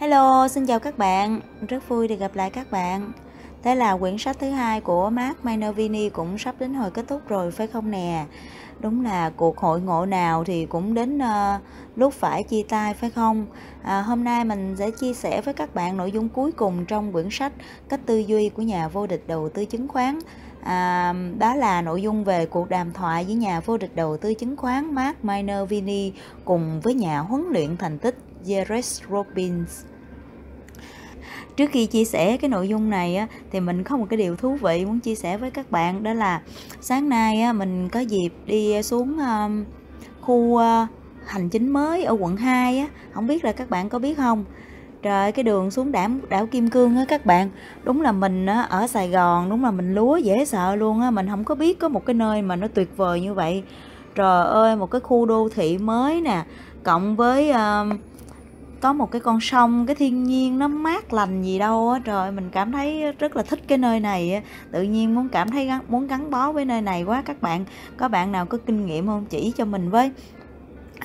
[0.00, 1.40] Hello, xin chào các bạn.
[1.68, 3.12] Rất vui được gặp lại các bạn.
[3.62, 7.28] Thế là quyển sách thứ hai của Mark Minervini cũng sắp đến hồi kết thúc
[7.28, 8.26] rồi phải không nè?
[8.78, 11.60] Đúng là cuộc hội ngộ nào thì cũng đến uh,
[11.96, 13.46] lúc phải chia tay phải không?
[13.82, 17.12] À, hôm nay mình sẽ chia sẻ với các bạn nội dung cuối cùng trong
[17.12, 17.52] quyển sách
[17.88, 20.18] Cách tư duy của nhà vô địch đầu tư chứng khoán.
[20.62, 24.34] À, đó là nội dung về cuộc đàm thoại với nhà vô địch đầu tư
[24.34, 26.12] chứng khoán Mark Minervini
[26.44, 29.89] cùng với nhà huấn luyện thành tích Jerez Robbins
[31.60, 34.36] trước khi chia sẻ cái nội dung này á, thì mình có một cái điều
[34.36, 36.40] thú vị muốn chia sẻ với các bạn đó là
[36.80, 39.64] sáng nay á, mình có dịp đi xuống um,
[40.20, 40.88] khu uh,
[41.26, 42.86] hành chính mới ở quận 2 á.
[43.12, 44.44] Không biết là các bạn có biết không?
[45.02, 47.50] Trời cái đường xuống đảo đảo kim cương á các bạn.
[47.84, 51.10] Đúng là mình á, ở sài gòn đúng là mình lúa dễ sợ luôn á.
[51.10, 53.62] Mình không có biết có một cái nơi mà nó tuyệt vời như vậy.
[54.14, 56.44] Trời ơi một cái khu đô thị mới nè
[56.82, 57.96] cộng với uh,
[58.80, 62.32] có một cái con sông cái thiên nhiên nó mát lành gì đâu á trời
[62.32, 65.80] mình cảm thấy rất là thích cái nơi này tự nhiên muốn cảm thấy gắn,
[65.88, 67.22] muốn gắn bó với nơi này quá.
[67.26, 67.64] Các bạn
[67.96, 69.24] có bạn nào có kinh nghiệm không?
[69.30, 70.10] Chỉ cho mình với.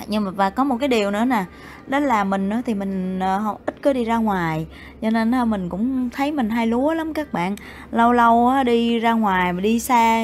[0.06, 1.44] Nhưng mà và có một cái điều nữa nè
[1.86, 4.66] đó là mình thì mình ờ, không ít có đi ra ngoài.
[5.02, 7.56] Cho nên mình cũng thấy mình hay lúa lắm các bạn.
[7.90, 10.22] Lâu lâu đi ra ngoài mà đi xa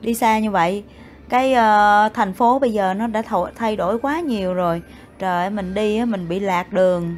[0.00, 0.84] đi xa như vậy
[1.28, 3.22] cái uh, thành phố bây giờ nó đã
[3.54, 4.82] thay đổi quá nhiều rồi
[5.24, 7.16] trời mình đi mình bị lạc đường.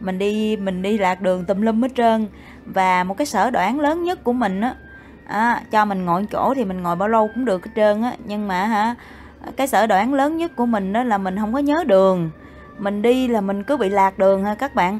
[0.00, 2.26] Mình đi mình đi lạc đường tùm lum hết trơn.
[2.66, 4.74] Và một cái sở đoán lớn nhất của mình á
[5.26, 8.12] à, cho mình ngồi chỗ thì mình ngồi bao lâu cũng được hết trơn á.
[8.24, 8.94] Nhưng mà hả
[9.56, 12.30] cái sở đoán lớn nhất của mình đó là mình không có nhớ đường.
[12.78, 14.98] Mình đi là mình cứ bị lạc đường ha các bạn?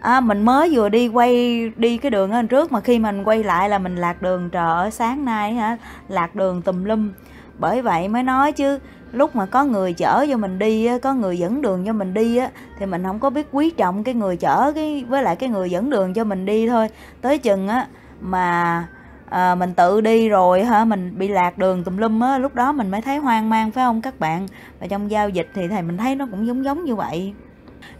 [0.00, 3.44] À, mình mới vừa đi quay đi cái đường ở trước mà khi mình quay
[3.44, 5.76] lại là mình lạc đường trời ơi sáng nay hả
[6.08, 7.10] lạc đường tùm lum.
[7.58, 8.78] Bởi vậy mới nói chứ
[9.12, 12.36] lúc mà có người chở cho mình đi có người dẫn đường cho mình đi
[12.36, 15.48] á thì mình không có biết quý trọng cái người chở cái với lại cái
[15.48, 16.88] người dẫn đường cho mình đi thôi.
[17.20, 17.86] Tới chừng á
[18.20, 18.86] mà
[19.28, 22.72] à, mình tự đi rồi hả mình bị lạc đường tùm lum á lúc đó
[22.72, 24.46] mình mới thấy hoang mang phải không các bạn?
[24.80, 27.34] Và trong giao dịch thì thầy mình thấy nó cũng giống giống như vậy.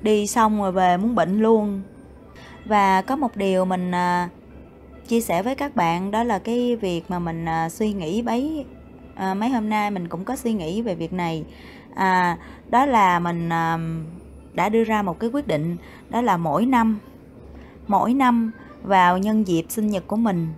[0.02, 1.82] Đi xong rồi về muốn bệnh luôn.
[2.64, 4.28] Và có một điều mình à,
[5.08, 8.64] chia sẻ với các bạn đó là cái việc mà mình à, suy nghĩ bấy
[9.20, 11.44] à, mấy hôm nay mình cũng có suy nghĩ về việc này.
[11.94, 12.38] À,
[12.68, 13.78] đó là mình à,
[14.52, 15.76] đã đưa ra một cái quyết định
[16.10, 16.98] đó là mỗi năm
[17.86, 18.50] mỗi năm
[18.82, 20.48] vào nhân dịp sinh nhật của mình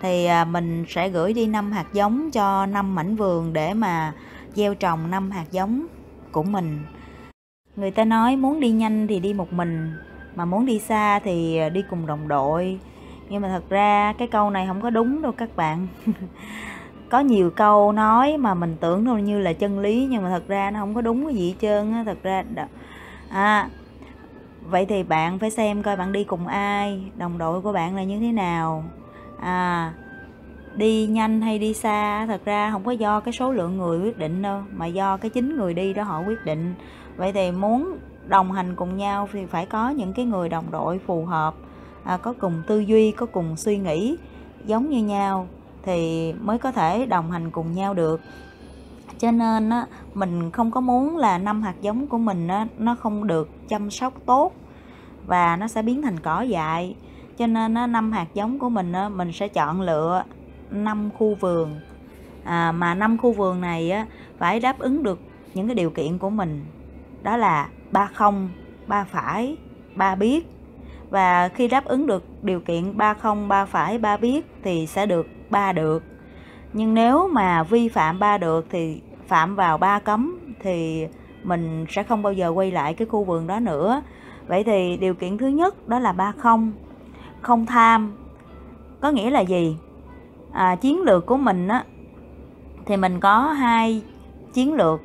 [0.00, 4.12] thì à, mình sẽ gửi đi năm hạt giống cho năm mảnh vườn để mà
[4.54, 5.86] gieo trồng năm hạt giống
[6.32, 6.78] của mình.
[7.76, 9.92] Người ta nói muốn đi nhanh thì đi một mình
[10.34, 12.78] mà muốn đi xa thì đi cùng đồng đội.
[13.28, 15.86] Nhưng mà thật ra cái câu này không có đúng đâu các bạn.
[17.10, 20.48] có nhiều câu nói mà mình tưởng đâu như là chân lý nhưng mà thật
[20.48, 22.44] ra nó không có đúng cái gì hết trơn á thật ra
[23.28, 23.68] à
[24.70, 28.02] vậy thì bạn phải xem coi bạn đi cùng ai đồng đội của bạn là
[28.02, 28.84] như thế nào
[29.40, 29.92] à
[30.76, 34.18] đi nhanh hay đi xa thật ra không có do cái số lượng người quyết
[34.18, 36.74] định đâu mà do cái chính người đi đó họ quyết định.
[37.16, 40.98] Vậy thì muốn đồng hành cùng nhau thì phải có những cái người đồng đội
[41.06, 41.54] phù hợp
[42.04, 44.16] à, có cùng tư duy có cùng suy nghĩ
[44.64, 45.48] giống như nhau
[45.86, 48.20] thì mới có thể đồng hành cùng nhau được.
[49.18, 52.94] Cho nên á, mình không có muốn là năm hạt giống của mình á, nó
[52.94, 54.52] không được chăm sóc tốt
[55.26, 56.96] và nó sẽ biến thành cỏ dại.
[57.38, 60.24] Cho nên á, năm hạt giống của mình á, mình sẽ chọn lựa
[60.70, 61.80] năm khu vườn.
[62.44, 64.06] À, mà năm khu vườn này á,
[64.38, 65.20] phải đáp ứng được
[65.54, 66.64] những cái điều kiện của mình.
[67.22, 68.48] Đó là ba không
[68.86, 69.56] ba phải
[69.94, 70.46] ba biết.
[71.10, 75.06] Và khi đáp ứng được điều kiện ba không ba phải ba biết thì sẽ
[75.06, 76.02] được ba được.
[76.72, 81.06] Nhưng nếu mà vi phạm ba được thì phạm vào ba cấm thì
[81.42, 84.02] mình sẽ không bao giờ quay lại cái khu vườn đó nữa.
[84.46, 86.72] Vậy thì điều kiện thứ nhất đó là ba không
[87.40, 88.12] không tham.
[89.00, 89.76] Có nghĩa là gì?
[90.52, 91.84] À, chiến lược của mình á
[92.86, 94.02] thì mình có hai
[94.52, 95.00] chiến lược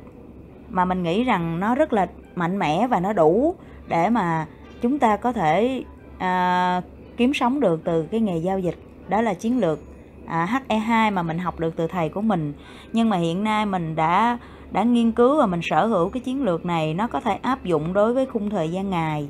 [0.68, 3.54] mà mình nghĩ rằng nó rất là mạnh mẽ và nó đủ
[3.88, 4.46] để mà
[4.82, 5.84] chúng ta có thể
[6.18, 6.80] à,
[7.16, 8.78] kiếm sống được từ cái nghề giao dịch.
[9.08, 9.78] Đó là chiến lược
[10.26, 12.52] à, HE2 mà mình học được từ thầy của mình.
[12.92, 14.38] Nhưng mà hiện nay mình đã
[14.70, 17.64] đã nghiên cứu và mình sở hữu cái chiến lược này nó có thể áp
[17.64, 19.28] dụng đối với khung thời gian ngày.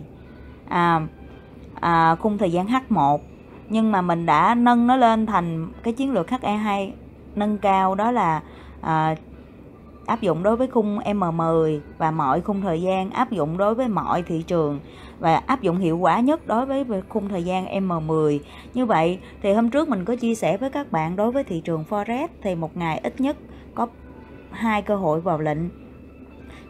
[0.68, 1.00] À,
[1.80, 3.18] à, khung thời gian H1
[3.68, 6.90] nhưng mà mình đã nâng nó lên thành cái chiến lược HE2
[7.34, 8.42] nâng cao đó là
[8.80, 9.14] à,
[10.06, 13.88] áp dụng đối với khung M10 và mọi khung thời gian áp dụng đối với
[13.88, 14.80] mọi thị trường
[15.22, 18.38] và áp dụng hiệu quả nhất đối với khung thời gian M10.
[18.74, 21.60] Như vậy thì hôm trước mình có chia sẻ với các bạn đối với thị
[21.60, 23.36] trường Forex thì một ngày ít nhất
[23.74, 23.86] có
[24.50, 25.58] hai cơ hội vào lệnh.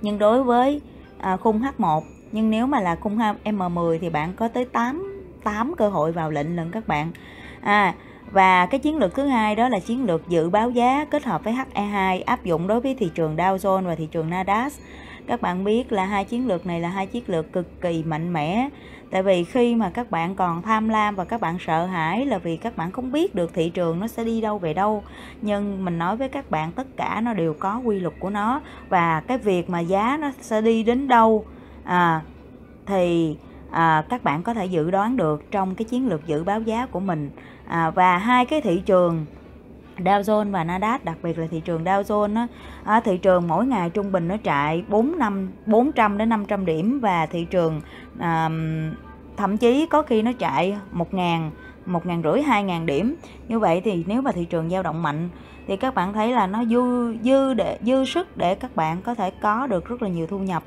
[0.03, 0.81] Nhưng đối với
[1.19, 2.03] à, khung H1
[2.33, 6.31] nhưng nếu mà là khung M10 thì bạn có tới 8 8 cơ hội vào
[6.31, 7.11] lệnh lần các bạn
[7.61, 7.95] à
[8.31, 11.45] và cái chiến lược thứ hai đó là chiến lược dự báo giá kết hợp
[11.45, 14.71] với HE2 áp dụng đối với thị trường Dow Jones và thị trường Nasdaq
[15.27, 18.33] các bạn biết là hai chiến lược này là hai chiến lược cực kỳ mạnh
[18.33, 18.69] mẽ.
[19.11, 22.39] Tại vì khi mà các bạn còn tham lam và các bạn sợ hãi là
[22.39, 25.05] vì các bạn không biết được thị trường nó sẽ đi đâu về đâu.
[25.43, 28.61] Nhưng mình nói với các bạn tất cả nó đều có quy luật của nó
[28.89, 31.45] và cái việc mà giá nó sẽ đi đến đâu
[31.85, 32.23] à,
[32.87, 33.37] thì
[33.71, 36.87] à, các bạn có thể dự đoán được trong cái chiến lược dự báo giá
[36.87, 37.31] của mình.
[37.67, 39.27] À, và hai cái thị trường
[39.99, 42.47] Dow Jones và Nasdaq đặc biệt là thị trường Dow Jones á,
[42.85, 47.01] à, thị trường mỗi ngày trung bình nó chạy 4 năm 400 đến 500 điểm
[47.01, 47.81] và thị trường
[48.19, 48.51] à,
[49.37, 51.51] thậm chí có khi nó chạy 1 ngàn
[51.87, 53.17] một ngàn rưỡi hai ngàn điểm.
[53.49, 55.29] Như vậy thì nếu mà thị trường dao động mạnh
[55.67, 59.15] thì các bạn thấy là nó dư dư để dư sức để các bạn có
[59.15, 60.63] thể có được rất là nhiều thu nhập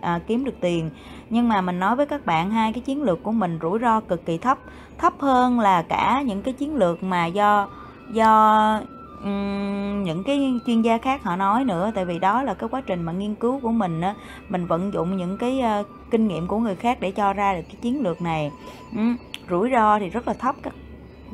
[0.00, 0.90] à, kiếm được tiền.
[1.30, 4.00] Nhưng mà mình nói với các bạn hai cái chiến lược của mình rủi ro
[4.00, 4.58] cực kỳ thấp.
[4.98, 7.68] Thấp hơn là cả những cái chiến lược mà do
[8.12, 8.80] do
[9.24, 12.80] um, những cái chuyên gia khác họ nói nữa tại vì đó là cái quá
[12.80, 14.14] trình mà nghiên cứu của mình á
[14.48, 17.62] mình vận dụng những cái uh, kinh nghiệm của người khác để cho ra được
[17.66, 18.50] cái chiến lược này.
[18.96, 19.16] Um,
[19.50, 20.74] rủi ro thì rất là thấp các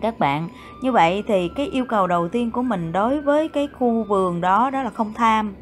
[0.00, 0.48] các bạn.
[0.82, 4.40] Như vậy thì cái yêu cầu đầu tiên của mình đối với cái khu vườn
[4.40, 5.54] đó đó là không tham.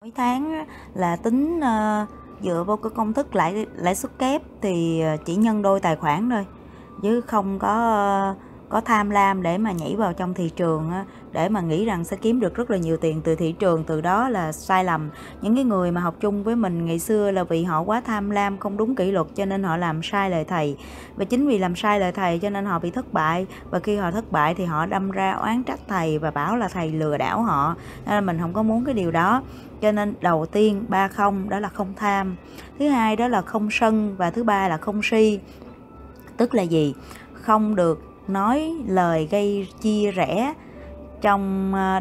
[0.00, 0.64] Mỗi tháng
[0.94, 2.08] là tính uh,
[2.42, 5.96] dựa vào cái công thức lãi lãi suất kép thì ờ, chỉ nhân đôi tài
[5.96, 6.46] khoản thôi
[7.02, 8.34] chứ không có
[8.74, 10.90] có tham lam để mà nhảy vào trong thị trường
[11.32, 14.00] để mà nghĩ rằng sẽ kiếm được rất là nhiều tiền từ thị trường, từ
[14.00, 15.10] đó là sai lầm.
[15.40, 18.30] Những cái người mà học chung với mình ngày xưa là vì họ quá tham
[18.30, 20.76] lam, không đúng kỷ luật, cho nên họ làm sai lời thầy.
[21.16, 23.46] Và chính vì làm sai lời thầy, cho nên họ bị thất bại.
[23.70, 26.68] Và khi họ thất bại thì họ đâm ra oán trách thầy và bảo là
[26.68, 27.76] thầy lừa đảo họ.
[28.06, 29.42] Nên là mình không có muốn cái điều đó.
[29.80, 32.36] Cho nên đầu tiên, ba không, đó là không tham.
[32.78, 35.40] Thứ hai đó là không sân và thứ ba là không si.
[36.36, 36.94] Tức là gì?
[37.32, 40.54] Không được nói lời gây chia rẽ
[41.20, 42.00] trong à,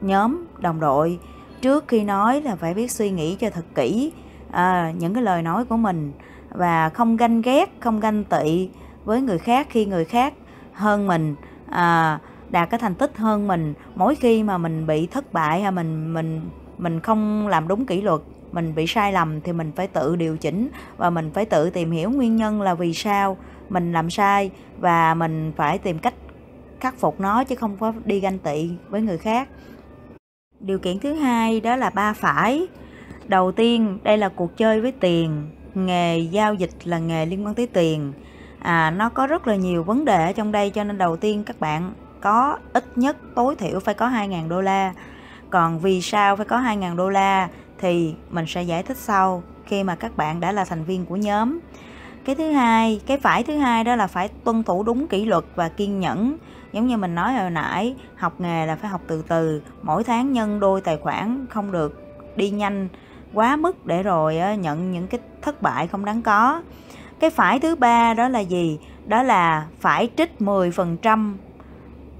[0.00, 1.18] nhóm đồng đội.
[1.60, 4.12] Trước khi nói là phải biết suy nghĩ cho thật kỹ
[4.50, 6.12] à, những cái lời nói của mình
[6.50, 8.68] và không ganh ghét không ganh tị
[9.04, 10.34] với người khác khi người khác
[10.72, 11.34] hơn mình
[11.70, 12.18] à,
[12.50, 13.74] đạt cái thành tích hơn mình.
[13.94, 16.40] Mỗi khi mà mình bị thất bại hay mình mình
[16.78, 18.20] mình không làm đúng kỷ luật
[18.52, 21.90] mình bị sai lầm thì mình phải tự điều chỉnh và mình phải tự tìm
[21.90, 23.36] hiểu nguyên nhân là vì sao
[23.68, 26.14] mình làm sai và mình phải tìm cách
[26.80, 29.48] khắc phục nó chứ không có đi ganh tị với người khác.
[30.60, 32.66] Điều kiện thứ hai đó là ba phải.
[33.26, 35.50] Đầu tiên đây là cuộc chơi với tiền.
[35.74, 38.12] Nghề giao dịch là nghề liên quan tới tiền.
[38.58, 41.44] À, nó có rất là nhiều vấn đề ở trong đây cho nên đầu tiên
[41.44, 44.92] các bạn có ít nhất tối thiểu phải có 2.000 đô la.
[45.50, 47.48] Còn vì sao phải có 2.000 đô la?
[47.78, 51.16] Thì mình sẽ giải thích sau khi mà các bạn đã là thành viên của
[51.16, 51.58] nhóm.
[52.24, 55.44] Cái thứ hai cái phải thứ hai đó là phải tuân thủ đúng kỷ luật
[55.54, 56.36] và kiên nhẫn.
[56.72, 59.62] Giống như mình nói hồi nãy học nghề là phải học từ từ.
[59.82, 62.02] Mỗi tháng nhân đôi tài khoản không được
[62.36, 62.88] đi nhanh
[63.32, 66.62] quá mức để rồi nhận những cái thất bại không đáng có.
[67.20, 68.78] Cái phải thứ ba đó là gì?
[69.06, 71.34] Đó là phải trích 10%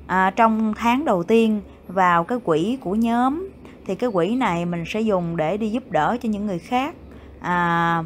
[0.06, 3.48] à, trong tháng đầu tiên vào cái quỹ của nhóm
[3.88, 6.94] thì cái quỹ này mình sẽ dùng để đi giúp đỡ cho những người khác.
[7.40, 8.04] À,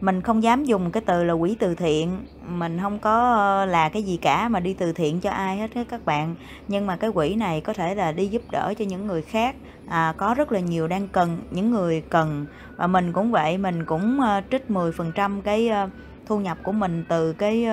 [0.00, 2.26] mình không dám dùng cái từ là quỹ từ thiện.
[2.48, 5.70] Mình không có ờ, là cái gì cả mà đi từ thiện cho ai hết
[5.90, 6.34] các bạn.
[6.68, 9.56] Nhưng mà cái quỹ này có thể là đi giúp đỡ cho những người khác.
[9.88, 12.46] À, có rất là nhiều đang cần những người cần.
[12.76, 15.88] Và mình cũng vậy mình cũng ờ, trích 10% cái ờ,
[16.26, 17.66] thu nhập của mình từ cái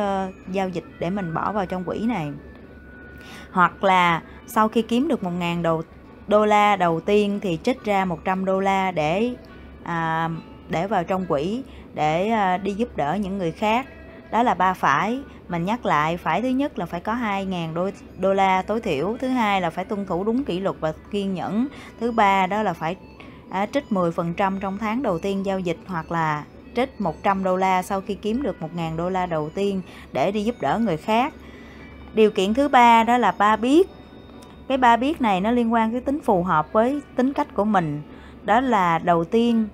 [0.51, 2.31] giao dịch để mình bỏ vào trong quỹ này.
[3.51, 5.81] Hoặc là sau khi kiếm được 1.000 đầu
[6.27, 9.35] đô la đầu tiên thì trích ra 100 đô la để
[9.83, 10.29] à,
[10.69, 11.63] để vào trong quỹ
[11.93, 13.87] để à, đi giúp đỡ những người khác.
[14.31, 15.19] Đó là ba phải.
[15.47, 17.89] Mình nhắc lại phải thứ nhất là phải có 2.000 đô,
[18.19, 19.17] đô la tối thiểu.
[19.19, 21.67] Thứ hai là phải tuân thủ đúng kỷ luật và kiên nhẫn.
[21.99, 22.95] Thứ ba đó là phải
[23.49, 26.43] à, trích 10% trong tháng đầu tiên giao dịch hoặc là
[26.75, 29.81] trích 100 đô la sau khi kiếm được 1.000 đô la đầu tiên
[30.13, 31.33] để đi giúp đỡ người khác.
[32.13, 33.89] Điều kiện thứ ba đó là ba biết
[34.73, 37.65] cái ba biết này nó liên quan cái tính phù hợp với tính cách của
[37.65, 38.01] mình.
[38.43, 39.67] Đó là đầu tiên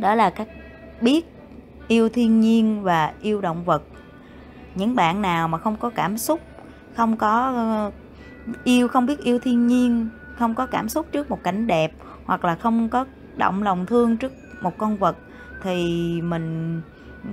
[0.00, 0.48] đó là các
[1.00, 1.26] biết
[1.88, 3.82] yêu thiên nhiên và yêu động vật.
[4.74, 6.40] Những bạn nào mà không có cảm xúc
[6.96, 7.90] không có ờ,
[8.64, 10.08] yêu không biết yêu thiên nhiên
[10.38, 11.92] không có cảm xúc trước một cảnh đẹp
[12.24, 13.06] hoặc là không có
[13.36, 15.16] động lòng thương trước một con vật
[15.62, 16.80] thì mình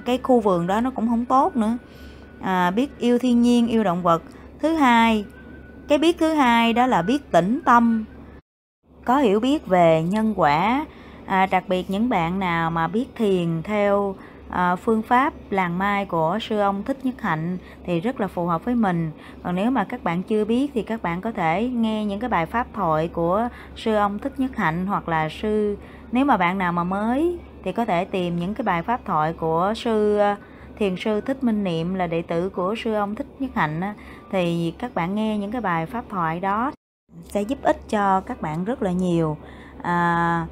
[0.05, 1.77] cái khu vườn đó nó cũng không tốt nữa.
[2.41, 4.23] À, biết yêu thiên nhiên yêu động vật.
[4.59, 5.25] Thứ hai
[5.91, 8.05] cái biết thứ hai đó là biết tĩnh tâm
[9.05, 10.85] có hiểu biết về nhân quả
[11.25, 14.15] à, đặc biệt những bạn nào mà biết thiền theo
[14.49, 18.45] à, phương pháp làng mai của sư ông Thích Nhất Hạnh thì rất là phù
[18.45, 19.11] hợp với mình.
[19.43, 22.29] Còn nếu mà các bạn chưa biết thì các bạn có thể nghe những cái
[22.29, 25.77] bài pháp thoại của sư ông Thích Nhất Hạnh hoặc là sư
[26.11, 29.33] nếu mà bạn nào mà mới thì có thể tìm những cái bài pháp thoại
[29.33, 30.37] của sư à,
[30.75, 33.81] thiền sư Thích Minh Niệm là đệ tử của sư ông Thích Nhất Hạnh
[34.31, 36.71] thì các bạn nghe những cái bài pháp thoại đó
[37.23, 39.37] sẽ giúp ích cho các bạn rất là nhiều.
[39.81, 40.47] À,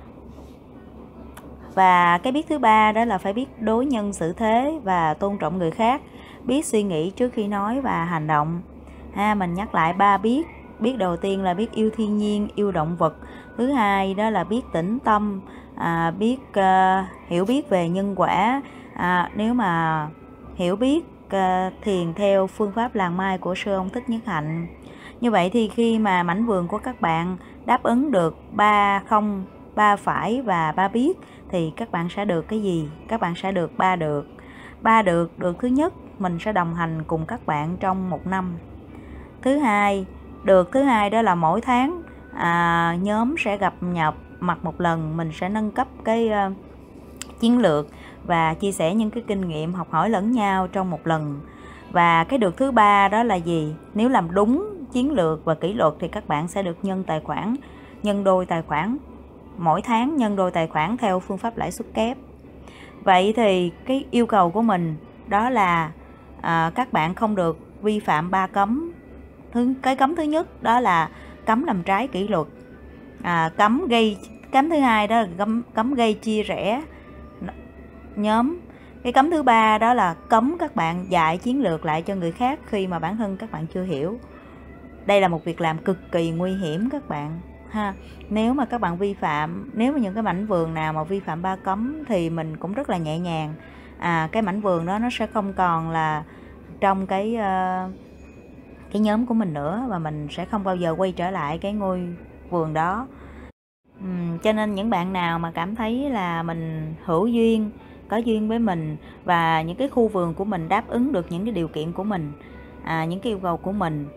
[1.74, 5.38] và cái biết thứ ba đó là phải biết đối nhân xử thế và tôn
[5.38, 6.01] trọng người khác
[6.43, 8.62] biết suy nghĩ trước khi nói và hành động.
[9.13, 10.48] Ha mình nhắc lại ba biết.
[10.79, 13.15] Biết đầu tiên là biết yêu thiên nhiên yêu động vật.
[13.57, 15.41] Thứ hai đó là biết tĩnh tâm.
[15.75, 18.62] À, biết uh, hiểu biết về nhân quả.
[18.95, 20.07] À, nếu mà
[20.55, 24.67] hiểu biết Ờ, thiền theo phương pháp làng mai của sư ông thích nhất hạnh.
[25.21, 29.45] Như vậy thì khi mà mảnh vườn của các bạn đáp ứng được ba không
[29.75, 31.17] ba phải và ba biết
[31.50, 32.89] thì các bạn sẽ được cái gì?
[33.07, 34.27] Các bạn sẽ được ba được.
[34.81, 38.57] Ba được được thứ nhất mình sẽ đồng hành cùng các bạn trong một năm.
[39.41, 40.05] Thứ hai
[40.43, 42.01] được thứ hai đó là mỗi tháng
[42.33, 46.53] à, nhóm sẽ gặp nhập mặt một lần mình sẽ nâng cấp cái uh,
[47.39, 47.88] chiến lược
[48.25, 51.39] và chia sẻ những cái kinh nghiệm học hỏi lẫn nhau trong một lần.
[51.91, 53.75] Và cái được thứ ba đó là gì?
[53.93, 57.19] Nếu làm đúng chiến lược và kỷ luật thì các bạn sẽ được nhân tài
[57.19, 57.55] khoản
[58.03, 58.97] nhân đôi tài khoản.
[59.57, 62.17] Mỗi tháng nhân đôi tài khoản theo phương pháp lãi suất kép.
[63.03, 64.95] Vậy thì cái yêu cầu của mình
[65.27, 65.91] đó là
[66.41, 68.91] à, các bạn không được vi phạm ba cấm.
[69.51, 71.09] Thứ cái cấm thứ nhất đó là
[71.45, 72.47] cấm làm trái kỷ luật.
[73.23, 74.17] À, cấm gây
[74.51, 76.81] cấm thứ hai đó là cấm cấm gây chia rẽ
[78.19, 78.59] nhóm.
[79.03, 82.31] Cái cấm thứ ba đó là cấm các bạn dạy chiến lược lại cho người
[82.31, 84.19] khác khi mà bản thân các bạn chưa hiểu.
[85.05, 87.93] Đây là một việc làm cực kỳ nguy hiểm các bạn ha.
[88.29, 91.19] Nếu mà các bạn vi phạm nếu mà những cái mảnh vườn nào mà vi
[91.19, 93.53] phạm ba cấm thì mình cũng rất là nhẹ nhàng.
[93.99, 96.23] À cái mảnh vườn đó nó sẽ không còn là
[96.79, 97.91] trong cái uh,
[98.91, 101.73] cái nhóm của mình nữa và mình sẽ không bao giờ quay trở lại cái
[101.73, 102.07] ngôi
[102.49, 103.07] vườn đó.
[104.03, 107.71] Uhm, cho nên những bạn nào mà cảm thấy là mình hữu duyên
[108.09, 111.45] có duyên với mình và những cái khu vườn của mình đáp ứng được những
[111.45, 112.31] cái điều kiện của mình
[112.83, 114.07] à, những cái yêu cầu của mình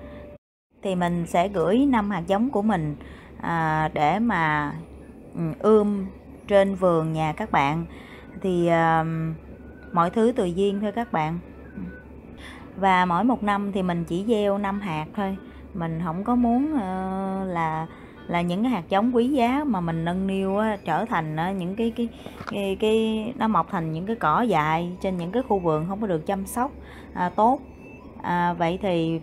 [0.82, 2.96] thì mình sẽ gửi năm hạt giống của mình
[3.40, 4.72] à, để mà
[5.34, 6.06] ừ, ươm
[6.48, 7.86] trên vườn nhà các bạn.
[8.40, 9.04] Thì à,
[9.92, 11.38] mọi thứ tùy duyên thôi các bạn.
[12.76, 15.36] Và mỗi một năm thì mình chỉ gieo năm hạt thôi.
[15.74, 17.86] Mình không có muốn uh, là
[18.28, 21.52] là những cái hạt giống quý giá mà mình nâng niu á, trở thành á,
[21.52, 22.08] những cái, cái
[22.50, 26.00] cái cái nó mọc thành những cái cỏ dại trên những cái khu vườn không
[26.00, 26.70] có được chăm sóc
[27.14, 27.60] à, tốt.
[28.22, 29.20] À, vậy thì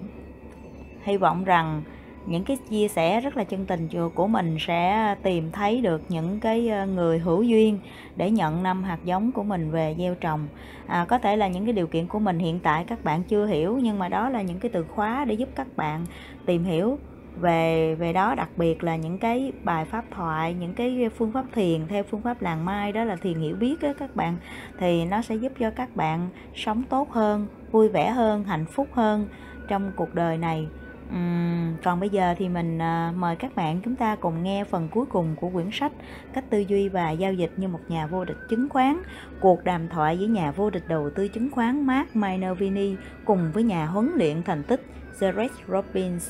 [1.03, 1.83] hy vọng rằng
[2.25, 6.39] những cái chia sẻ rất là chân tình của mình sẽ tìm thấy được những
[6.39, 7.79] cái ờ, người hữu duyên
[8.15, 10.47] để nhận năm hạt giống của mình về gieo trồng.
[10.87, 13.45] À, có thể là những cái điều kiện của mình hiện tại các bạn chưa
[13.45, 16.05] hiểu nhưng mà đó là những cái từ khóa để giúp các bạn
[16.45, 16.97] tìm hiểu
[17.41, 21.45] về về đó đặc biệt là những cái bài pháp thoại những cái phương pháp
[21.53, 24.37] thiền theo phương pháp làng mai đó là thiền hiểu biết đó các bạn.
[24.79, 28.87] Thì nó sẽ giúp cho các bạn sống tốt hơn vui vẻ hơn hạnh phúc
[28.91, 29.27] hơn
[29.67, 30.67] trong cuộc đời này.
[31.15, 34.87] Uhm, còn bây giờ thì mình à, mời các bạn chúng ta cùng nghe phần
[34.91, 35.91] cuối cùng của quyển sách
[36.33, 39.01] Cách tư duy và giao dịch như một nhà vô địch chứng khoán
[39.39, 43.63] Cuộc đàm thoại với nhà vô địch đầu tư chứng khoán Mark Minervini cùng với
[43.63, 44.81] nhà huấn luyện thành tích
[45.19, 46.29] Jared Robbins.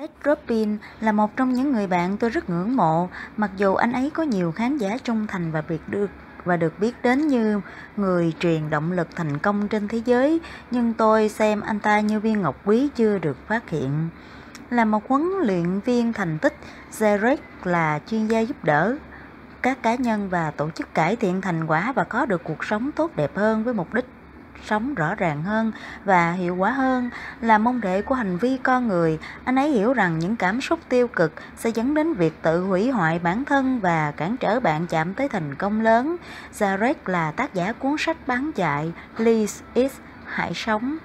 [0.00, 3.92] Ed Robin là một trong những người bạn tôi rất ngưỡng mộ Mặc dù anh
[3.92, 6.10] ấy có nhiều khán giả trung thành và biệt được
[6.44, 7.60] và được biết đến như
[7.96, 10.40] người truyền động lực thành công trên thế giới,
[10.70, 14.08] nhưng tôi xem anh ta như viên ngọc quý chưa được phát hiện.
[14.70, 16.56] Là một huấn luyện viên thành tích,
[16.98, 18.96] Zarek là chuyên gia giúp đỡ
[19.62, 22.90] các cá nhân và tổ chức cải thiện thành quả và có được cuộc sống
[22.92, 24.06] tốt đẹp hơn với mục đích
[24.64, 25.72] sống rõ ràng hơn
[26.04, 27.10] và hiệu quả hơn
[27.40, 29.18] là mong đệ của hành vi con người.
[29.44, 32.90] Anh ấy hiểu rằng những cảm xúc tiêu cực sẽ dẫn đến việc tự hủy
[32.90, 36.16] hoại bản thân và cản trở bạn chạm tới thành công lớn.
[36.58, 39.92] Zarek là tác giả cuốn sách bán chạy Please Is
[40.24, 40.98] Hãy Sống.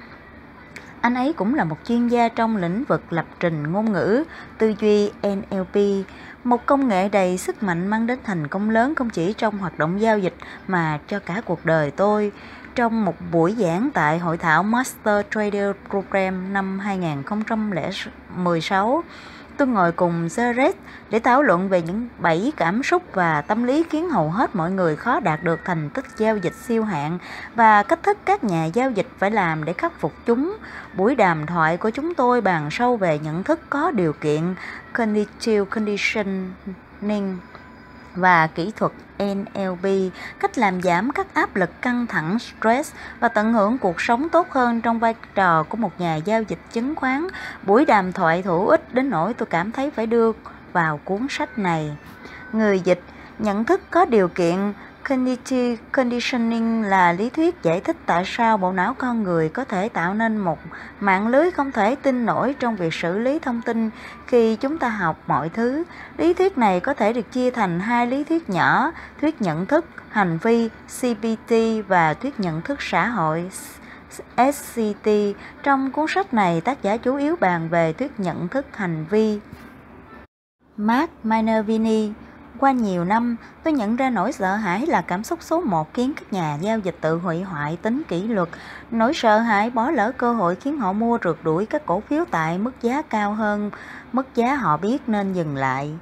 [1.04, 4.24] Anh ấy cũng là một chuyên gia trong lĩnh vực lập trình ngôn ngữ,
[4.58, 6.06] tư duy NLP,
[6.44, 9.80] một công nghệ đầy sức mạnh mang đến thành công lớn không chỉ trong hoạt
[9.80, 10.36] động giao dịch
[10.68, 12.32] mà cho cả cuộc đời tôi.
[12.76, 19.04] Trong một buổi giảng tại hội thảo Master Trader Program năm 2016,
[19.58, 20.74] tôi ngồi cùng Jared
[21.10, 24.72] để thảo luận về những bảy cảm xúc và tâm lý khiến hầu hết mọi
[24.72, 27.18] người khó đạt được thành tích giao dịch siêu hạng
[27.56, 30.58] và cách thức các nhà giao dịch phải làm để khắc phục chúng.
[30.98, 34.56] Buổi đàm thoại của chúng tôi bàn sâu về nhận thức có điều kiện
[34.94, 37.38] conditional conditioning
[38.16, 43.54] và kỹ thuật NLP, cách làm giảm các áp lực căng thẳng stress và tận
[43.54, 47.28] hưởng cuộc sống tốt hơn trong vai trò của một nhà giao dịch chứng khoán.
[47.66, 50.32] Buổi đàm thoại hữu ích đến nỗi tôi cảm thấy phải đưa
[50.74, 51.98] vào cuốn sách này.
[52.54, 53.02] Người dịch
[53.40, 54.74] nhận thức có điều kiện
[55.10, 59.90] Cognitive Conditioning là lý thuyết giải thích tại sao bộ não con người có thể
[59.90, 60.60] tạo nên một
[61.00, 63.90] mạng lưới không thể tin nổi trong việc xử lý thông tin
[64.28, 65.84] khi chúng ta học mọi thứ.
[66.18, 68.92] Lý thuyết này có thể được chia thành hai lý thuyết nhỏ,
[69.22, 71.54] thuyết nhận thức, hành vi (CPT)
[71.88, 73.50] và thuyết nhận thức xã hội
[74.38, 75.10] SCT.
[75.64, 79.40] Trong cuốn sách này, tác giả chủ yếu bàn về thuyết nhận thức hành vi.
[80.78, 82.12] Mark Minervini
[82.60, 86.14] qua nhiều năm, tôi nhận ra nỗi sợ hãi là cảm xúc số một khiến
[86.16, 88.50] các nhà giao dịch tự hủy hoại tính kỷ luật.
[88.92, 92.26] Nỗi sợ hãi bỏ lỡ cơ hội khiến họ mua rượt đuổi các cổ phiếu
[92.32, 93.72] tại mức giá cao hơn,
[94.14, 95.94] mức giá họ biết nên dừng lại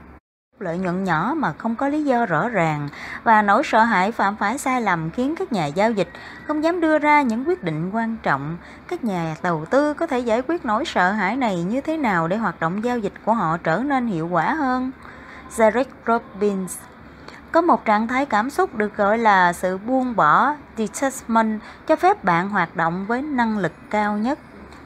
[0.62, 2.89] lợi nhuận nhỏ mà không có lý do rõ ràng
[3.24, 6.10] và nỗi sợ hãi phạm phải sai lầm khiến các nhà giao dịch
[6.48, 8.58] không dám đưa ra những quyết định quan trọng.
[8.88, 12.27] Các nhà đầu tư có thể giải quyết nỗi sợ hãi này như thế nào
[12.27, 14.91] để hoạt động giao dịch của họ trở nên hiệu quả hơn?
[15.55, 16.77] Derek Robbins
[17.51, 22.24] có một trạng thái cảm xúc được gọi là sự buông bỏ detachment, cho phép
[22.24, 24.39] bạn hoạt động với năng lực cao nhất.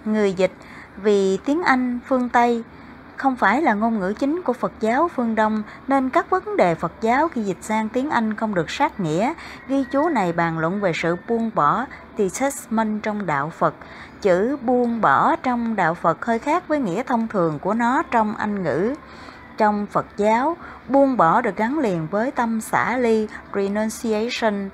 [0.05, 0.51] Người dịch,
[0.97, 2.63] vì tiếng Anh phương Tây,
[3.17, 6.75] không phải là ngôn ngữ chính của Phật giáo phương Đông, nên các vấn đề
[6.75, 9.33] Phật giáo khi dịch sang tiếng Anh không được sát nghĩa.
[9.67, 11.85] Ghi chú này bàn luận về sự buông bỏ
[12.17, 13.73] detachment trong đạo Phật.
[14.21, 18.35] Chữ buông bỏ trong đạo Phật hơi khác với nghĩa thông thường của nó trong
[18.35, 18.95] Anh ngữ.
[19.57, 20.57] Trong Phật giáo,
[20.89, 24.69] buông bỏ được gắn liền với tâm xả ly, renunciation.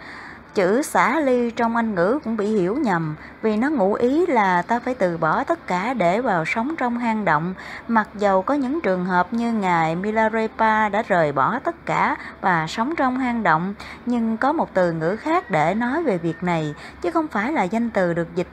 [0.54, 4.62] Chữ xả ly trong Anh ngữ cũng bị hiểu nhầm vì nó ngụ ý là
[4.62, 7.54] ta phải từ bỏ tất cả để vào sống trong hang động.
[7.88, 12.68] Mặc dầu có những trường hợp như Ngài Milarepa đã rời bỏ tất cả và
[12.68, 13.74] sống trong hang động,
[14.06, 17.64] nhưng có một từ ngữ khác để nói về việc này, chứ không phải là
[17.64, 18.48] danh từ được dịch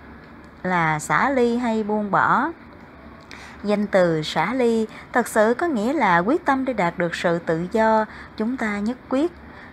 [0.62, 2.50] là xả ly hay buông bỏ.
[3.64, 7.38] Danh từ xả ly thật sự có nghĩa là quyết tâm để đạt được sự
[7.38, 8.04] tự do,
[8.36, 9.32] chúng ta nhất quyết.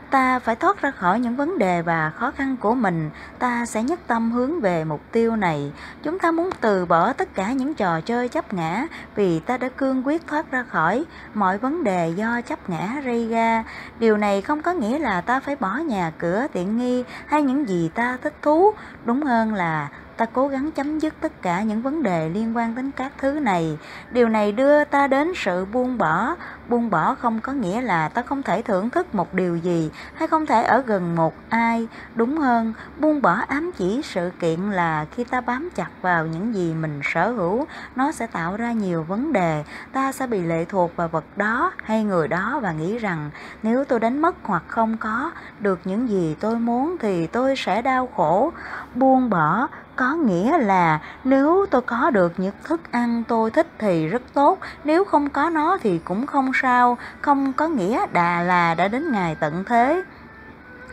[0.09, 3.09] Ta phải thoát ra khỏi những vấn đề và khó khăn của mình.
[3.39, 5.71] Ta sẽ nhất tâm hướng về mục tiêu này.
[6.03, 9.69] Chúng ta muốn từ bỏ tất cả những trò chơi chấp ngã vì ta đã
[9.69, 13.63] cương quyết thoát ra khỏi mọi vấn đề do chấp ngã gây ra.
[13.99, 17.69] Điều này không có nghĩa là ta phải bỏ nhà cửa tiện nghi hay những
[17.69, 18.73] gì ta thích thú.
[19.05, 22.75] Đúng hơn là ta cố gắng chấm dứt tất cả những vấn đề liên quan
[22.75, 23.77] đến các thứ này.
[24.11, 26.35] Điều này đưa ta đến sự buông bỏ
[26.69, 30.27] buông bỏ không có nghĩa là ta không thể thưởng thức một điều gì hay
[30.27, 31.87] không thể ở gần một ai.
[32.15, 36.55] Đúng hơn, buông bỏ ám chỉ sự kiện là khi ta bám chặt vào những
[36.55, 39.63] gì mình sở hữu, nó sẽ tạo ra nhiều vấn đề.
[39.91, 43.29] Ta sẽ bị lệ thuộc vào vật đó hay người đó và nghĩ rằng,
[43.63, 47.81] nếu tôi đánh mất hoặc không có được những gì tôi muốn thì tôi sẽ
[47.81, 48.51] đau khổ.
[48.95, 54.07] Buông bỏ có nghĩa là nếu tôi có được những thức ăn tôi thích thì
[54.07, 58.75] rất tốt, nếu không có nó thì cũng không sao không có nghĩa đà là
[58.75, 60.03] đã đến ngày tận thế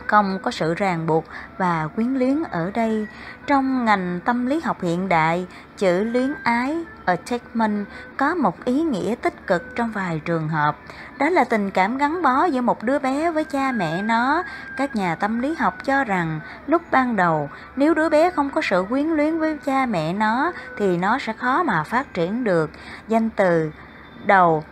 [0.07, 1.25] không có sự ràng buộc
[1.57, 3.07] và quyến luyến ở đây.
[3.47, 5.47] Trong ngành tâm lý học hiện đại,
[5.77, 7.85] chữ luyến ái attachment
[8.17, 10.77] có một ý nghĩa tích cực trong vài trường hợp.
[11.17, 14.43] Đó là tình cảm gắn bó giữa một đứa bé với cha mẹ nó.
[14.77, 18.61] Các nhà tâm lý học cho rằng lúc ban đầu, nếu đứa bé không có
[18.63, 22.71] sự quyến luyến với cha mẹ nó thì nó sẽ khó mà phát triển được.
[23.07, 23.71] Danh từ
[24.25, 24.63] đầu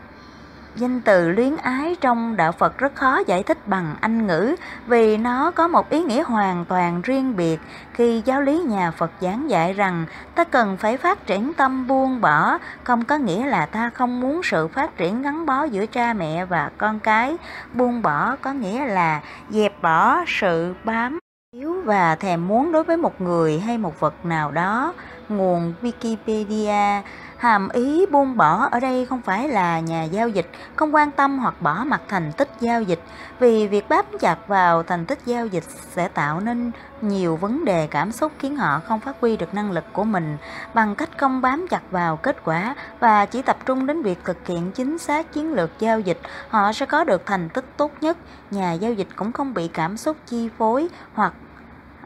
[0.76, 4.56] Danh từ luyến ái trong đạo Phật rất khó giải thích bằng Anh ngữ
[4.88, 7.60] vì nó có một ý nghĩa hoàn toàn riêng biệt
[7.94, 10.06] khi giáo lý nhà Phật giảng dạy rằng
[10.36, 14.42] ta cần phải phát triển tâm buông bỏ, không có nghĩa là ta không muốn
[14.44, 17.38] sự phát triển gắn bó giữa cha mẹ và con cái.
[17.74, 21.20] Buông bỏ có nghĩa là dẹp bỏ sự bám
[21.56, 24.94] yếu và thèm muốn đối với một người hay một vật nào đó.
[25.30, 27.02] Nguồn Wikipedia
[27.42, 31.40] Hàm ý buông bỏ ở đây không phải là nhà giao dịch không quan tâm
[31.40, 33.00] hoặc bỏ mặt thành tích giao dịch,
[33.40, 37.88] vì việc bám chặt vào thành tích giao dịch sẽ tạo nên nhiều vấn đề
[37.88, 40.38] cảm xúc khiến họ không phát huy được năng lực của mình.
[40.74, 44.48] Bằng cách không bám chặt vào kết quả và chỉ tập trung đến việc thực
[44.48, 48.18] hiện chính xác chiến lược giao dịch, họ sẽ có được thành tích tốt nhất.
[48.52, 51.34] Nhà giao dịch cũng không bị cảm xúc chi phối hoặc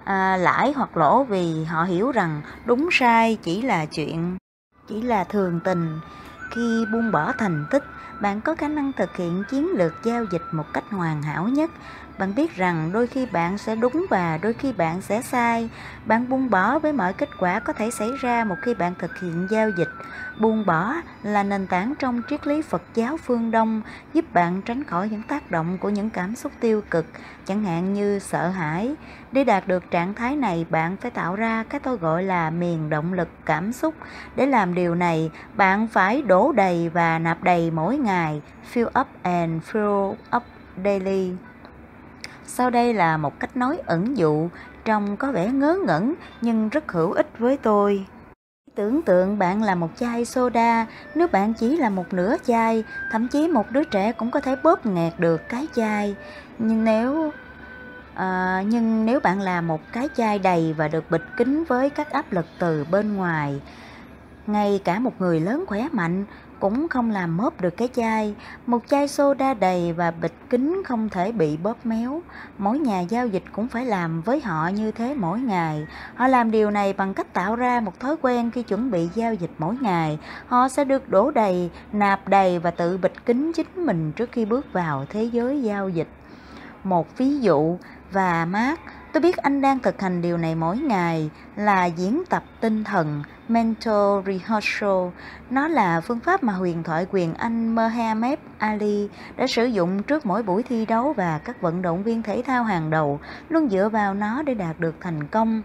[0.04, 4.38] à, lãi hoặc lỗ vì họ hiểu rằng đúng sai chỉ là chuyện
[4.88, 6.00] chỉ là thường tình
[6.52, 7.84] khi buông bỏ thành tích,
[8.21, 11.71] bạn có khả năng thực hiện chiến lược giao dịch một cách hoàn hảo nhất
[12.17, 15.69] bạn biết rằng đôi khi bạn sẽ đúng và đôi khi bạn sẽ sai.
[16.06, 19.19] Bạn buông bỏ với mọi kết quả có thể xảy ra một khi bạn thực
[19.19, 19.89] hiện giao dịch.
[20.39, 20.93] Buông bỏ
[21.24, 23.82] là nền tảng trong triết lý Phật giáo phương Đông,
[24.13, 27.06] giúp bạn tránh khỏi những tác động của những cảm xúc tiêu cực,
[27.45, 28.95] chẳng hạn như sợ hãi.
[29.32, 32.89] Để đạt được trạng thái này, bạn phải tạo ra cái tôi gọi là miền
[32.89, 33.93] động lực cảm xúc.
[34.36, 38.41] Để làm điều này, bạn phải đổ đầy và nạp đầy mỗi ngày,
[38.74, 40.43] fill up and fill up
[40.84, 41.32] daily.
[42.45, 44.50] Sau đây là một cách nói ẩn dụ,
[44.86, 48.06] trông có vẻ ngớ ngẩn nhưng rất hữu ích với tôi.
[48.75, 53.27] Tưởng tượng bạn là một chai soda, nếu bạn chỉ là một nửa chai, thậm
[53.27, 56.15] chí một đứa trẻ cũng có thể bóp nghẹt được cái chai.
[56.57, 57.31] Nhưng nếu
[58.13, 62.09] à, nhưng nếu bạn là một cái chai đầy và được bịt kín với các
[62.09, 63.61] áp lực từ bên ngoài,
[64.47, 66.25] ngay cả một người lớn khỏe mạnh
[66.59, 68.35] cũng không làm mớp được cái chai.
[68.65, 72.21] Một chai soda đầy và bịch kính không thể bị bóp méo.
[72.57, 75.87] Mỗi nhà giao dịch cũng phải làm với họ như thế mỗi ngày.
[76.15, 79.33] Họ làm điều này bằng cách tạo ra một thói quen khi chuẩn bị giao
[79.33, 80.19] dịch mỗi ngày.
[80.47, 84.45] Họ sẽ được đổ đầy, nạp đầy và tự bịch kính chính mình trước khi
[84.45, 86.09] bước vào thế giới giao dịch.
[86.83, 87.77] Một ví dụ
[88.11, 88.79] và mát
[89.15, 93.23] Tôi biết anh đang thực hành điều này mỗi ngày là diễn tập tinh thần,
[93.47, 95.08] mental rehearsal.
[95.49, 100.25] Nó là phương pháp mà huyền thoại quyền Anh Mohamed Ali đã sử dụng trước
[100.25, 103.89] mỗi buổi thi đấu và các vận động viên thể thao hàng đầu, luôn dựa
[103.89, 105.62] vào nó để đạt được thành công.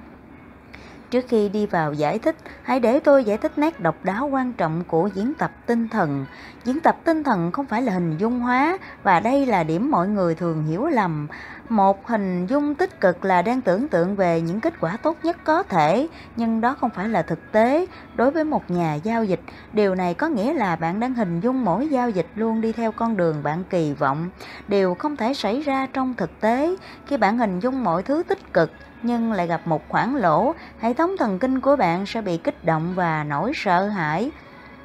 [1.11, 4.53] Trước khi đi vào giải thích, hãy để tôi giải thích nét độc đáo quan
[4.53, 6.27] trọng của diễn tập tinh thần.
[6.65, 10.09] Diễn tập tinh thần không phải là hình dung hóa và đây là điểm mọi
[10.09, 11.29] người thường hiểu lầm.
[11.69, 15.37] Một hình dung tích cực là đang tưởng tượng về những kết quả tốt nhất
[15.45, 17.87] có thể, nhưng đó không phải là thực tế.
[18.15, 19.41] Đối với một nhà giao dịch,
[19.73, 22.93] điều này có nghĩa là bạn đang hình dung mỗi giao dịch luôn đi theo
[22.93, 24.31] con đường bạn kỳ vọng.
[24.69, 28.53] Điều không thể xảy ra trong thực tế khi bạn hình dung mọi thứ tích
[28.53, 28.71] cực
[29.03, 32.65] nhưng lại gặp một khoảng lỗ, hệ thống thần kinh của bạn sẽ bị kích
[32.65, 34.31] động và nỗi sợ hãi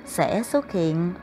[0.06, 1.13] sẽ xuất hiện.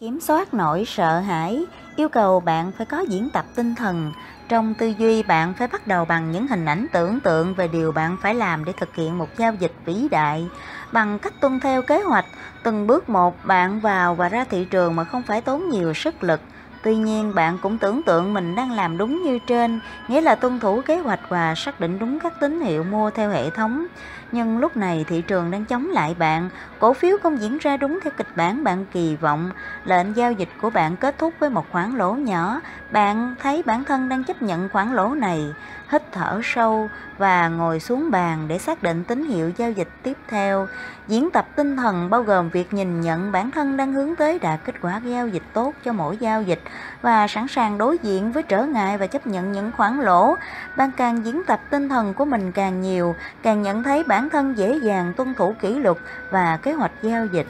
[0.00, 4.12] Kiểm soát nỗi sợ hãi yêu cầu bạn phải có diễn tập tinh thần.
[4.48, 7.92] Trong tư duy bạn phải bắt đầu bằng những hình ảnh tưởng tượng về điều
[7.92, 10.48] bạn phải làm để thực hiện một giao dịch vĩ đại.
[10.92, 12.24] Bằng cách tuân theo kế hoạch,
[12.62, 16.22] từng bước một bạn vào và ra thị trường mà không phải tốn nhiều sức
[16.22, 16.40] lực.
[16.82, 20.60] Tuy nhiên, bạn cũng tưởng tượng mình đang làm đúng như trên, nghĩa là tuân
[20.60, 23.86] thủ kế hoạch và xác định đúng các tín hiệu mua theo hệ thống.
[24.32, 27.98] Nhưng lúc này thị trường đang chống lại bạn, cổ phiếu không diễn ra đúng
[28.02, 29.50] theo kịch bản bạn kỳ vọng,
[29.84, 33.84] lệnh giao dịch của bạn kết thúc với một khoản lỗ nhỏ, bạn thấy bản
[33.84, 35.54] thân đang chấp nhận khoản lỗ này,
[35.90, 40.16] hít thở sâu và ngồi xuống bàn để xác định tín hiệu giao dịch tiếp
[40.28, 40.68] theo.
[41.08, 44.60] Diễn tập tinh thần bao gồm việc nhìn nhận bản thân đang hướng tới đạt
[44.64, 46.60] kết quả giao dịch tốt cho mỗi giao dịch
[47.02, 50.36] và sẵn sàng đối diện với trở ngại và chấp nhận những khoản lỗ.
[50.76, 54.58] Bạn càng diễn tập tinh thần của mình càng nhiều, càng nhận thấy bản thân
[54.58, 55.96] dễ dàng tuân thủ kỷ luật
[56.30, 57.46] và kế hoạch giao dịch.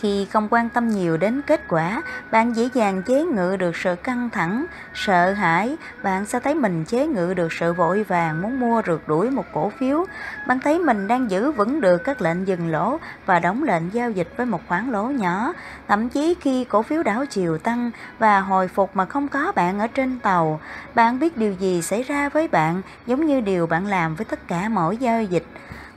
[0.00, 3.94] Khi không quan tâm nhiều đến kết quả, bạn dễ dàng chế ngự được sự
[3.94, 8.60] căng thẳng, sợ hãi, bạn sẽ thấy mình chế ngự được sự vội vàng muốn
[8.60, 10.04] mua rượt đuổi một cổ phiếu.
[10.46, 14.10] Bạn thấy mình đang giữ vững được các lệnh dừng lỗ và đóng lệnh giao
[14.10, 15.52] dịch với một khoản lỗ nhỏ.
[15.88, 19.78] Thậm chí khi cổ phiếu đảo chiều tăng và hồi phục mà không có bạn
[19.78, 20.60] ở trên tàu,
[20.94, 24.48] bạn biết điều gì xảy ra với bạn giống như điều bạn làm với tất
[24.48, 25.44] cả mỗi giao dịch.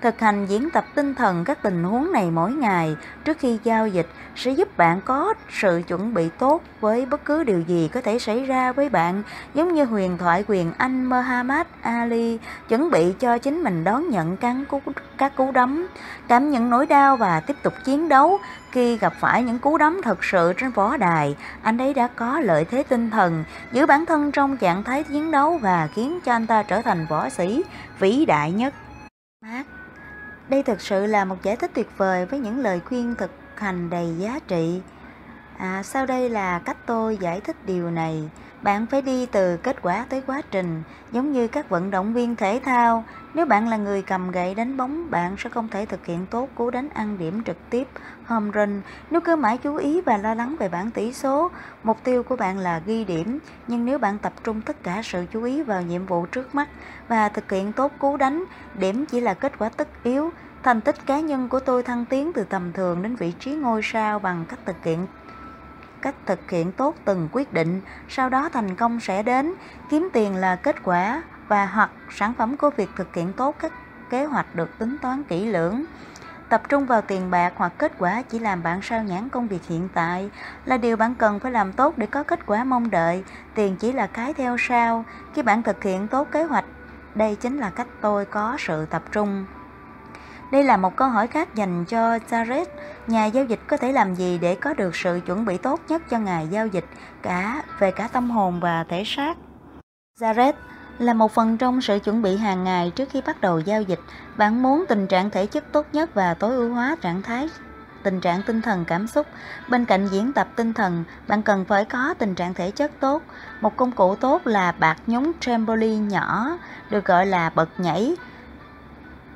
[0.04, 3.88] Thực hành diễn tập tinh thần các tình huống này mỗi ngày trước khi giao
[3.88, 8.02] dịch sẽ giúp bạn có sự chuẩn bị tốt với bất cứ điều gì có
[8.02, 12.38] thể xảy ra với bạn, giống như huyền thoại quyền Anh Muhammad Ali
[12.70, 14.82] chuẩn bị cho chính mình đón nhận cắn cú,
[15.18, 15.88] các cú đấm,
[16.28, 18.40] cảm nhận nỗi đau và tiếp tục chiến đấu.
[18.72, 22.40] Khi gặp phải những cú đấm thật sự trên võ đài, anh ấy đã có
[22.40, 26.32] lợi thế tinh thần, giữ bản thân trong trạng thái chiến đấu và khiến cho
[26.32, 27.64] anh ta trở thành võ sĩ
[28.00, 28.74] vĩ đại nhất.
[29.42, 29.83] Mark
[30.54, 33.90] đây thực sự là một giải thích tuyệt vời với những lời khuyên thực hành
[33.90, 34.82] đầy giá trị.
[35.58, 38.30] À, sau đây là cách tôi giải thích điều này.
[38.62, 42.36] Bạn phải đi từ kết quả tới quá trình, giống như các vận động viên
[42.36, 43.04] thể thao.
[43.34, 46.50] Nếu bạn là người cầm gậy đánh bóng, bạn sẽ không thể thực hiện tốt
[46.56, 47.88] cú đánh ăn điểm trực tiếp
[48.28, 48.82] home run.
[49.12, 51.52] Nếu cứ mãi chú ý và lo lắng về bảng tỷ số,
[51.84, 53.40] mục tiêu của bạn là ghi điểm.
[53.68, 56.70] Nhưng nếu bạn tập trung tất cả sự chú ý vào nhiệm vụ trước mắt
[57.08, 58.44] và thực hiện tốt cú đánh,
[58.80, 60.32] điểm chỉ là kết quả tất yếu.
[60.64, 63.82] Thành tích cá nhân của tôi thăng tiến từ tầm thường đến vị trí ngôi
[63.84, 65.08] sao bằng cách thực hiện
[66.04, 69.54] cách thực hiện tốt từng quyết định, sau đó thành công sẽ đến,
[69.90, 73.72] kiếm tiền là kết quả và hoặc sản phẩm của việc thực hiện tốt các
[74.10, 75.86] kế hoạch được tính toán kỹ lưỡng
[76.54, 79.66] tập trung vào tiền bạc hoặc kết quả chỉ làm bạn sao nhãn công việc
[79.68, 80.30] hiện tại
[80.66, 83.24] là điều bạn cần phải làm tốt để có kết quả mong đợi.
[83.56, 85.06] Tiền chỉ là cái theo sau.
[85.34, 86.66] Khi bạn thực hiện tốt kế hoạch,
[87.16, 89.46] đây chính là cách tôi có sự tập trung.
[90.52, 92.66] Đây là một câu hỏi khác dành cho Jared.
[93.08, 96.02] Nhà giao dịch có thể làm gì để có được sự chuẩn bị tốt nhất
[96.10, 96.86] cho ngày giao dịch
[97.22, 99.38] cả về cả tâm hồn và thể xác?
[100.20, 100.54] Jared
[101.04, 104.00] là một phần trong sự chuẩn bị hàng ngày trước khi bắt đầu giao dịch.
[104.38, 107.50] Bạn muốn tình trạng thể chất tốt nhất và tối ưu hóa trạng thái
[108.04, 109.28] tình trạng tinh thần cảm xúc.
[109.68, 113.22] Bên cạnh diễn tập tinh thần, bạn cần phải có tình trạng thể chất tốt.
[113.62, 116.58] Một công cụ tốt là bạt nhúng trampoline nhỏ,
[116.90, 118.16] được gọi là bật nhảy.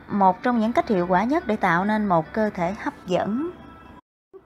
[0.08, 3.52] Một trong những cách hiệu quả nhất để tạo nên một cơ thể hấp dẫn.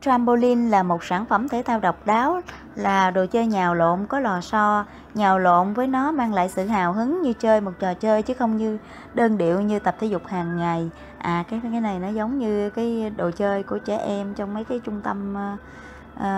[0.02, 2.42] Trampoline là một sản phẩm thể thao độc đáo,
[2.76, 4.86] là đồ chơi nhào lộn có lò xo.
[5.14, 8.34] Nhào lộn với nó mang lại sự hào hứng như chơi một trò chơi chứ
[8.34, 8.78] không như
[9.14, 10.90] đơn điệu như tập thể dục hàng ngày.
[11.18, 14.64] À cái cái này nó giống như cái đồ chơi của trẻ em trong mấy
[14.64, 15.60] cái trung tâm uh,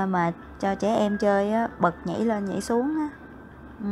[0.10, 3.10] mà cho trẻ em chơi á, bật nhảy lên nhảy xuống á.
[3.84, 3.89] Ừ.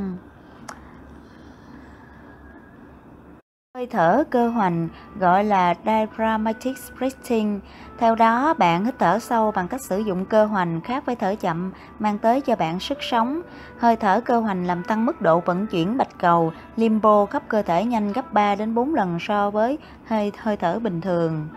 [3.78, 7.60] Hơi thở cơ hoành gọi là diaphragmatic breathing.
[7.98, 11.36] Theo đó, bạn hít thở sâu bằng cách sử dụng cơ hoành khác với thở
[11.36, 13.42] chậm, mang tới cho bạn sức sống.
[13.78, 17.62] Hơi thở cơ hoành làm tăng mức độ vận chuyển bạch cầu, limbo khắp cơ
[17.62, 21.48] thể nhanh gấp 3 đến 4 lần so với hơi hơi thở bình thường.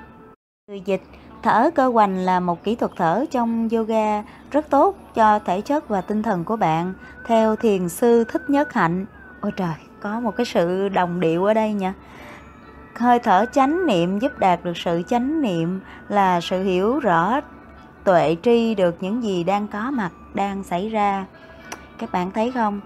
[0.69, 1.03] Từ dịch,
[1.43, 5.89] thở cơ hoành là một kỹ thuật thở trong yoga rất tốt cho thể chất
[5.89, 6.95] và tinh thần của bạn.
[7.27, 9.07] Theo thiền sư Thích Nhất Hạnh,
[9.41, 9.75] ôi trời,
[10.05, 11.95] có một cái sự đồng điệu ở đây nha.
[12.95, 17.41] Hơi thở chánh niệm giúp đạt được sự chánh niệm là sự hiểu rõ
[18.05, 21.27] tuệ tri được những gì đang có mặt đang xảy ra.
[21.99, 22.81] Các bạn thấy không?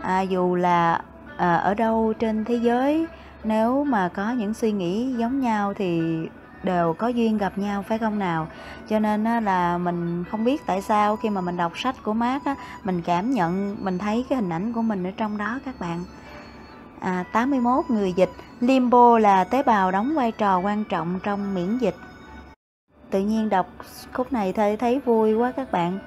[0.00, 1.00] À, dù là
[1.36, 3.06] à, ở đâu trên thế giới
[3.44, 6.02] nếu mà có những suy nghĩ giống nhau thì
[6.62, 8.46] đều có duyên gặp nhau phải không nào?
[8.88, 12.12] Cho nên á, là mình không biết tại sao khi mà mình đọc sách của
[12.12, 12.54] mát á,
[12.84, 16.04] mình cảm nhận mình thấy cái hình ảnh của mình ở trong đó các bạn
[17.00, 18.30] à, 81 người dịch.
[18.60, 21.94] Limbo là tế bào đóng vai trò quan trọng trong miễn dịch.
[23.10, 23.66] Tự nhiên đọc
[24.12, 25.98] khúc này thấy thấy vui quá các bạn.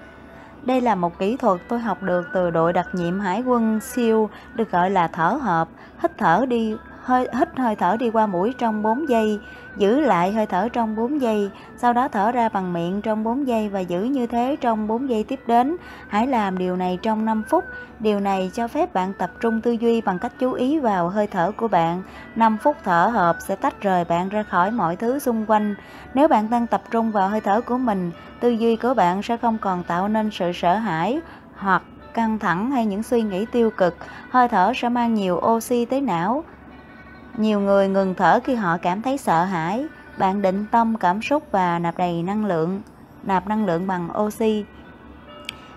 [0.63, 4.29] Đây là một kỹ thuật tôi học được từ đội đặc nhiệm hải quân siêu
[4.53, 5.69] được gọi là thở hợp
[6.03, 9.39] hít thở đi hơi hít hơi thở đi qua mũi trong 4 giây,
[9.77, 13.47] giữ lại hơi thở trong 4 giây, sau đó thở ra bằng miệng trong 4
[13.47, 15.77] giây và giữ như thế trong 4 giây tiếp đến.
[16.07, 17.63] Hãy làm điều này trong 5 phút.
[17.99, 21.27] Điều này cho phép bạn tập trung tư duy bằng cách chú ý vào hơi
[21.27, 22.03] thở của bạn.
[22.35, 25.75] 5 phút thở hợp sẽ tách rời bạn ra khỏi mọi thứ xung quanh.
[26.13, 29.37] Nếu bạn đang tập trung vào hơi thở của mình, tư duy của bạn sẽ
[29.37, 31.21] không còn tạo nên sự sợ hãi
[31.55, 31.83] hoặc
[32.13, 33.95] căng thẳng hay những suy nghĩ tiêu cực.
[34.29, 36.43] Hơi thở sẽ mang nhiều oxy tới não,
[37.37, 39.85] nhiều người ngừng thở khi họ cảm thấy sợ hãi.
[40.17, 42.81] Bạn định tâm cảm xúc và nạp đầy năng lượng,
[43.23, 44.65] nạp năng lượng bằng oxy.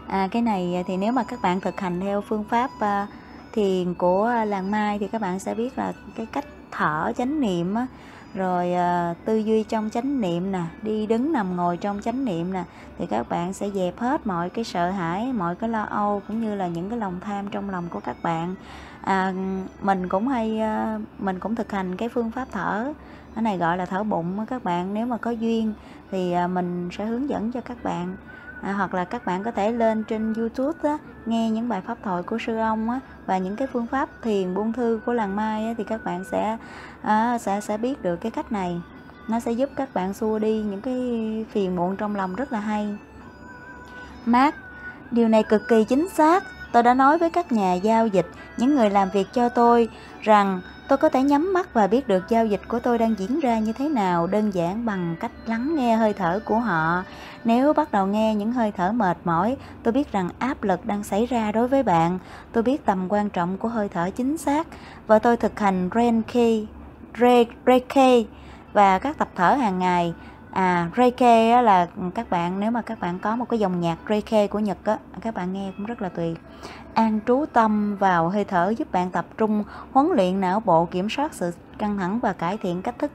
[0.07, 3.09] À, cái này thì nếu mà các bạn thực hành theo phương pháp uh,
[3.53, 7.75] thiền của làng mai thì các bạn sẽ biết là cái cách thở chánh niệm
[7.75, 7.87] á,
[8.35, 12.53] rồi à, tư duy trong chánh niệm nè đi đứng nằm ngồi trong chánh niệm
[12.53, 12.65] nè
[12.99, 16.41] thì các bạn sẽ dẹp hết mọi cái sợ hãi mọi cái lo âu cũng
[16.41, 18.55] như là những cái lòng tham trong lòng của các bạn.
[19.01, 19.33] À,
[19.81, 22.93] mình cũng hay à, mình cũng thực hành cái phương pháp thở
[23.35, 25.73] cái này gọi là thở bụng các bạn nếu mà có duyên
[26.11, 28.17] thì à, mình sẽ hướng dẫn cho các bạn
[28.65, 31.99] à, hoặc là các bạn có thể lên trên YouTube á, nghe những bài pháp
[32.03, 35.37] thoại của sư ông á, và những cái phương pháp thiền buông thư của làng
[35.37, 36.57] mai á, thì các bạn sẽ
[37.03, 38.81] à, sẽ sẽ biết được cái cách này.
[39.29, 40.97] Nó sẽ giúp các bạn xua đi những cái
[41.51, 42.99] phiền muộn trong lòng rất là hay.
[44.25, 44.55] Mát
[45.11, 46.45] điều này cực kỳ chính xác.
[46.73, 49.89] Tôi đã nói với các nhà giao dịch những người làm việc cho tôi
[50.21, 53.41] rằng tôi có thể nhắm mắt và biết được giao dịch của tôi đang diễn
[53.41, 57.05] ra như thế nào đơn giản bằng cách lắng nghe hơi thở của họ
[57.45, 61.05] nếu bắt đầu nghe những hơi thở mệt mỏi tôi biết rằng áp lực đang
[61.05, 62.19] xảy ra đối với bạn.
[62.53, 64.67] Tôi biết tầm quan trọng của hơi thở chính xác
[65.07, 66.69] và tôi thực hành Reiki
[67.67, 68.27] Reiki
[68.73, 70.15] và các tập thở hàng ngày.
[70.51, 73.99] À Reiki là ừ, các bạn nếu mà các bạn có một cái dòng nhạc
[74.09, 76.41] Reiki của Nhật á các bạn nghe cũng rất là tuyệt.
[76.95, 81.11] An trú tâm vào hơi thở giúp bạn tập trung huấn luyện não bộ kiểm
[81.11, 83.11] soát sự căng thẳng và cải thiện cách thức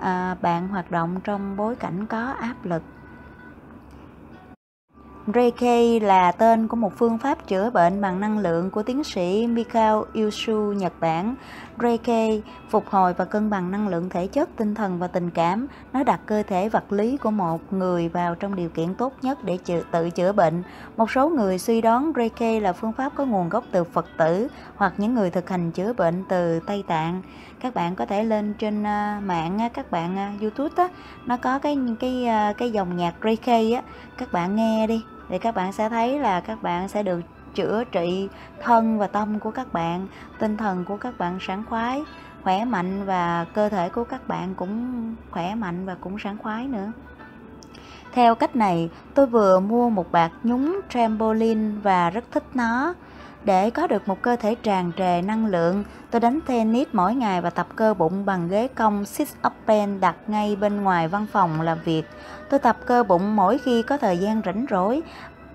[0.00, 2.82] à, bạn hoạt động trong bối cảnh có áp lực.
[5.34, 9.46] Reiki là tên của một phương pháp chữa bệnh bằng năng lượng của tiến sĩ
[9.46, 11.34] Mikao Yushu Nhật Bản.
[11.82, 15.66] Reiki phục hồi và cân bằng năng lượng thể chất, tinh thần và tình cảm.
[15.92, 19.44] Nó đặt cơ thể vật lý của một người vào trong điều kiện tốt nhất
[19.44, 20.62] để chữa, tự chữa bệnh.
[20.96, 24.48] Một số người suy đoán Reiki là phương pháp có nguồn gốc từ Phật tử
[24.76, 27.22] hoặc những người thực hành chữa bệnh từ Tây Tạng.
[27.60, 30.88] Các bạn có thể lên trên ờ, mạng các bạn ờ, YouTube á,
[31.26, 33.82] nó có cái cái ờ, cái dòng nhạc Reiki á,
[34.18, 37.20] các bạn nghe đi thì các bạn sẽ thấy là các bạn sẽ được
[37.54, 38.28] chữa trị
[38.62, 40.06] thân và tâm của các bạn
[40.38, 42.04] tinh thần của các bạn sảng khoái
[42.42, 46.66] khỏe mạnh và cơ thể của các bạn cũng khỏe mạnh và cũng sảng khoái
[46.66, 46.92] nữa.
[48.12, 52.94] Theo cách này tôi vừa mua một bạt nhúng trampoline và rất thích nó
[53.46, 57.40] để có được một cơ thể tràn trề năng lượng, tôi đánh tennis mỗi ngày
[57.40, 61.26] và tập cơ bụng bằng ghế cong sit up pen đặt ngay bên ngoài văn
[61.32, 62.02] phòng làm việc.
[62.50, 65.02] Tôi tập cơ bụng mỗi khi có thời gian rảnh rỗi.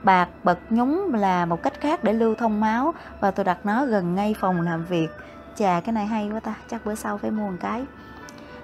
[0.03, 3.85] Bạc bật nhúng là một cách khác để lưu thông máu và tôi đặt nó
[3.85, 5.07] gần ngay phòng làm việc.
[5.55, 7.83] Chà cái này hay quá ta, chắc bữa sau phải mua một cái.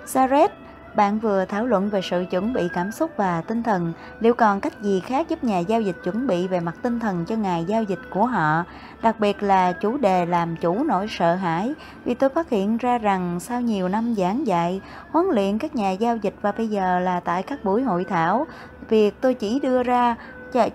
[0.06, 0.50] Jared
[0.98, 4.62] bạn vừa thảo luận về sự chuẩn bị cảm xúc và tinh thần, liệu còn
[4.62, 7.66] cách gì khác giúp nhà giao dịch chuẩn bị về mặt tinh thần cho ngày
[7.68, 8.64] giao dịch của họ,
[9.02, 11.74] đặc biệt là chủ đề làm chủ nỗi sợ hãi,
[12.06, 14.82] vì tôi phát hiện ra rằng sau nhiều năm giảng dạy,
[15.12, 18.48] huấn luyện các nhà giao dịch và bây giờ là tại các buổi hội thảo,
[18.90, 20.16] việc tôi chỉ đưa ra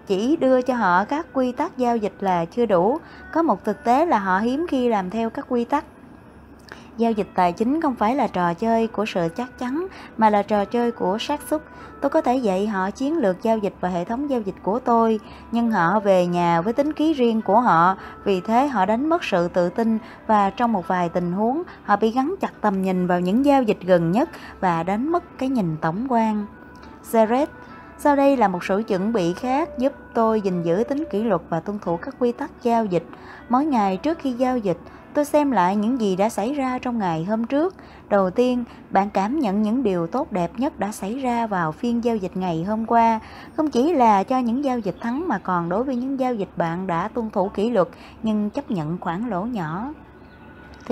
[0.07, 2.99] chỉ đưa cho họ các quy tắc giao dịch là chưa đủ.
[3.33, 5.85] Có một thực tế là họ hiếm khi làm theo các quy tắc.
[6.97, 10.43] Giao dịch tài chính không phải là trò chơi của sự chắc chắn mà là
[10.43, 11.63] trò chơi của xác suất.
[12.01, 14.79] Tôi có thể dạy họ chiến lược giao dịch và hệ thống giao dịch của
[14.79, 15.21] tôi,
[15.53, 19.25] nhưng họ về nhà với tính khí riêng của họ, vì thế họ đánh mất
[19.25, 23.07] sự tự tin và trong một vài tình huống họ bị gắn chặt tầm nhìn
[23.07, 24.29] vào những giao dịch gần nhất
[24.61, 26.47] và đánh mất cái nhìn tổng quan.
[27.13, 27.47] Jared,
[27.99, 31.41] sau đây là một sự chuẩn bị khác giúp tôi gìn giữ tính kỷ luật
[31.49, 33.05] và tuân thủ các quy tắc giao dịch.
[33.49, 34.79] Mỗi ngày trước khi giao dịch,
[35.15, 37.75] Tôi xem lại những gì đã xảy ra trong ngày hôm trước.
[38.09, 42.05] Đầu tiên, bạn cảm nhận những điều tốt đẹp nhất đã xảy ra vào phiên
[42.05, 43.21] giao dịch ngày hôm qua,
[43.57, 46.49] không chỉ là cho những giao dịch thắng mà còn đối với những giao dịch
[46.57, 47.89] bạn đã tuân thủ kỷ luật
[48.23, 49.93] nhưng chấp nhận khoản lỗ nhỏ.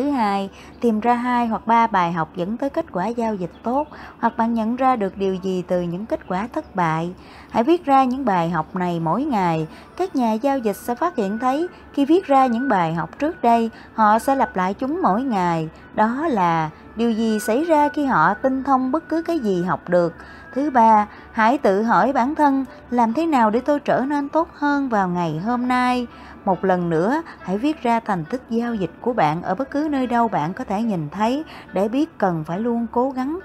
[0.01, 3.51] Thứ hai, tìm ra hai hoặc ba bài học dẫn tới kết quả giao dịch
[3.63, 7.15] tốt hoặc bạn nhận ra được điều gì từ những kết quả thất bại.
[7.51, 9.67] Hãy viết ra những bài học này mỗi ngày.
[9.97, 13.43] Các nhà giao dịch sẽ phát hiện thấy khi viết ra những bài học trước
[13.43, 15.69] đây, họ sẽ lặp lại chúng mỗi ngày.
[15.95, 19.89] Đó là điều gì xảy ra khi họ tinh thông bất cứ cái gì học
[19.89, 20.15] được.
[20.55, 24.49] Thứ ba, hãy tự hỏi bản thân làm thế nào để tôi trở nên tốt
[24.55, 26.07] hơn vào ngày hôm nay.
[26.51, 29.89] Một lần nữa, hãy viết ra thành tích giao dịch của bạn ở bất cứ
[29.91, 33.39] nơi đâu bạn có thể nhìn thấy để biết cần phải luôn cố gắng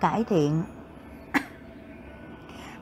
[0.00, 0.62] cải thiện.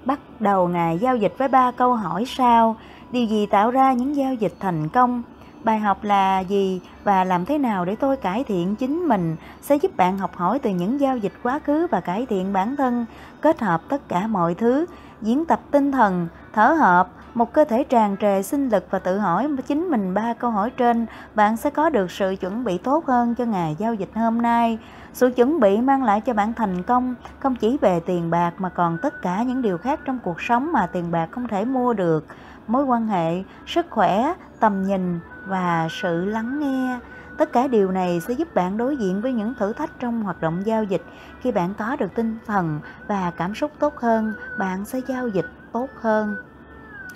[0.04, 2.76] Bắt đầu ngày giao dịch với ba câu hỏi sau.
[3.12, 5.22] Điều gì tạo ra những giao dịch thành công?
[5.64, 9.76] Bài học là gì và làm thế nào để tôi cải thiện chính mình sẽ
[9.76, 13.06] giúp bạn học hỏi từ những giao dịch quá khứ và cải thiện bản thân,
[13.40, 14.86] kết hợp tất cả mọi thứ,
[15.22, 19.18] diễn tập tinh thần, thở hợp, một cơ thể tràn trề sinh lực và tự
[19.18, 23.06] hỏi chính mình ba câu hỏi trên, bạn sẽ có được sự chuẩn bị tốt
[23.06, 24.78] hơn cho ngày giao dịch hôm nay.
[25.12, 28.68] Sự chuẩn bị mang lại cho bạn thành công không chỉ về tiền bạc mà
[28.68, 31.92] còn tất cả những điều khác trong cuộc sống mà tiền bạc không thể mua
[31.92, 32.26] được.
[32.66, 36.98] Mối quan hệ, sức khỏe, tầm nhìn và sự lắng nghe.
[37.38, 40.40] Tất cả điều này sẽ giúp bạn đối diện với những thử thách trong hoạt
[40.40, 41.02] động giao dịch.
[41.40, 45.46] Khi bạn có được tinh thần và cảm xúc tốt hơn, bạn sẽ giao dịch
[45.72, 46.36] tốt hơn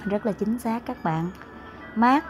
[0.04, 1.30] rất là chính xác các bạn.
[1.94, 2.24] Mát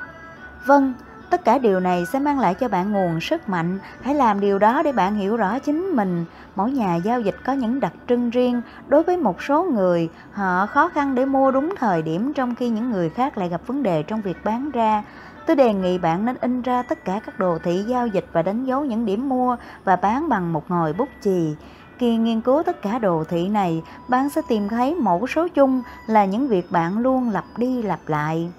[0.66, 0.94] vâng
[1.30, 3.78] tất cả điều này sẽ mang lại cho bạn nguồn sức mạnh.
[4.02, 6.24] Hãy làm điều đó để bạn hiểu rõ chính mình.
[6.56, 8.62] Mỗi nhà giao dịch có những đặc trưng riêng.
[8.88, 12.68] Đối với một số người, họ khó khăn để mua đúng thời điểm trong khi
[12.68, 15.02] những người khác lại gặp vấn đề trong việc bán ra.
[15.46, 18.42] Tôi đề nghị bạn nên in ra tất cả các đồ thị giao dịch và
[18.42, 21.54] đánh dấu những điểm mua và bán bằng một ngòi bút chì
[21.98, 25.82] khi nghiên cứu tất cả đồ thị này, bạn sẽ tìm thấy mẫu số chung
[26.06, 28.50] là những việc bạn luôn lặp đi lặp lại.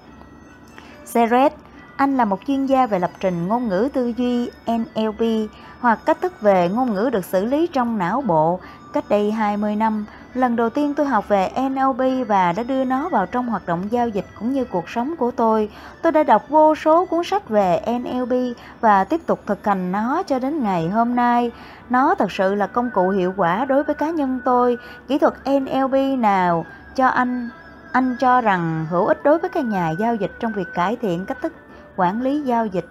[1.05, 1.53] Seret,
[1.95, 6.21] anh là một chuyên gia về lập trình ngôn ngữ tư duy NLP hoặc cách
[6.21, 8.59] thức về ngôn ngữ được xử lý trong não bộ.
[8.93, 13.09] Cách đây 20 năm, lần đầu tiên tôi học về NLP và đã đưa nó
[13.09, 15.69] vào trong hoạt động giao dịch cũng như cuộc sống của tôi.
[16.01, 20.23] Tôi đã đọc vô số cuốn sách về NLP và tiếp tục thực hành nó
[20.23, 21.51] cho đến ngày hôm nay.
[21.89, 24.77] Nó thật sự là công cụ hiệu quả đối với cá nhân tôi.
[25.07, 27.49] Kỹ thuật NLP nào cho anh
[27.91, 31.25] anh cho rằng hữu ích đối với các nhà giao dịch trong việc cải thiện
[31.25, 31.53] cách thức
[31.95, 32.87] quản lý giao dịch,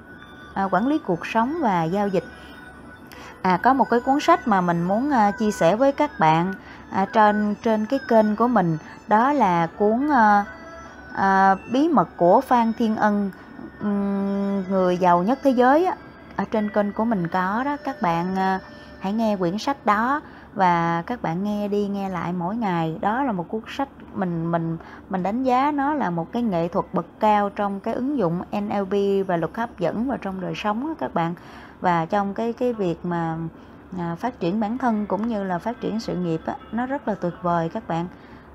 [0.55, 2.25] à, quản lý cuộc sống và giao dịch.
[3.43, 6.55] À, có một cái cuốn sách mà mình muốn à, chia sẻ với các bạn
[6.95, 8.79] à, trên trên cái kênh của mình.
[9.09, 10.45] Đó là cuốn à,
[11.15, 13.31] à, bí mật của Phan Thiên Ân
[14.69, 15.97] người giàu nhất thế giới á,
[16.37, 17.77] ở trên kênh của mình có đó.
[17.85, 18.61] Các bạn à,
[19.01, 20.21] hãy nghe quyển sách đó
[20.55, 22.99] và các bạn nghe đi nghe lại mỗi ngày.
[23.01, 24.77] Đó là một cuốn sách mình mình
[25.11, 28.41] mình đánh giá nó là một cái nghệ thuật bậc cao trong cái ứng dụng
[28.53, 31.35] NLP và luật hấp dẫn vào trong đời sống đó các bạn.
[31.81, 33.37] Và trong cái cái việc mà
[33.99, 37.09] à, phát triển bản thân cũng như là phát triển sự nghiệp á, nó rất
[37.09, 38.07] là tuyệt vời các bạn.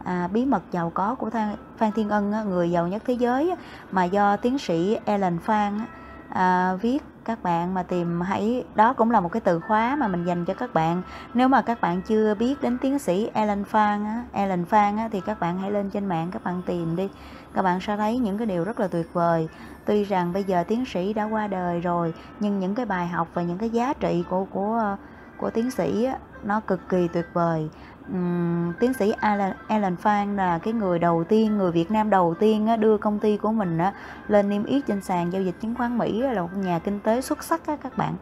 [0.04, 1.30] À, bí mật giàu có của
[1.78, 3.56] Phan Thiên Ân á, người giàu nhất thế giới á,
[3.92, 5.86] mà do tiến sĩ Alan Phan á,
[6.30, 10.08] à, viết các bạn mà tìm hãy đó cũng là một cái từ khóa mà
[10.08, 11.02] mình dành cho các bạn.
[11.34, 15.10] Nếu mà các bạn chưa biết đến tiến sĩ Alan Phan á, Alan Phan á,
[15.12, 17.10] thì các bạn hãy lên trên mạng các bạn tìm đi.
[17.54, 19.48] Các bạn sẽ thấy những cái điều rất là tuyệt vời.
[19.86, 23.28] Tuy rằng bây giờ tiến sĩ đã qua đời rồi nhưng những cái bài học
[23.34, 24.96] và những cái giá trị của của
[25.40, 27.70] của tiến sĩ á, nó cực kỳ tuyệt vời
[28.14, 32.36] Uhm, tiến sĩ Alan, Alan Phan là cái người đầu tiên người Việt Nam đầu
[32.40, 33.94] tiên á, đưa công ty của mình á,
[34.28, 37.22] lên niêm yết trên sàn giao dịch chứng khoán Mỹ là một nhà kinh tế
[37.22, 38.16] xuất sắc á, các bạn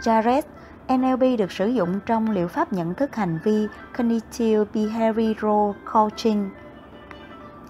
[0.00, 0.42] Jared
[0.88, 3.66] NLP được sử dụng trong liệu pháp nhận thức hành vi
[3.98, 6.50] Cognitive Behavioral Coaching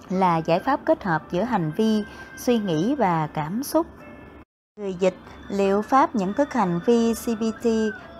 [0.09, 2.03] là giải pháp kết hợp giữa hành vi,
[2.37, 3.87] suy nghĩ và cảm xúc.
[4.81, 5.15] Người dịch
[5.49, 7.67] liệu pháp nhận thức hành vi CBT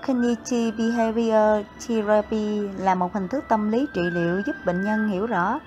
[0.07, 5.26] Cognitive Behavior Therapy là một hình thức tâm lý trị liệu giúp bệnh nhân hiểu
[5.26, 5.59] rõ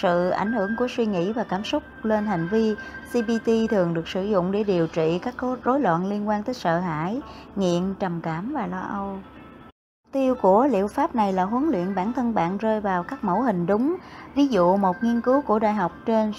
[0.00, 2.74] sự ảnh hưởng của suy nghĩ và cảm xúc lên hành vi.
[3.12, 6.78] CBT thường được sử dụng để điều trị các rối loạn liên quan tới sợ
[6.78, 7.20] hãi,
[7.56, 9.18] nghiện, trầm cảm và lo âu.
[10.12, 13.42] Tiêu của liệu pháp này là huấn luyện bản thân bạn rơi vào các mẫu
[13.42, 13.96] hình đúng.
[14.34, 16.32] Ví dụ một nghiên cứu của Đại học trên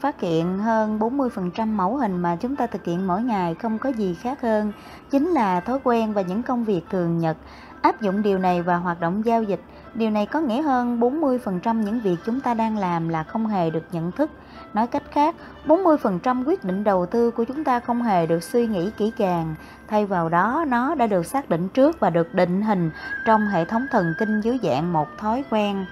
[0.00, 3.88] phát hiện hơn 40% mẫu hình mà chúng ta thực hiện mỗi ngày không có
[3.88, 4.72] gì khác hơn,
[5.10, 7.36] chính là thói quen và những công việc thường nhật.
[7.82, 9.60] Áp dụng điều này vào hoạt động giao dịch,
[9.94, 13.70] điều này có nghĩa hơn 40% những việc chúng ta đang làm là không hề
[13.70, 14.30] được nhận thức.
[14.74, 15.34] Nói cách khác,
[15.66, 19.54] 40% quyết định đầu tư của chúng ta không hề được suy nghĩ kỹ càng,
[19.88, 22.90] thay vào đó nó đã được xác định trước và được định hình
[23.26, 25.86] trong hệ thống thần kinh dưới dạng một thói quen.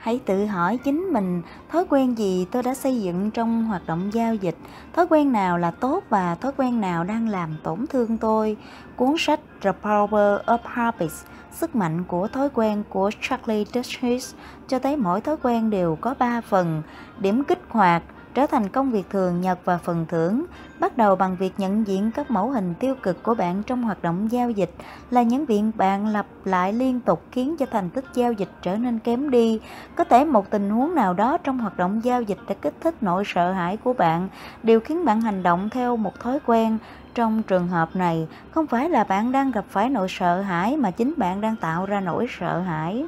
[0.00, 4.10] Hãy tự hỏi chính mình thói quen gì tôi đã xây dựng trong hoạt động
[4.12, 4.56] giao dịch,
[4.92, 8.56] thói quen nào là tốt và thói quen nào đang làm tổn thương tôi.
[8.96, 14.22] Cuốn sách The Power of Habits, sức mạnh của thói quen của Charlie Duhigg
[14.68, 16.82] cho thấy mỗi thói quen đều có 3 phần,
[17.18, 18.02] điểm kích hoạt,
[18.34, 20.44] trở thành công việc thường nhật và phần thưởng,
[20.80, 24.02] bắt đầu bằng việc nhận diện các mẫu hình tiêu cực của bạn trong hoạt
[24.02, 24.70] động giao dịch
[25.10, 28.76] là những việc bạn lặp lại liên tục khiến cho thành tích giao dịch trở
[28.76, 29.60] nên kém đi.
[29.94, 32.94] Có thể một tình huống nào đó trong hoạt động giao dịch đã kích thích
[33.00, 34.28] nỗi sợ hãi của bạn,
[34.62, 36.78] điều khiến bạn hành động theo một thói quen.
[37.14, 40.90] Trong trường hợp này, không phải là bạn đang gặp phải nỗi sợ hãi mà
[40.90, 43.06] chính bạn đang tạo ra nỗi sợ hãi.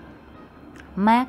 [0.96, 1.28] Mark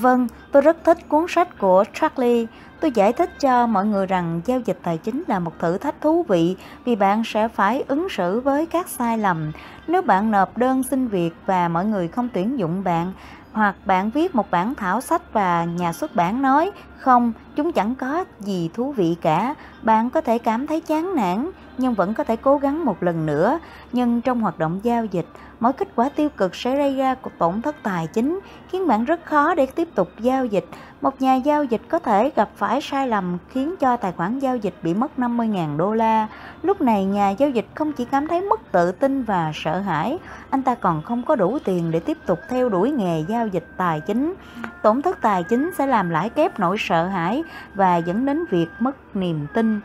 [0.00, 2.46] Vâng, tôi rất thích cuốn sách của Charlie.
[2.80, 6.00] Tôi giải thích cho mọi người rằng giao dịch tài chính là một thử thách
[6.00, 9.52] thú vị vì bạn sẽ phải ứng xử với các sai lầm.
[9.86, 13.12] Nếu bạn nộp đơn xin việc và mọi người không tuyển dụng bạn,
[13.52, 17.94] hoặc bạn viết một bản thảo sách và nhà xuất bản nói không, chúng chẳng
[17.94, 22.24] có gì thú vị cả, bạn có thể cảm thấy chán nản nhưng vẫn có
[22.24, 23.58] thể cố gắng một lần nữa.
[23.92, 25.26] Nhưng trong hoạt động giao dịch,
[25.60, 29.04] mỗi kết quả tiêu cực sẽ gây ra cuộc tổn thất tài chính, khiến bạn
[29.04, 30.64] rất khó để tiếp tục giao dịch.
[31.00, 34.56] Một nhà giao dịch có thể gặp phải sai lầm khiến cho tài khoản giao
[34.56, 36.28] dịch bị mất 50.000 đô la.
[36.62, 40.18] Lúc này nhà giao dịch không chỉ cảm thấy mất tự tin và sợ hãi,
[40.50, 43.66] anh ta còn không có đủ tiền để tiếp tục theo đuổi nghề giao dịch
[43.76, 44.34] tài chính.
[44.82, 47.42] Tổn thất tài chính sẽ làm lãi kép nỗi sợ hãi
[47.74, 49.80] và dẫn đến việc mất niềm tin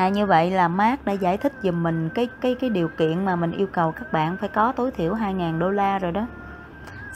[0.00, 3.24] À như vậy là Mark đã giải thích giùm mình cái cái cái điều kiện
[3.24, 6.26] mà mình yêu cầu các bạn phải có tối thiểu 2.000 đô la rồi đó.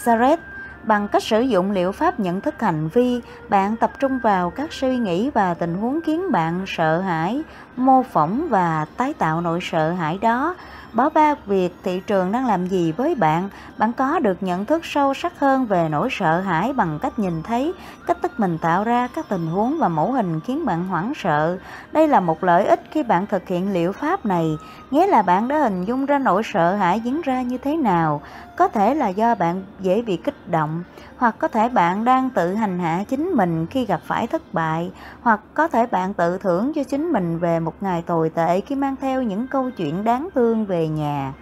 [0.04, 0.36] Jared
[0.82, 4.72] Bằng cách sử dụng liệu pháp nhận thức hành vi, bạn tập trung vào các
[4.72, 7.42] suy nghĩ và tình huống khiến bạn sợ hãi,
[7.76, 10.54] mô phỏng và tái tạo nỗi sợ hãi đó
[10.94, 14.84] Báo ba việc thị trường đang làm gì với bạn, bạn có được nhận thức
[14.84, 17.72] sâu sắc hơn về nỗi sợ hãi bằng cách nhìn thấy
[18.06, 21.58] cách thức mình tạo ra các tình huống và mẫu hình khiến bạn hoảng sợ.
[21.92, 24.56] Đây là một lợi ích khi bạn thực hiện liệu pháp này,
[24.90, 28.20] nghĩa là bạn đã hình dung ra nỗi sợ hãi diễn ra như thế nào.
[28.56, 30.84] Có thể là do bạn dễ bị kích động,
[31.16, 34.92] hoặc có thể bạn đang tự hành hạ chính mình khi gặp phải thất bại,
[35.22, 38.74] hoặc có thể bạn tự thưởng cho chính mình về một ngày tồi tệ khi
[38.74, 41.32] mang theo những câu chuyện đáng thương về nhà.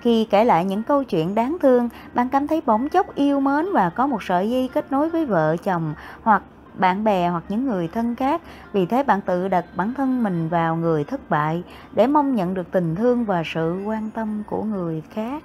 [0.00, 3.66] Khi kể lại những câu chuyện đáng thương, bạn cảm thấy bỗng chốc yêu mến
[3.72, 6.42] và có một sợi dây kết nối với vợ chồng hoặc
[6.74, 8.42] bạn bè hoặc những người thân khác.
[8.72, 12.54] Vì thế bạn tự đặt bản thân mình vào người thất bại để mong nhận
[12.54, 15.42] được tình thương và sự quan tâm của người khác.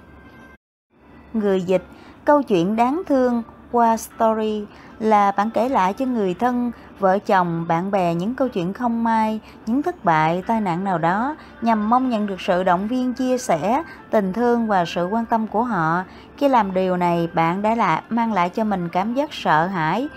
[1.32, 1.82] Người dịch
[2.24, 4.64] Câu chuyện đáng thương qua story
[4.98, 9.04] là bạn kể lại cho người thân, vợ chồng, bạn bè những câu chuyện không
[9.04, 13.14] may, những thất bại, tai nạn nào đó nhằm mong nhận được sự động viên,
[13.14, 16.04] chia sẻ, tình thương và sự quan tâm của họ.
[16.36, 20.08] Khi làm điều này, bạn đã lại mang lại cho mình cảm giác sợ hãi,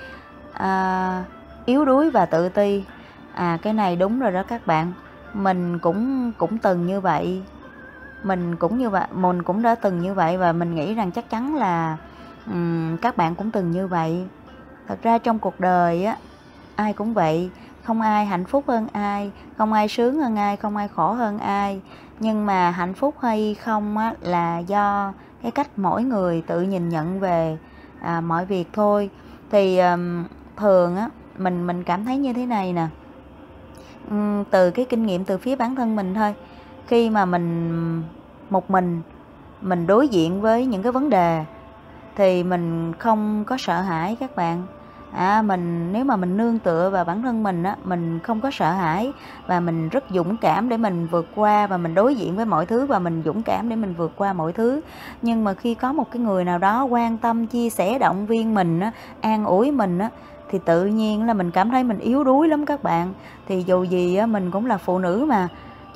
[0.53, 1.23] à,
[1.65, 2.83] yếu đuối và tự ti.
[3.33, 4.93] À cái này đúng rồi đó các bạn.
[5.33, 7.41] Mình cũng cũng từng như vậy.
[8.23, 11.29] Mình cũng như vậy, mình cũng đã từng như vậy và mình nghĩ rằng chắc
[11.29, 11.97] chắn là
[12.47, 14.25] um, các bạn cũng từng như vậy.
[14.87, 16.17] Thật ra trong cuộc đời á
[16.75, 17.49] ai cũng vậy
[17.83, 21.39] không ai hạnh phúc hơn ai không ai sướng hơn ai không ai khổ hơn
[21.39, 21.81] ai.
[22.19, 26.89] Nhưng mà hạnh phúc hay không á là do cái cách mỗi người tự nhìn
[26.89, 27.57] nhận về
[28.01, 29.09] à, mọi việc thôi.
[29.51, 30.23] Thì um,
[30.57, 32.87] thường á mình mình cảm thấy như thế này nè.
[34.09, 36.33] Um, từ cái kinh nghiệm từ phía bản thân mình thôi
[36.87, 38.03] khi mà mình
[38.49, 39.01] một mình
[39.61, 41.45] mình đối diện với những cái vấn đề
[42.15, 44.63] thì mình không có sợ hãi các bạn.
[45.11, 48.51] À, mình nếu mà mình nương tựa vào bản thân mình á mình không có
[48.51, 49.13] sợ hãi
[49.47, 52.65] và mình rất dũng cảm để mình vượt qua và mình đối diện với mọi
[52.65, 54.81] thứ và mình dũng cảm để mình vượt qua mọi thứ.
[55.21, 58.53] Nhưng mà khi có một cái người nào đó quan tâm chia sẻ động viên
[58.53, 60.09] mình á an ủi mình á
[60.49, 63.13] thì tự nhiên là mình cảm thấy mình yếu đuối lắm các bạn.
[63.47, 65.47] Thì dù gì á mình cũng là phụ nữ mà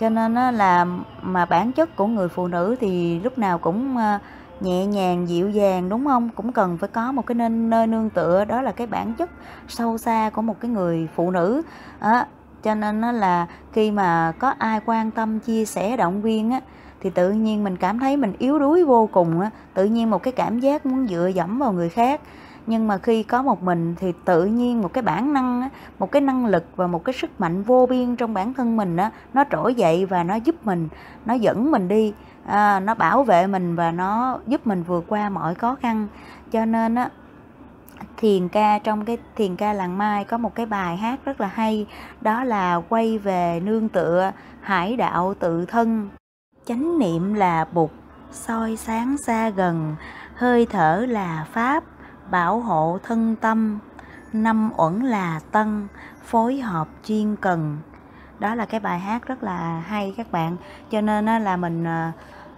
[0.02, 0.86] cho nên là
[1.22, 4.20] mà bản chất của người phụ nữ thì lúc nào cũng ờ,
[4.60, 6.30] nhẹ nhàng, dịu dàng, đúng không?
[6.36, 9.30] Cũng cần phải có một cái nên, nơi nương tựa, đó là cái bản chất
[9.68, 11.62] sâu xa của một cái người phụ nữ.
[12.00, 12.26] Á,
[12.64, 16.60] cho nên nó là khi mà có ai quan tâm, chia sẻ, động viên á,
[17.02, 19.50] thì tự nhiên mình cảm thấy mình yếu đuối vô cùng á.
[19.74, 22.22] Tự nhiên một cái cảm giác muốn dựa dẫm vào người khác
[22.72, 25.70] nhưng mà khi có một mình thì tự nhiên một cái bản năng
[26.00, 28.96] một cái năng lực và một cái sức mạnh vô biên trong bản thân mình
[28.96, 30.90] đó, nó trỗi dậy và nó giúp mình
[31.26, 32.14] nó dẫn mình đi.
[32.46, 36.08] À, nó bảo vệ mình và nó giúp mình vượt qua mọi khó khăn.
[36.52, 37.10] Cho nên á
[38.18, 41.48] thiền ca trong cái thiền ca làng mai có một cái bài hát rất là
[41.48, 41.88] hay
[42.22, 46.10] đó là quay về nương tựa hải đạo tự thân.
[46.66, 47.90] Chánh niệm là bụt
[48.32, 49.96] soi sáng xa gần
[50.36, 51.84] hơi thở là pháp
[52.32, 53.80] bảo hộ thân tâm.
[54.34, 55.88] Năm uẩn là tân
[56.24, 57.78] phối hợp chuyên cần.
[58.40, 60.58] Đó là cái bài hát rất là hay các bạn.
[60.92, 62.12] Cho nên là mình à,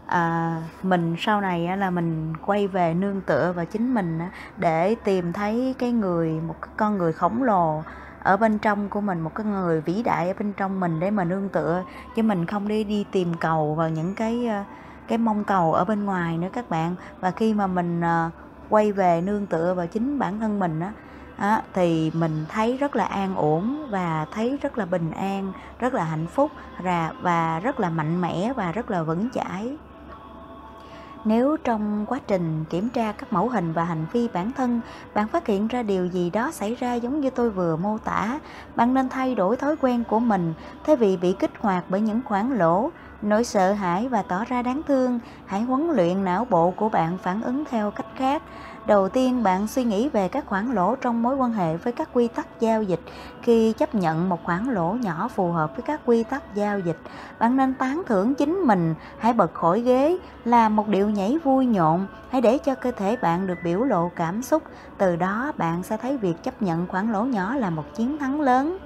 [0.06, 4.20] à, mình sau này là mình quay về nương tựa vào chính mình
[4.58, 7.84] để tìm thấy cái người một cái con người khổng lồ
[8.24, 11.12] ở bên trong của mình một cái người vĩ đại ở bên trong mình để
[11.12, 11.84] mà nương tựa.
[12.16, 14.66] Chứ mình không đi đi tìm cầu vào những cái à,
[15.08, 16.96] cái mong cầu ở bên ngoài nữa các bạn.
[17.20, 20.92] Và khi mà mình uh, quay về nương tựa vào chính bản thân mình á.
[21.38, 25.94] Á, thì mình thấy rất là an ổn và thấy rất là bình an rất
[25.94, 26.52] là hạnh phúc
[27.22, 29.78] và rất là mạnh mẽ và rất là vững chãi.
[31.26, 34.82] Nếu trong quá trình kiểm tra các mẫu hình và hành vi bản thân
[35.14, 38.40] bạn phát hiện ra điều gì đó xảy ra giống như tôi vừa mô tả
[38.76, 40.54] bạn nên thay đổi thói quen của mình
[40.86, 42.92] thay vì bị kích hoạt bởi những khoảng lỗ
[43.24, 47.18] nỗi sợ hãi và tỏ ra đáng thương, hãy huấn luyện não bộ của bạn
[47.18, 48.42] phản ứng theo cách khác.
[48.88, 52.10] Đầu tiên, bạn suy nghĩ về các khoản lỗ trong mối quan hệ với các
[52.14, 53.00] quy tắc giao dịch.
[53.42, 56.98] Khi chấp nhận một khoản lỗ nhỏ phù hợp với các quy tắc giao dịch,
[57.40, 58.96] bạn nên tán thưởng chính mình.
[59.20, 62.06] Hãy bật khỏi ghế làm một điệu nhảy vui nhộn.
[62.30, 64.64] Hãy để cho cơ thể bạn được biểu lộ cảm xúc.
[64.98, 68.42] Từ đó, bạn sẽ thấy việc chấp nhận khoản lỗ nhỏ là một chiến thắng
[68.42, 68.78] lớn.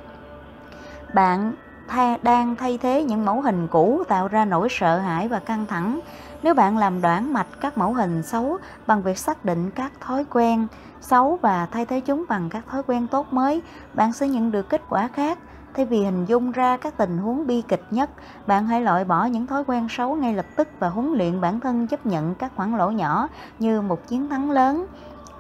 [1.14, 1.54] Bạn
[1.88, 5.66] tha, đang thay thế những mẫu hình cũ tạo ra nỗi sợ hãi và căng
[5.66, 6.00] thẳng.
[6.44, 8.58] Nếu bạn làm đoạn mạch các mẫu hình xấu
[8.88, 10.68] bằng việc xác định các thói quen
[11.02, 13.62] xấu và thay thế chúng bằng các thói quen tốt mới,
[13.94, 15.40] bạn sẽ nhận được kết quả khác.
[15.74, 18.10] Thay vì hình dung ra các tình huống bi kịch nhất,
[18.48, 21.60] bạn hãy loại bỏ những thói quen xấu ngay lập tức và huấn luyện bản
[21.60, 23.28] thân chấp nhận các khoản lỗ nhỏ
[23.60, 24.86] như một chiến thắng lớn.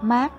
[0.01, 0.33] Mark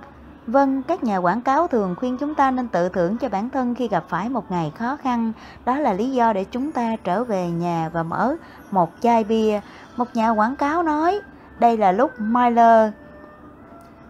[0.49, 3.75] Vâng, các nhà quảng cáo thường khuyên chúng ta nên tự thưởng cho bản thân
[3.75, 5.33] khi gặp phải một ngày khó khăn.
[5.65, 8.37] Đó là lý do để chúng ta trở về nhà và mở
[8.71, 9.61] một chai bia.
[9.97, 11.21] Một nhà quảng cáo nói,
[11.59, 12.93] đây là lúc Miller,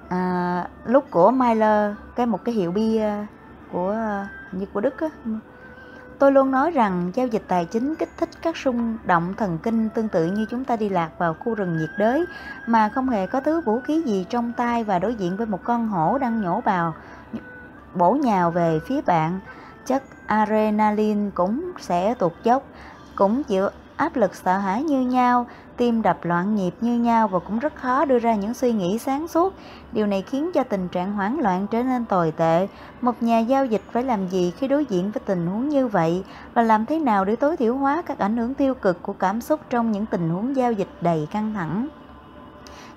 [0.09, 3.13] à, lúc của Miller, cái một cái hiệu bia
[3.73, 5.09] của à, như của Đức á,
[6.19, 9.89] Tôi luôn nói rằng giao dịch tài chính kích thích các xung động thần kinh
[9.89, 12.25] tương tự như chúng ta đi lạc vào khu rừng nhiệt đới
[12.67, 15.61] mà không hề có thứ vũ khí gì trong tay và đối diện với một
[15.65, 16.95] con hổ đang nhổ vào
[17.95, 19.41] bổ nhào về phía bạn.
[19.87, 22.63] Chất adrenaline cũng sẽ tụt dốc,
[23.17, 25.47] cũng chịu áp lực sợ hãi như nhau,
[25.79, 28.99] tim đập loạn nhịp như nhau và cũng rất khó đưa ra những suy nghĩ
[28.99, 29.55] sáng suốt.
[29.93, 32.69] Điều này khiến cho tình trạng hoảng loạn trở nên tồi tệ.
[33.01, 36.25] Một nhà giao dịch phải làm gì khi đối diện với tình huống như vậy
[36.55, 39.41] và làm thế nào để tối thiểu hóa các ảnh hưởng tiêu cực của cảm
[39.41, 41.89] xúc trong những tình huống giao dịch đầy căng thẳng?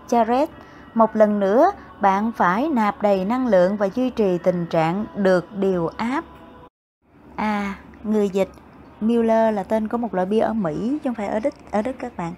[0.10, 0.48] Jared,
[0.94, 1.72] một lần nữa,
[2.02, 6.24] bạn phải nạp đầy năng lượng và duy trì tình trạng được điều áp.
[7.36, 8.50] À, người dịch
[9.02, 11.82] Miller là tên của một loại bia ở Mỹ chứ không phải ở Đức ở
[11.82, 12.34] Đức các bạn.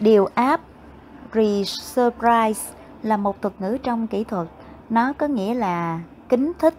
[0.00, 0.60] Điều áp
[1.34, 4.48] resurprise là một thuật ngữ trong kỹ thuật.
[4.90, 6.74] Nó có nghĩa là kính thích,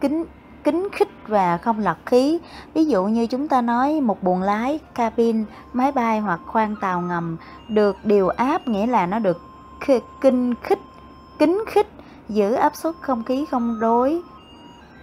[0.00, 0.24] kính
[0.64, 2.38] kính khích và không lọc khí.
[2.74, 7.00] Ví dụ như chúng ta nói một buồng lái, cabin, máy bay hoặc khoang tàu
[7.00, 7.36] ngầm
[7.68, 9.40] được điều áp nghĩa là nó được
[10.20, 10.78] kinh khích,
[11.38, 11.88] kính khích
[12.28, 14.20] giữ áp suất không khí không đối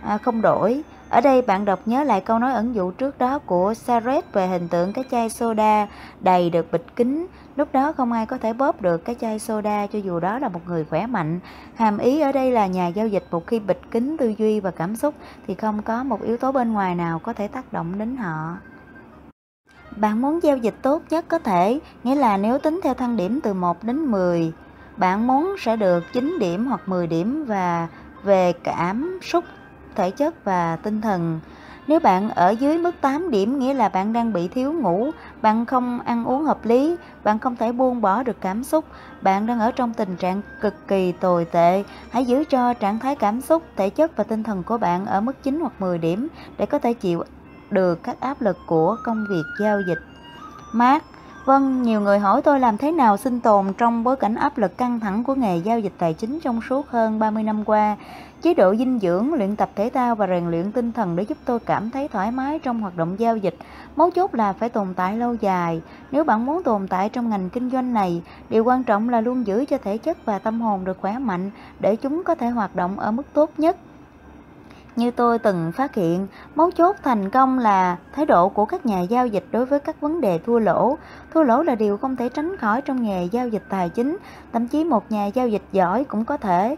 [0.01, 3.39] à, không đổi ở đây bạn đọc nhớ lại câu nói ẩn dụ trước đó
[3.39, 5.87] của Saret về hình tượng cái chai soda
[6.19, 7.27] đầy được bịch kính.
[7.55, 10.49] Lúc đó không ai có thể bóp được cái chai soda cho dù đó là
[10.49, 11.39] một người khỏe mạnh.
[11.75, 14.71] Hàm ý ở đây là nhà giao dịch một khi bịch kính tư duy và
[14.71, 15.13] cảm xúc
[15.47, 18.57] thì không có một yếu tố bên ngoài nào có thể tác động đến họ.
[19.95, 23.39] Bạn muốn giao dịch tốt nhất có thể, nghĩa là nếu tính theo thang điểm
[23.43, 24.51] từ 1 đến 10,
[24.97, 27.87] bạn muốn sẽ được 9 điểm hoặc 10 điểm và
[28.23, 29.43] về cảm xúc
[29.99, 31.39] thể chất và tinh thần.
[31.87, 35.65] Nếu bạn ở dưới mức 8 điểm nghĩa là bạn đang bị thiếu ngủ, bạn
[35.65, 38.85] không ăn uống hợp lý, bạn không thể buông bỏ được cảm xúc,
[39.21, 41.83] bạn đang ở trong tình trạng cực kỳ tồi tệ.
[42.11, 45.21] Hãy giữ cho trạng thái cảm xúc, thể chất và tinh thần của bạn ở
[45.21, 46.27] mức 9 hoặc 10 điểm
[46.57, 47.23] để có thể chịu
[47.69, 49.99] được các áp lực của công việc giao dịch.
[50.73, 51.03] Mark
[51.45, 54.77] Vâng, nhiều người hỏi tôi làm thế nào sinh tồn trong bối cảnh áp lực
[54.77, 57.97] căng thẳng của nghề giao dịch tài chính trong suốt hơn 30 năm qua.
[58.41, 61.37] Chế độ dinh dưỡng, luyện tập thể thao và rèn luyện tinh thần để giúp
[61.45, 63.55] tôi cảm thấy thoải mái trong hoạt động giao dịch.
[63.95, 65.81] Mấu chốt là phải tồn tại lâu dài.
[66.11, 69.47] Nếu bạn muốn tồn tại trong ngành kinh doanh này, điều quan trọng là luôn
[69.47, 72.75] giữ cho thể chất và tâm hồn được khỏe mạnh để chúng có thể hoạt
[72.75, 73.77] động ở mức tốt nhất.
[74.99, 79.01] Như tôi từng phát hiện, mấu chốt thành công là thái độ của các nhà
[79.01, 80.97] giao dịch đối với các vấn đề thua lỗ.
[81.33, 84.17] Thua lỗ là điều không thể tránh khỏi trong nghề giao dịch tài chính,
[84.53, 86.75] thậm chí một nhà giao dịch giỏi cũng có thể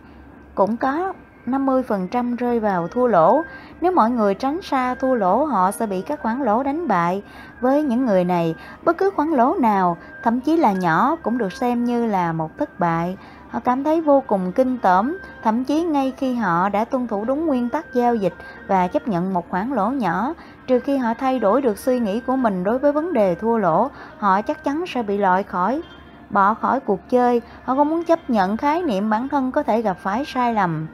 [0.56, 1.14] cũng có
[1.46, 3.42] 50% rơi vào thua lỗ.
[3.82, 7.24] Nếu mọi người tránh xa thua lỗ, họ sẽ bị các khoản lỗ đánh bại.
[7.62, 11.54] Với những người này, bất cứ khoản lỗ nào, thậm chí là nhỏ cũng được
[11.54, 13.18] xem như là một thất bại.
[13.52, 17.26] Họ cảm thấy vô cùng kinh tởm, thậm chí ngay khi họ đã tuân thủ
[17.26, 18.34] đúng nguyên tắc giao dịch
[18.68, 20.34] và chấp nhận một khoản lỗ nhỏ,
[20.68, 23.58] trừ khi họ thay đổi được suy nghĩ của mình đối với vấn đề thua
[23.58, 25.82] lỗ, họ chắc chắn sẽ bị loại khỏi
[26.30, 29.82] bỏ khỏi cuộc chơi, họ không muốn chấp nhận khái niệm bản thân có thể
[29.82, 30.88] gặp phải sai lầm.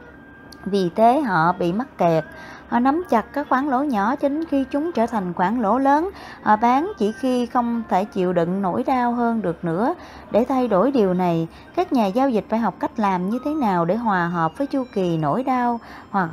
[0.65, 2.25] Vì thế họ bị mắc kẹt,
[2.67, 5.77] họ nắm chặt các khoản lỗ nhỏ cho đến khi chúng trở thành khoản lỗ
[5.77, 6.09] lớn.
[6.41, 9.93] Họ bán chỉ khi không thể chịu đựng nỗi đau hơn được nữa.
[10.31, 13.51] Để thay đổi điều này, các nhà giao dịch phải học cách làm như thế
[13.51, 16.29] nào để hòa hợp với chu kỳ nỗi đau hoặc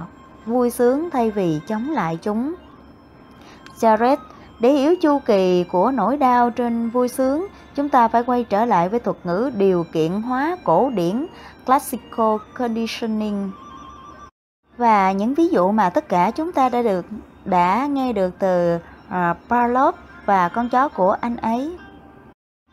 [0.46, 2.54] vui sướng thay vì chống lại chúng.
[3.80, 4.16] Jared
[4.60, 8.64] để hiểu chu kỳ của nỗi đau trên vui sướng, chúng ta phải quay trở
[8.64, 11.26] lại với thuật ngữ điều kiện hóa cổ điển
[11.66, 13.50] Classical Conditioning
[14.76, 17.06] và những ví dụ mà tất cả chúng ta đã được
[17.44, 19.94] đã nghe được từ uh, Parlov
[20.26, 21.76] và con chó của anh ấy.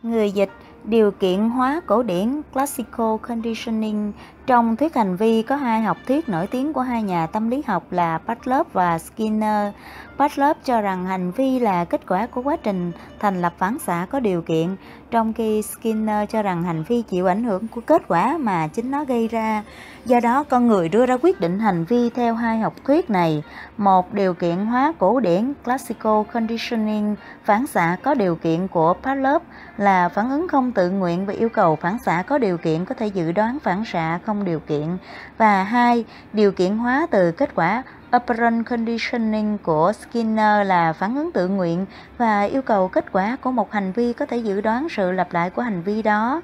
[0.03, 0.49] Người dịch
[0.83, 4.11] điều kiện hóa cổ điển Classical Conditioning
[4.51, 7.63] trong thuyết hành vi có hai học thuyết nổi tiếng của hai nhà tâm lý
[7.67, 9.73] học là Pavlov và Skinner.
[10.17, 14.07] Pavlov cho rằng hành vi là kết quả của quá trình thành lập phản xạ
[14.09, 14.75] có điều kiện,
[15.11, 18.91] trong khi Skinner cho rằng hành vi chịu ảnh hưởng của kết quả mà chính
[18.91, 19.63] nó gây ra.
[20.05, 23.43] Do đó, con người đưa ra quyết định hành vi theo hai học thuyết này.
[23.77, 29.41] Một, điều kiện hóa cổ điển Classical Conditioning, phản xạ có điều kiện của Pavlov
[29.77, 32.95] là phản ứng không tự nguyện và yêu cầu phản xạ có điều kiện có
[32.95, 34.97] thể dự đoán phản xạ không điều kiện.
[35.37, 37.83] Và hai, điều kiện hóa từ kết quả
[38.15, 41.85] Operant conditioning của Skinner là phản ứng tự nguyện
[42.17, 45.33] và yêu cầu kết quả của một hành vi có thể dự đoán sự lặp
[45.33, 46.41] lại của hành vi đó.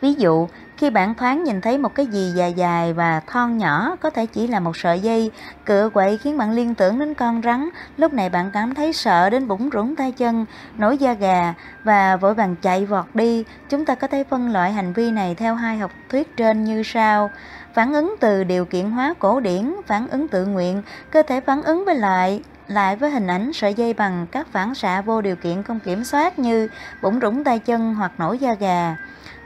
[0.00, 3.96] Ví dụ, khi bạn thoáng nhìn thấy một cái gì dài dài và thon nhỏ,
[4.00, 5.30] có thể chỉ là một sợi dây,
[5.64, 9.30] cựa quậy khiến bạn liên tưởng đến con rắn, lúc này bạn cảm thấy sợ
[9.30, 10.46] đến bụng rủng tay chân,
[10.78, 13.44] nổi da gà và vội vàng chạy vọt đi.
[13.68, 16.82] Chúng ta có thể phân loại hành vi này theo hai học thuyết trên như
[16.82, 17.30] sau.
[17.74, 21.62] Phản ứng từ điều kiện hóa cổ điển, phản ứng tự nguyện, cơ thể phản
[21.62, 25.36] ứng với lại lại với hình ảnh sợi dây bằng các phản xạ vô điều
[25.36, 26.68] kiện không kiểm soát như
[27.02, 28.96] bụng rủng tay chân hoặc nổi da gà.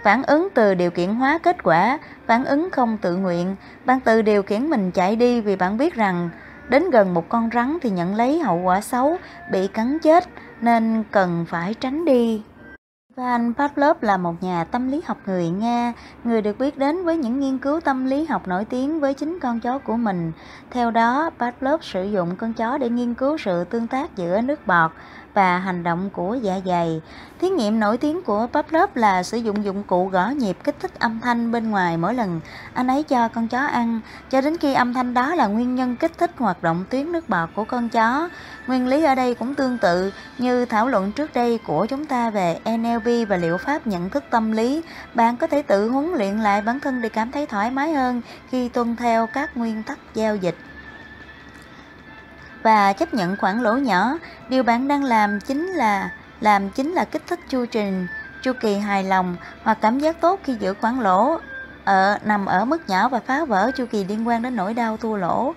[0.05, 4.23] Phản ứng từ điều kiện hóa kết quả, phản ứng không tự nguyện, bạn tự
[4.23, 6.31] điều khiển mình chạy đi vì bạn biết rằng
[6.69, 9.17] đến gần một con rắn thì nhận lấy hậu quả xấu,
[9.53, 10.25] bị cắn chết
[10.61, 12.43] nên cần phải tránh đi.
[13.17, 15.93] Ivan Pavlov là một nhà tâm lý học người Nga,
[16.25, 19.39] người được biết đến với những nghiên cứu tâm lý học nổi tiếng với chính
[19.41, 20.33] con chó của mình.
[20.71, 24.67] Theo đó, Pavlov sử dụng con chó để nghiên cứu sự tương tác giữa nước
[24.67, 24.91] bọt
[25.35, 27.01] và hành động của dạ dày.
[27.41, 30.99] Thí nghiệm nổi tiếng của Pavlov là sử dụng dụng cụ gõ nhịp kích thích
[30.99, 32.41] âm thanh bên ngoài mỗi lần
[32.74, 35.97] anh ấy cho con chó ăn, cho đến khi âm thanh đó là nguyên nhân
[35.97, 38.28] kích thích hoạt động tuyến nước bọt của con chó.
[38.66, 42.30] Nguyên lý ở đây cũng tương tự như thảo luận trước đây của chúng ta
[42.30, 44.82] về NLP và liệu pháp nhận thức tâm lý.
[45.14, 48.20] Bạn có thể tự huấn luyện lại bản thân để cảm thấy thoải mái hơn
[48.51, 50.57] khi tuân theo các nguyên tắc giao dịch
[52.65, 54.19] và chấp nhận khoản lỗ nhỏ.
[54.49, 56.11] Điều bạn đang làm chính là,
[56.41, 58.07] làm chính là kích thích chu trình
[58.43, 61.39] chu kỳ hài lòng hoặc cảm giác tốt khi giữ khoản lỗ
[61.85, 64.97] ở, nằm ở mức nhỏ và phá vỡ chu kỳ liên quan đến nỗi đau
[64.97, 65.55] thua lỗ.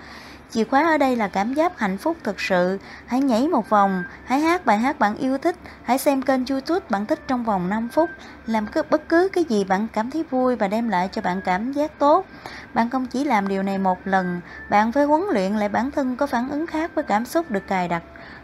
[0.52, 2.80] Chìa khóa ở đây là cảm giác hạnh phúc thực sự.
[3.06, 6.86] Hãy nhảy một vòng, hãy hát bài hát bạn yêu thích, hãy xem kênh YouTube
[6.90, 8.10] bạn thích trong vòng 5 phút.
[8.46, 11.42] Làm cứ bất cứ cái gì bạn cảm thấy vui và đem lại cho bạn
[11.42, 12.26] cảm giác tốt.
[12.74, 16.16] Bạn không chỉ làm điều này một lần, bạn phải huấn luyện lại bản thân
[16.16, 18.04] có phản ứng khác với cảm xúc được cài đặt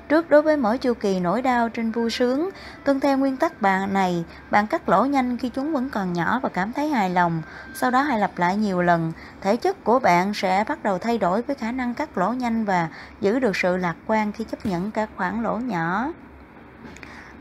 [0.09, 2.49] Trước đối với mỗi chu kỳ nỗi đau trên vui sướng,
[2.83, 6.39] tuân theo nguyên tắc bạn này, bạn cắt lỗ nhanh khi chúng vẫn còn nhỏ
[6.43, 7.41] và cảm thấy hài lòng.
[7.73, 11.17] Sau đó hãy lặp lại nhiều lần, thể chất của bạn sẽ bắt đầu thay
[11.17, 12.89] đổi với khả năng cắt lỗ nhanh và
[13.21, 16.11] giữ được sự lạc quan khi chấp nhận các khoản lỗ nhỏ.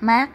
[0.00, 0.30] Mark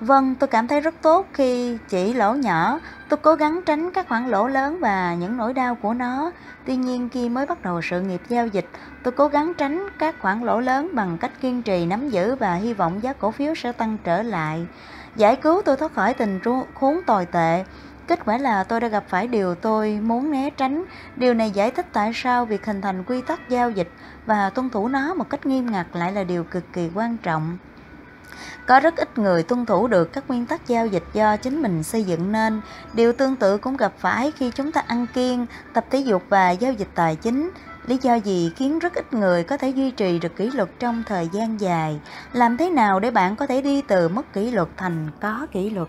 [0.00, 2.80] Vâng, tôi cảm thấy rất tốt khi chỉ lỗ nhỏ.
[3.08, 6.30] Tôi cố gắng tránh các khoản lỗ lớn và những nỗi đau của nó.
[6.64, 8.68] Tuy nhiên khi mới bắt đầu sự nghiệp giao dịch,
[9.02, 12.54] tôi cố gắng tránh các khoản lỗ lớn bằng cách kiên trì nắm giữ và
[12.54, 14.66] hy vọng giá cổ phiếu sẽ tăng trở lại.
[15.16, 16.40] Giải cứu tôi thoát khỏi tình
[16.74, 17.64] khốn tồi tệ.
[18.06, 20.84] Kết quả là tôi đã gặp phải điều tôi muốn né tránh.
[21.16, 23.88] Điều này giải thích tại sao việc hình thành quy tắc giao dịch
[24.26, 27.58] và tuân thủ nó một cách nghiêm ngặt lại là điều cực kỳ quan trọng.
[28.66, 31.82] Có rất ít người tuân thủ được các nguyên tắc giao dịch do chính mình
[31.82, 32.60] xây dựng nên.
[32.92, 36.50] Điều tương tự cũng gặp phải khi chúng ta ăn kiêng, tập thể dục và
[36.50, 37.50] giao dịch tài chính.
[37.86, 41.02] Lý do gì khiến rất ít người có thể duy trì được kỷ luật trong
[41.06, 42.00] thời gian dài?
[42.32, 45.70] Làm thế nào để bạn có thể đi từ mất kỷ luật thành có kỷ
[45.70, 45.88] luật?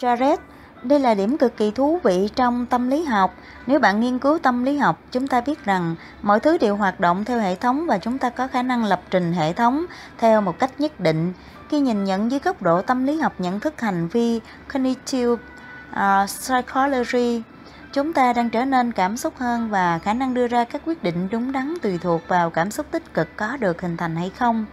[0.00, 0.36] Jared
[0.82, 3.34] đây là điểm cực kỳ thú vị trong tâm lý học.
[3.66, 7.00] Nếu bạn nghiên cứu tâm lý học, chúng ta biết rằng mọi thứ đều hoạt
[7.00, 9.84] động theo hệ thống và chúng ta có khả năng lập trình hệ thống
[10.18, 11.32] theo một cách nhất định.
[11.68, 14.40] Khi nhìn nhận dưới góc độ tâm lý học nhận thức hành vi
[14.72, 17.42] cognitive uh, psychology,
[17.92, 21.02] chúng ta đang trở nên cảm xúc hơn và khả năng đưa ra các quyết
[21.02, 24.30] định đúng đắn tùy thuộc vào cảm xúc tích cực có được hình thành hay
[24.38, 24.66] không.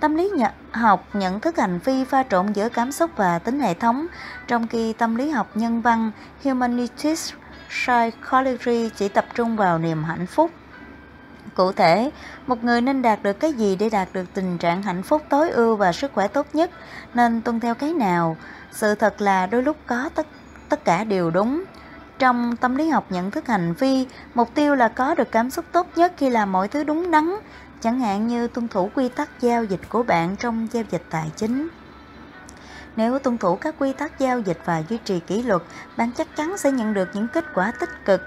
[0.00, 0.30] Tâm lý
[0.72, 4.06] học nhận thức hành vi pha trộn giữa cảm xúc và tính hệ thống,
[4.46, 6.10] trong khi tâm lý học nhân văn
[6.44, 7.32] Humanities
[7.68, 10.50] Psychology chỉ tập trung vào niềm hạnh phúc.
[11.54, 12.10] Cụ thể,
[12.46, 15.50] một người nên đạt được cái gì để đạt được tình trạng hạnh phúc tối
[15.50, 16.70] ưu và sức khỏe tốt nhất,
[17.14, 18.36] nên tuân theo cái nào.
[18.72, 20.26] Sự thật là đôi lúc có tất
[20.68, 21.64] tất cả đều đúng.
[22.18, 25.64] Trong tâm lý học nhận thức hành vi, mục tiêu là có được cảm xúc
[25.72, 27.34] tốt nhất khi làm mọi thứ đúng đắn,
[27.80, 31.30] chẳng hạn như tuân thủ quy tắc giao dịch của bạn trong giao dịch tài
[31.36, 31.68] chính.
[32.96, 35.62] Nếu tuân thủ các quy tắc giao dịch và duy trì kỷ luật,
[35.96, 38.20] bạn chắc chắn sẽ nhận được những kết quả tích cực.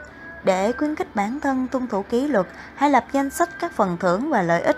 [0.45, 3.97] Để khuyến khích bản thân tuân thủ kỷ luật, hãy lập danh sách các phần
[3.99, 4.77] thưởng và lợi ích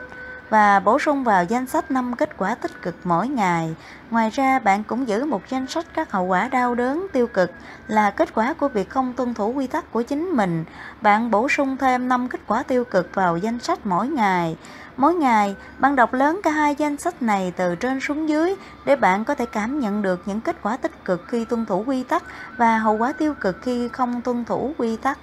[0.50, 3.76] và bổ sung vào danh sách 5 kết quả tích cực mỗi ngày.
[4.12, 7.52] Ngoài ra, bạn cũng giữ một danh sách các hậu quả đau đớn tiêu cực
[7.88, 10.66] là kết quả của việc không tuân thủ quy tắc của chính mình.
[11.02, 14.58] Bạn bổ sung thêm 5 kết quả tiêu cực vào danh sách mỗi ngày.
[14.98, 18.56] Mỗi ngày, bạn đọc lớn cả hai danh sách này từ trên xuống dưới
[18.86, 21.84] để bạn có thể cảm nhận được những kết quả tích cực khi tuân thủ
[21.88, 22.24] quy tắc
[22.58, 25.18] và hậu quả tiêu cực khi không tuân thủ quy tắc.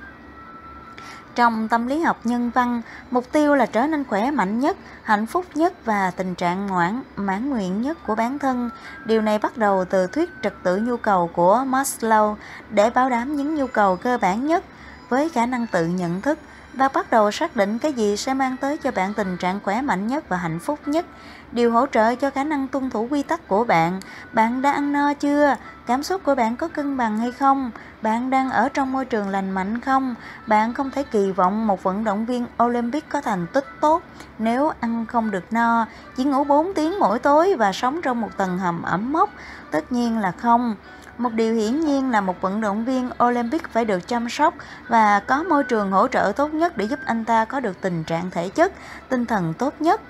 [1.35, 5.27] Trong tâm lý học nhân văn, mục tiêu là trở nên khỏe mạnh nhất, hạnh
[5.27, 8.71] phúc nhất và tình trạng ngoãn, mãn nguyện nhất của bản thân.
[9.05, 12.37] Điều này bắt đầu từ thuyết trật tự nhu cầu của Maslow
[12.71, 14.65] để bảo đảm những nhu cầu cơ bản nhất
[15.09, 16.39] với khả năng tự nhận thức
[16.75, 19.83] và bắt đầu xác định cái gì sẽ mang tới cho bạn tình trạng khỏe
[19.83, 21.07] mạnh nhất và hạnh phúc nhất.
[21.55, 24.01] Điều hỗ trợ cho khả năng tuân thủ quy tắc của bạn.
[24.33, 25.57] Bạn đã ăn no chưa?
[25.87, 27.71] Cảm xúc của bạn có cân bằng hay không?
[28.03, 30.15] Bạn đang ở trong môi trường lành mạnh không?
[30.47, 34.03] Bạn không thể kỳ vọng một vận động viên Olympic có thành tích tốt
[34.39, 35.87] nếu ăn không được no,
[36.17, 39.31] chỉ ngủ 4 tiếng mỗi tối và sống trong một tầng hầm ẩm mốc.
[39.71, 40.77] Tất nhiên là không.
[41.19, 44.55] Một điều hiển nhiên là một vận động viên Olympic phải được chăm sóc
[44.89, 48.05] và có môi trường hỗ trợ tốt nhất để giúp anh ta có được tình
[48.05, 48.73] trạng thể chất,
[49.09, 50.01] tinh thần tốt nhất.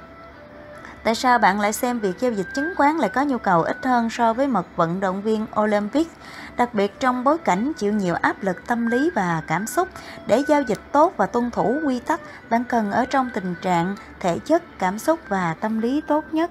[1.04, 3.84] Tại sao bạn lại xem việc giao dịch chứng khoán lại có nhu cầu ít
[3.84, 6.08] hơn so với mật vận động viên Olympic,
[6.56, 9.88] đặc biệt trong bối cảnh chịu nhiều áp lực tâm lý và cảm xúc?
[10.26, 13.96] Để giao dịch tốt và tuân thủ quy tắc, bạn cần ở trong tình trạng
[14.20, 16.50] thể chất, cảm xúc và tâm lý tốt nhất.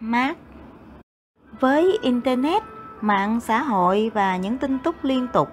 [0.00, 0.38] Mark
[1.60, 2.62] Với Internet,
[3.00, 5.48] mạng xã hội và những tin tức liên tục.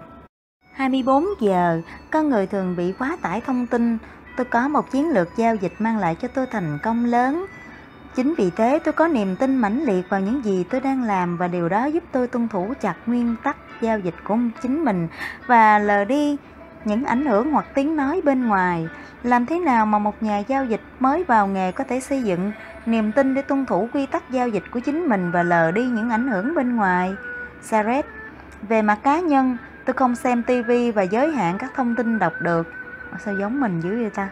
[0.73, 1.81] 24 giờ,
[2.11, 3.97] con người thường bị quá tải thông tin.
[4.37, 7.45] Tôi có một chiến lược giao dịch mang lại cho tôi thành công lớn.
[8.15, 11.37] Chính vì thế tôi có niềm tin mãnh liệt vào những gì tôi đang làm
[11.37, 15.07] và điều đó giúp tôi tuân thủ chặt nguyên tắc giao dịch của chính mình
[15.47, 16.37] và lờ đi
[16.85, 18.87] những ảnh hưởng hoặc tiếng nói bên ngoài.
[19.23, 22.51] Làm thế nào mà một nhà giao dịch mới vào nghề có thể xây dựng
[22.85, 25.85] niềm tin để tuân thủ quy tắc giao dịch của chính mình và lờ đi
[25.85, 27.13] những ảnh hưởng bên ngoài?
[27.61, 28.05] Saret
[28.61, 32.33] Về mặt cá nhân, tôi không xem TV và giới hạn các thông tin đọc
[32.41, 32.73] được.
[33.25, 34.29] Sao giống mình dữ vậy ta?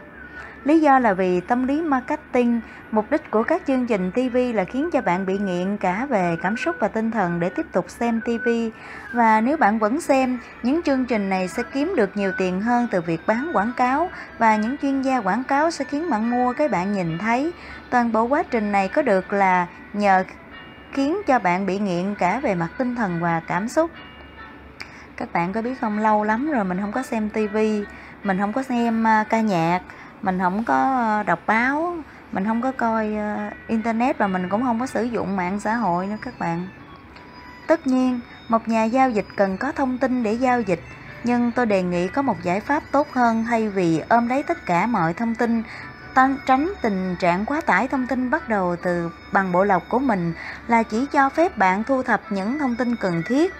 [0.63, 2.61] Lý do là vì tâm lý marketing,
[2.91, 6.37] mục đích của các chương trình TV là khiến cho bạn bị nghiện cả về
[6.41, 8.49] cảm xúc và tinh thần để tiếp tục xem TV.
[9.13, 12.87] Và nếu bạn vẫn xem, những chương trình này sẽ kiếm được nhiều tiền hơn
[12.91, 16.53] từ việc bán quảng cáo và những chuyên gia quảng cáo sẽ khiến bạn mua
[16.53, 17.51] cái bạn nhìn thấy.
[17.89, 20.23] Toàn bộ quá trình này có được là nhờ
[20.91, 23.91] khiến cho bạn bị nghiện cả về mặt tinh thần và cảm xúc.
[25.17, 27.57] Các bạn có biết không, lâu lắm rồi mình không có xem TV,
[28.23, 29.81] mình không có xem à, ca nhạc,
[30.21, 31.95] mình không có à, đọc báo
[32.31, 35.75] mình không có coi uh, internet và mình cũng không có sử dụng mạng xã
[35.75, 36.67] hội nữa các bạn.
[37.67, 40.79] Tất nhiên một nhà giao dịch cần có thông tin để giao dịch
[41.23, 44.65] nhưng tôi đề nghị có một giải pháp tốt hơn thay vì ôm lấy tất
[44.65, 45.63] cả mọi thông tin
[46.45, 50.33] tránh tình trạng quá tải thông tin bắt đầu từ bằng bộ lọc của mình
[50.67, 53.53] là chỉ cho phép bạn thu thập những thông tin cần thiết.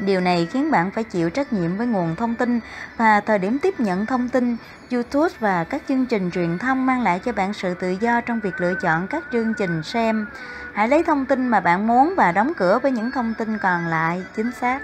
[0.00, 2.60] Điều này khiến bạn phải chịu trách nhiệm với nguồn thông tin
[2.96, 4.56] và thời điểm tiếp nhận thông tin.
[4.92, 8.40] YouTube và các chương trình truyền thông mang lại cho bạn sự tự do trong
[8.40, 10.26] việc lựa chọn các chương trình xem.
[10.72, 13.86] Hãy lấy thông tin mà bạn muốn và đóng cửa với những thông tin còn
[13.86, 14.80] lại chính xác.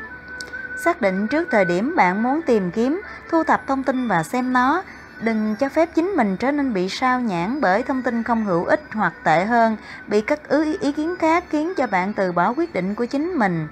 [0.77, 4.53] Xác định trước thời điểm bạn muốn tìm kiếm, thu thập thông tin và xem
[4.53, 4.83] nó.
[5.21, 8.65] Đừng cho phép chính mình trở nên bị sao nhãn bởi thông tin không hữu
[8.65, 12.55] ích hoặc tệ hơn, bị các ý, ý kiến khác khiến cho bạn từ bỏ
[12.57, 13.69] quyết định của chính mình.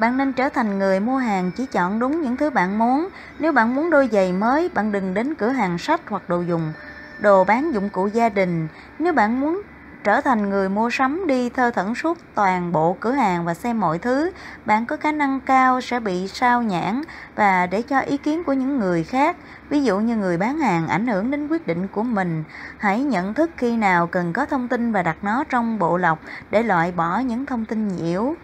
[0.00, 3.08] Bạn nên trở thành người mua hàng chỉ chọn đúng những thứ bạn muốn.
[3.38, 6.72] Nếu bạn muốn đôi giày mới, bạn đừng đến cửa hàng sách hoặc đồ dùng,
[7.18, 8.68] đồ bán dụng cụ gia đình.
[8.98, 9.62] Nếu bạn muốn
[10.04, 13.80] trở thành người mua sắm đi thơ thẩn suốt toàn bộ cửa hàng và xem
[13.80, 14.30] mọi thứ,
[14.64, 17.02] bạn có khả năng cao sẽ bị sao nhãn
[17.36, 19.36] và để cho ý kiến của những người khác,
[19.70, 22.44] ví dụ như người bán hàng ảnh hưởng đến quyết định của mình.
[22.78, 26.18] Hãy nhận thức khi nào cần có thông tin và đặt nó trong bộ lọc
[26.50, 28.34] để loại bỏ những thông tin nhiễu.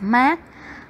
[0.00, 0.40] mát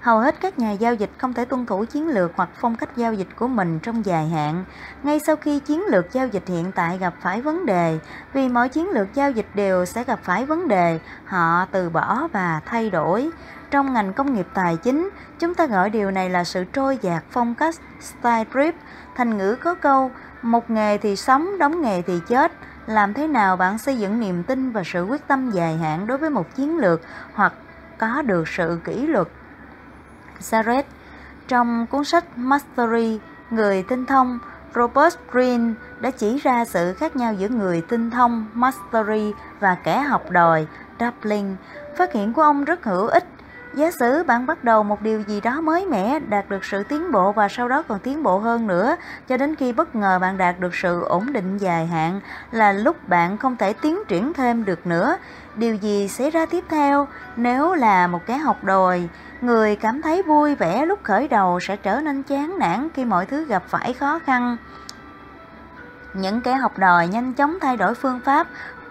[0.08, 2.96] Hầu hết các nhà giao dịch không thể tuân thủ chiến lược hoặc phong cách
[2.96, 4.64] giao dịch của mình trong dài hạn,
[5.02, 7.98] ngay sau khi chiến lược giao dịch hiện tại gặp phải vấn đề.
[8.32, 12.28] Vì mọi chiến lược giao dịch đều sẽ gặp phải vấn đề, họ từ bỏ
[12.32, 13.30] và thay đổi.
[13.70, 17.24] Trong ngành công nghiệp tài chính, chúng ta gọi điều này là sự trôi dạt
[17.30, 18.74] phong cách style drip
[19.16, 20.10] Thành ngữ có câu,
[20.42, 22.52] một nghề thì sống, đóng nghề thì chết.
[22.86, 26.18] Làm thế nào bạn xây dựng niềm tin và sự quyết tâm dài hạn đối
[26.18, 27.00] với một chiến lược
[27.34, 27.52] hoặc
[27.98, 29.28] có được sự kỷ luật
[30.40, 30.82] Jared.
[31.48, 33.18] Trong cuốn sách Mastery,
[33.50, 34.38] Người tinh thông,
[34.74, 40.00] Robert Greene đã chỉ ra sự khác nhau giữa người tinh thông, Mastery và kẻ
[40.00, 40.66] học đòi,
[41.00, 41.56] Dublin.
[41.96, 43.24] Phát hiện của ông rất hữu ích.
[43.74, 47.12] Giả sử bạn bắt đầu một điều gì đó mới mẻ, đạt được sự tiến
[47.12, 48.96] bộ và sau đó còn tiến bộ hơn nữa,
[49.28, 52.20] cho đến khi bất ngờ bạn đạt được sự ổn định dài hạn,
[52.50, 55.16] là lúc bạn không thể tiến triển thêm được nữa.
[55.54, 59.08] Điều gì xảy ra tiếp theo nếu là một kẻ học đòi?
[59.40, 63.26] Người cảm thấy vui vẻ lúc khởi đầu sẽ trở nên chán nản khi mọi
[63.26, 64.56] thứ gặp phải khó khăn.
[66.14, 68.46] Những kẻ học đòi nhanh chóng thay đổi phương pháp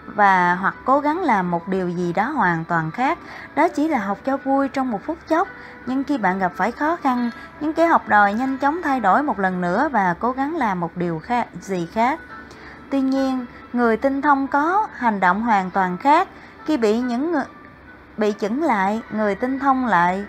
[0.06, 3.18] và hoặc cố gắng làm một điều gì đó hoàn toàn khác.
[3.54, 5.48] Đó chỉ là học cho vui trong một phút chốc.
[5.86, 7.30] Nhưng khi bạn gặp phải khó khăn,
[7.60, 10.80] những kẻ học đòi nhanh chóng thay đổi một lần nữa và cố gắng làm
[10.80, 12.20] một điều khác, gì khác.
[12.90, 16.28] Tuy nhiên, người tinh thông có hành động hoàn toàn khác.
[16.66, 17.44] Khi bị những người,
[18.16, 20.24] bị chững lại, người tinh thông lại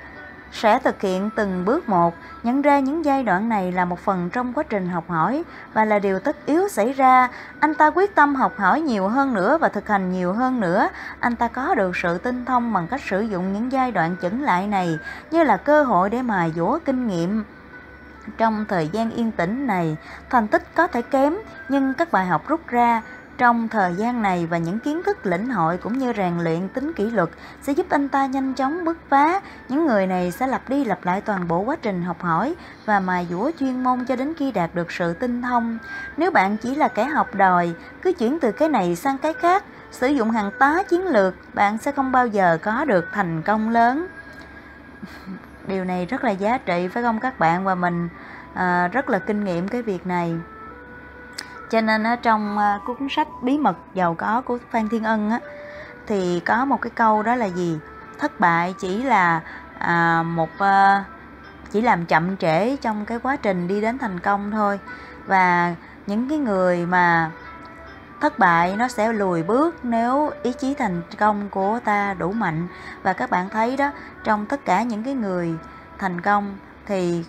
[0.52, 4.30] sẽ thực hiện từng bước một, nhận ra những giai đoạn này là một phần
[4.30, 5.43] trong quá trình học hỏi
[5.74, 7.30] và là điều tất yếu xảy ra.
[7.60, 10.89] Anh ta quyết tâm học hỏi nhiều hơn nữa và thực hành nhiều hơn nữa.
[11.20, 14.41] Anh ta có được sự tinh thông bằng cách sử dụng những giai đoạn chững
[14.41, 15.00] lại này
[15.32, 17.43] như là cơ hội để mài dũa kinh nghiệm.
[18.38, 19.97] Trong thời gian yên tĩnh này,
[20.30, 21.38] thành tích có thể kém,
[21.70, 23.02] nhưng các bài học rút ra
[23.39, 26.93] trong thời gian này và những kiến thức lĩnh hội cũng như rèn luyện tính
[26.93, 27.29] kỷ luật
[27.61, 29.41] sẽ giúp anh ta nhanh chóng bứt phá.
[29.69, 32.99] Những người này sẽ lặp đi lặp lại toàn bộ quá trình học hỏi và
[32.99, 35.77] mài dũa chuyên môn cho đến khi đạt được sự tinh thông.
[36.17, 39.63] Nếu bạn chỉ là kẻ học đòi, cứ chuyển từ cái này sang cái khác,
[39.91, 43.69] sử dụng hàng tá chiến lược, bạn sẽ không bao giờ có được thành công
[43.69, 44.07] lớn.
[45.67, 48.09] Điều này rất là giá trị phải không các bạn và mình
[48.53, 50.35] à, rất là kinh nghiệm cái việc này
[51.70, 55.30] cho nên ở trong ờ, cuốn sách bí mật giàu có của phan thiên ân
[55.30, 55.39] á
[56.07, 57.80] thì có một cái câu đó là gì?
[58.20, 59.41] Thất bại chỉ là
[59.78, 61.03] à, một à,
[61.72, 64.80] chỉ làm chậm trễ trong cái quá trình đi đến thành công thôi.
[65.26, 65.76] Và
[66.07, 67.32] những cái người mà
[68.22, 72.67] thất bại nó sẽ lùi bước nếu ý chí thành công của ta đủ mạnh.
[73.03, 73.91] Và các bạn thấy đó
[74.24, 75.55] trong tất cả những cái người
[75.97, 77.26] thành công thì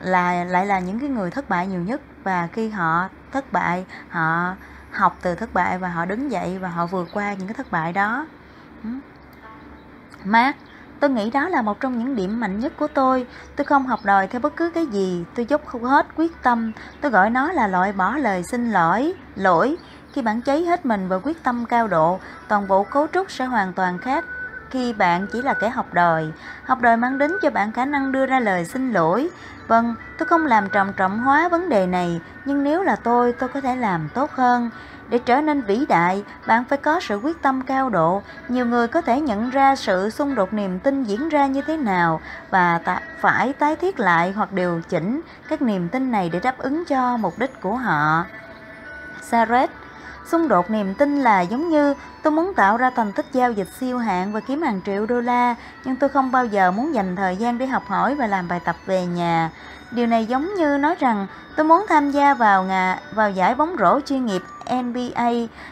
[0.00, 2.00] là lại là những cái người thất bại nhiều nhất.
[2.24, 4.54] Và khi họ thất bại họ
[4.90, 7.72] học từ thất bại và họ đứng dậy và họ vượt qua những cái thất
[7.72, 8.26] bại đó
[10.24, 10.56] mát
[11.02, 13.26] Tôi nghĩ đó là một trong những điểm mạnh nhất của tôi.
[13.56, 15.24] Tôi không học đòi theo bất cứ cái gì.
[15.34, 16.72] Tôi dốc không hết quyết tâm.
[17.00, 19.14] Tôi gọi nó là loại bỏ lời xin lỗi.
[19.36, 19.76] Lỗi.
[20.12, 23.44] Khi bạn cháy hết mình và quyết tâm cao độ, toàn bộ cấu trúc sẽ
[23.44, 24.24] hoàn toàn khác
[24.72, 26.26] khi bạn chỉ là kẻ học đòi.
[26.64, 29.30] Học đòi mang đến cho bạn khả năng đưa ra lời xin lỗi.
[29.68, 33.48] Vâng, tôi không làm trầm trọng hóa vấn đề này, nhưng nếu là tôi, tôi
[33.48, 34.70] có thể làm tốt hơn.
[35.08, 38.22] Để trở nên vĩ đại, bạn phải có sự quyết tâm cao độ.
[38.48, 41.76] Nhiều người có thể nhận ra sự xung đột niềm tin diễn ra như thế
[41.76, 42.20] nào
[42.50, 46.58] và ta phải tái thiết lại hoặc điều chỉnh các niềm tin này để đáp
[46.58, 48.24] ứng cho mục đích của họ.
[49.22, 49.70] Saret
[50.24, 53.68] Xung đột niềm tin là giống như tôi muốn tạo ra thành tích giao dịch
[53.80, 55.54] siêu hạng và kiếm hàng triệu đô la,
[55.84, 58.60] nhưng tôi không bao giờ muốn dành thời gian để học hỏi và làm bài
[58.64, 59.50] tập về nhà.
[59.90, 63.76] Điều này giống như nói rằng tôi muốn tham gia vào ngà, vào giải bóng
[63.78, 65.30] rổ chuyên nghiệp NBA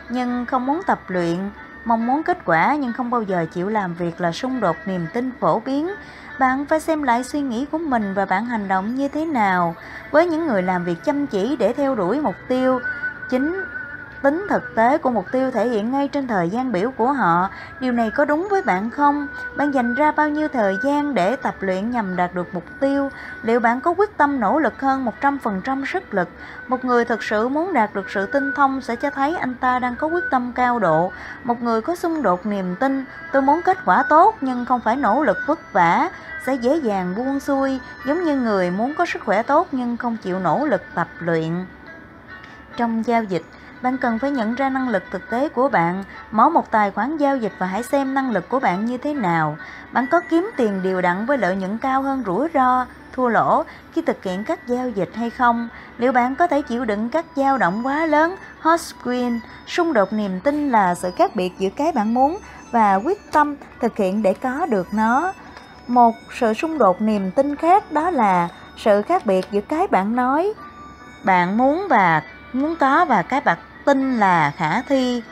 [0.09, 1.51] nhưng không muốn tập luyện,
[1.85, 5.07] mong muốn kết quả nhưng không bao giờ chịu làm việc là xung đột niềm
[5.15, 5.91] tin phổ biến.
[6.39, 9.75] Bạn phải xem lại suy nghĩ của mình và bạn hành động như thế nào.
[10.11, 12.81] Với những người làm việc chăm chỉ để theo đuổi mục tiêu,
[13.31, 13.65] chính
[14.23, 17.49] tính thực tế của mục tiêu thể hiện ngay trên thời gian biểu của họ.
[17.81, 19.29] Điều này có đúng với bạn không?
[19.57, 23.11] Bạn dành ra bao nhiêu thời gian để tập luyện nhằm đạt được mục tiêu?
[23.43, 26.29] Liệu bạn có quyết tâm nỗ lực hơn 100% sức lực?
[26.69, 29.79] Một người thực sự muốn đạt được sự tinh thông sẽ cho thấy anh ta
[29.79, 31.13] đang có quyết tâm cao độ.
[31.45, 34.97] Một người có xung đột niềm tin, tôi muốn kết quả tốt nhưng không phải
[34.97, 36.11] nỗ lực vất vả,
[36.47, 40.17] sẽ dễ dàng buông xuôi, giống như người muốn có sức khỏe tốt nhưng không
[40.17, 41.67] chịu nỗ lực tập luyện.
[42.77, 43.43] Trong giao dịch,
[43.83, 47.17] bạn cần phải nhận ra năng lực thực tế của bạn, mở một tài khoản
[47.17, 49.57] giao dịch và hãy xem năng lực của bạn như thế nào.
[49.93, 53.65] Bạn có kiếm tiền điều đặn với lợi nhuận cao hơn rủi ro, thua lỗ
[53.93, 55.69] khi thực hiện các giao dịch hay không?
[55.99, 60.13] Liệu bạn có thể chịu đựng các dao động quá lớn, hot screen, xung đột
[60.13, 62.39] niềm tin là sự khác biệt giữa cái bạn muốn
[62.71, 65.33] và quyết tâm thực hiện để có được nó.
[65.87, 70.17] Một sự xung đột niềm tin khác đó là sự khác biệt giữa cái bạn
[70.17, 70.55] nói
[71.25, 72.23] bạn muốn và
[72.53, 73.59] muốn có và cái bạn
[73.91, 75.23] tin là khả thi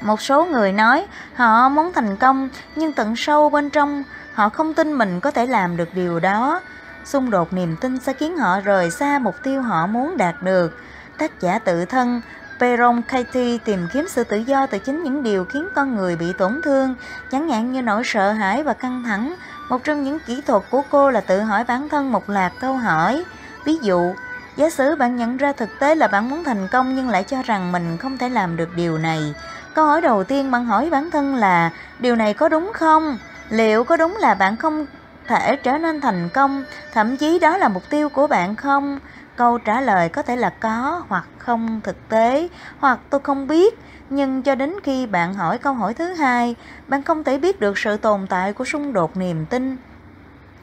[0.00, 4.02] một số người nói họ muốn thành công nhưng tận sâu bên trong
[4.34, 6.60] họ không tin mình có thể làm được điều đó
[7.04, 10.78] xung đột niềm tin sẽ khiến họ rời xa mục tiêu họ muốn đạt được
[11.18, 12.20] tác giả tự thân
[12.58, 16.32] Peron Katie tìm kiếm sự tự do từ chính những điều khiến con người bị
[16.32, 16.94] tổn thương,
[17.30, 19.34] chẳng hạn như nỗi sợ hãi và căng thẳng.
[19.68, 22.76] Một trong những kỹ thuật của cô là tự hỏi bản thân một loạt câu
[22.76, 23.24] hỏi.
[23.64, 24.14] Ví dụ,
[24.56, 27.42] Giả sử bạn nhận ra thực tế là bạn muốn thành công nhưng lại cho
[27.42, 29.34] rằng mình không thể làm được điều này.
[29.74, 33.18] Câu hỏi đầu tiên bạn hỏi bản thân là điều này có đúng không?
[33.50, 34.86] Liệu có đúng là bạn không
[35.26, 38.98] thể trở nên thành công, thậm chí đó là mục tiêu của bạn không?
[39.36, 42.48] Câu trả lời có thể là có hoặc không thực tế,
[42.78, 43.78] hoặc tôi không biết.
[44.10, 46.54] Nhưng cho đến khi bạn hỏi câu hỏi thứ hai,
[46.88, 49.76] bạn không thể biết được sự tồn tại của xung đột niềm tin.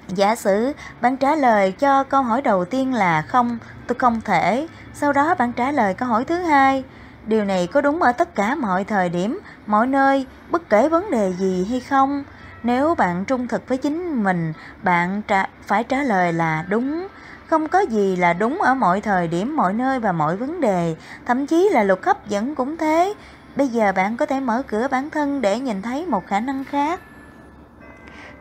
[0.07, 3.57] Giả sử bạn trả lời cho câu hỏi đầu tiên là không,
[3.87, 4.67] tôi không thể.
[4.93, 6.83] Sau đó bạn trả lời câu hỏi thứ hai.
[7.25, 11.11] Điều này có đúng ở tất cả mọi thời điểm, mọi nơi, bất kể vấn
[11.11, 12.23] đề gì hay không?
[12.63, 14.53] Nếu bạn trung thực với chính mình,
[14.83, 17.07] bạn trả, phải trả lời là đúng.
[17.47, 20.95] Không có gì là đúng ở mọi thời điểm, mọi nơi và mọi vấn đề,
[21.25, 23.13] thậm chí là luật hấp dẫn cũng thế.
[23.55, 26.63] Bây giờ bạn có thể mở cửa bản thân để nhìn thấy một khả năng
[26.63, 26.99] khác.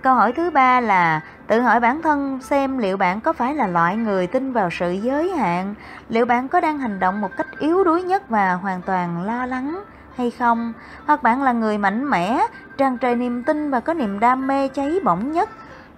[0.03, 3.67] Câu hỏi thứ ba là tự hỏi bản thân xem liệu bạn có phải là
[3.67, 5.75] loại người tin vào sự giới hạn,
[6.09, 9.47] liệu bạn có đang hành động một cách yếu đuối nhất và hoàn toàn lo
[9.47, 9.83] lắng
[10.17, 10.73] hay không,
[11.07, 12.47] hoặc bạn là người mạnh mẽ,
[12.79, 15.51] tràn trề niềm tin và có niềm đam mê cháy bỏng nhất.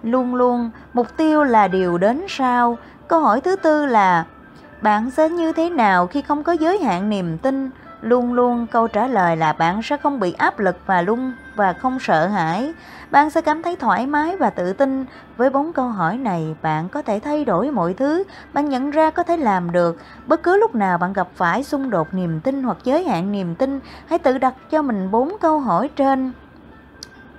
[0.03, 2.77] Luôn luôn mục tiêu là điều đến sau.
[3.07, 4.25] Câu hỏi thứ tư là
[4.81, 7.69] bạn sẽ như thế nào khi không có giới hạn niềm tin?
[8.01, 11.73] Luôn luôn câu trả lời là bạn sẽ không bị áp lực và luôn và
[11.73, 12.73] không sợ hãi.
[13.11, 15.05] Bạn sẽ cảm thấy thoải mái và tự tin.
[15.37, 18.23] Với bốn câu hỏi này, bạn có thể thay đổi mọi thứ.
[18.53, 19.97] Bạn nhận ra có thể làm được.
[20.27, 23.55] Bất cứ lúc nào bạn gặp phải xung đột niềm tin hoặc giới hạn niềm
[23.55, 26.31] tin, hãy tự đặt cho mình bốn câu hỏi trên.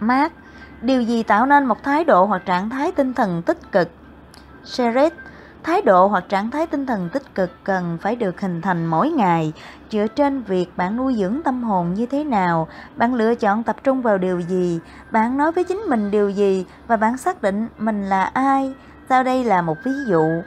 [0.00, 0.32] Mark,
[0.82, 3.88] điều gì tạo nên một thái độ hoặc trạng thái tinh thần tích cực?
[4.64, 5.12] seret
[5.66, 9.10] Thái độ hoặc trạng thái tinh thần tích cực cần phải được hình thành mỗi
[9.10, 9.52] ngày,
[9.90, 13.76] dựa trên việc bạn nuôi dưỡng tâm hồn như thế nào, bạn lựa chọn tập
[13.84, 17.68] trung vào điều gì, bạn nói với chính mình điều gì và bạn xác định
[17.78, 18.74] mình là ai.
[19.08, 20.42] Sau đây là một ví dụ.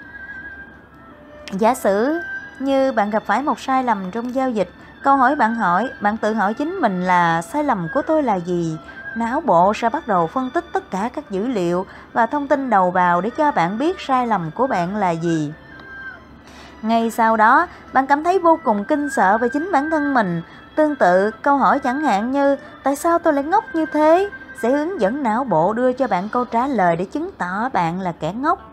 [1.51, 2.19] Giả sử
[2.59, 4.69] như bạn gặp phải một sai lầm trong giao dịch,
[5.03, 8.35] câu hỏi bạn hỏi bạn tự hỏi chính mình là sai lầm của tôi là
[8.35, 8.77] gì
[9.19, 12.69] não bộ sẽ bắt đầu phân tích tất cả các dữ liệu và thông tin
[12.69, 15.53] đầu vào để cho bạn biết sai lầm của bạn là gì.
[16.81, 20.41] Ngay sau đó, bạn cảm thấy vô cùng kinh sợ về chính bản thân mình.
[20.75, 24.29] Tương tự, câu hỏi chẳng hạn như, tại sao tôi lại ngốc như thế?
[24.61, 28.01] sẽ hướng dẫn não bộ đưa cho bạn câu trả lời để chứng tỏ bạn
[28.01, 28.68] là kẻ ngốc.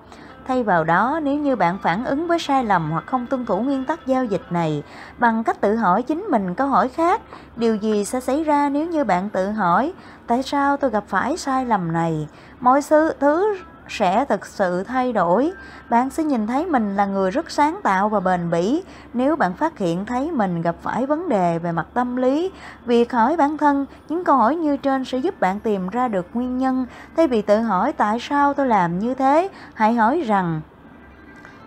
[0.49, 3.61] Thay vào đó, nếu như bạn phản ứng với sai lầm hoặc không tuân thủ
[3.61, 4.83] nguyên tắc giao dịch này
[5.19, 7.21] bằng cách tự hỏi chính mình câu hỏi khác,
[7.57, 9.93] điều gì sẽ xảy ra nếu như bạn tự hỏi
[10.27, 12.29] tại sao tôi gặp phải sai lầm này?
[12.61, 13.57] Mọi sự thứ
[13.89, 15.53] sẽ thực sự thay đổi.
[15.91, 18.83] Bạn sẽ nhìn thấy mình là người rất sáng tạo và bền bỉ
[19.15, 22.51] nếu bạn phát hiện thấy mình gặp phải vấn đề về mặt tâm lý.
[22.87, 26.27] Việc hỏi bản thân, những câu hỏi như trên sẽ giúp bạn tìm ra được
[26.35, 29.49] nguyên nhân thay vì tự hỏi tại sao tôi làm như thế.
[29.75, 30.61] Hãy hỏi rằng,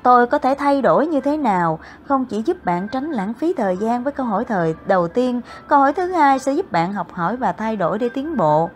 [0.04, 3.54] tôi có thể thay đổi như thế nào không chỉ giúp bạn tránh lãng phí
[3.54, 6.94] thời gian với câu hỏi thời đầu tiên, câu hỏi thứ hai sẽ giúp bạn
[6.94, 8.70] học hỏi và thay đổi để tiến bộ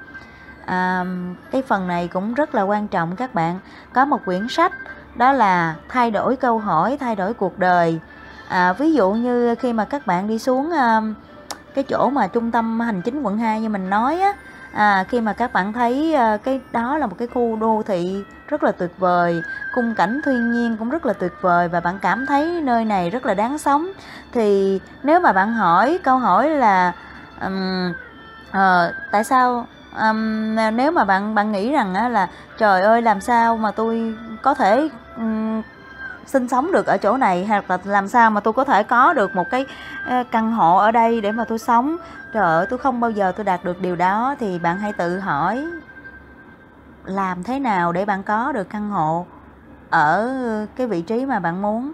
[0.65, 1.05] à,
[1.51, 3.59] cái phần này cũng rất là quan trọng các bạn.
[3.93, 4.73] Có một quyển sách
[5.15, 7.99] đó là thay đổi câu hỏi thay đổi cuộc đời.
[8.47, 11.01] À, ví dụ như khi mà các bạn đi xuống à,
[11.75, 14.33] cái chỗ mà trung tâm hành chính quận 2 như mình nói á
[14.73, 18.23] à, khi mà các bạn thấy à, cái đó là một cái khu đô thị
[18.47, 19.41] rất là tuyệt vời
[19.75, 23.09] khung cảnh thiên nhiên cũng rất là tuyệt vời và bạn cảm thấy nơi này
[23.09, 23.87] rất là đáng sống
[24.31, 26.93] thì nếu mà bạn hỏi câu hỏi là
[27.41, 27.93] um,
[28.51, 29.67] à, tại sao
[29.97, 34.15] um, nếu mà bạn bạn nghĩ rằng á, là trời ơi làm sao mà tôi
[34.41, 35.61] có thể um,
[36.25, 39.13] sinh sống được ở chỗ này hoặc là làm sao mà tôi có thể có
[39.13, 39.65] được một cái
[40.07, 41.97] ờ, căn hộ ở đây để mà tôi sống?
[42.33, 45.19] Trời ơi tôi không bao giờ tôi đạt được điều đó thì bạn hãy tự
[45.19, 45.65] hỏi
[47.05, 49.25] làm thế nào để bạn có được căn hộ
[49.89, 50.31] ở
[50.75, 51.91] cái vị trí mà bạn muốn?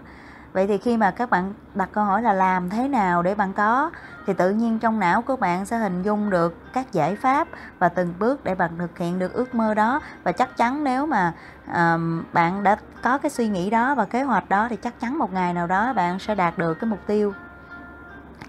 [0.52, 3.52] Vậy thì khi mà các bạn đặt câu hỏi là làm thế nào để bạn
[3.52, 3.90] có
[4.26, 7.48] thì tự nhiên trong não của bạn sẽ hình dung được các giải pháp
[7.78, 10.00] và từng bước để bạn thực hiện được ước mơ đó.
[10.22, 11.32] Và chắc chắn nếu mà
[11.74, 15.18] um, bạn đã có cái suy nghĩ đó và kế hoạch đó thì chắc chắn
[15.18, 17.34] một ngày nào đó bạn sẽ đạt được cái mục tiêu.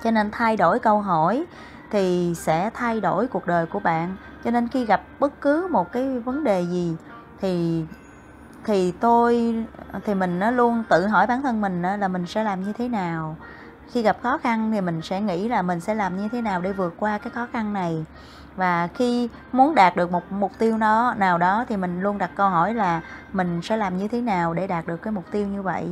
[0.03, 1.45] Cho nên thay đổi câu hỏi
[1.91, 4.15] thì sẽ thay đổi cuộc đời của bạn.
[4.43, 6.95] Cho nên khi gặp bất cứ một cái vấn đề gì
[7.39, 7.85] thì
[8.63, 9.55] thì tôi
[10.05, 12.87] thì mình nó luôn tự hỏi bản thân mình là mình sẽ làm như thế
[12.87, 13.35] nào
[13.91, 16.61] khi gặp khó khăn thì mình sẽ nghĩ là mình sẽ làm như thế nào
[16.61, 18.05] để vượt qua cái khó khăn này.
[18.55, 22.31] Và khi muốn đạt được một mục tiêu đó nào đó thì mình luôn đặt
[22.35, 23.01] câu hỏi là
[23.33, 25.89] mình sẽ làm như thế nào để đạt được cái mục tiêu như vậy?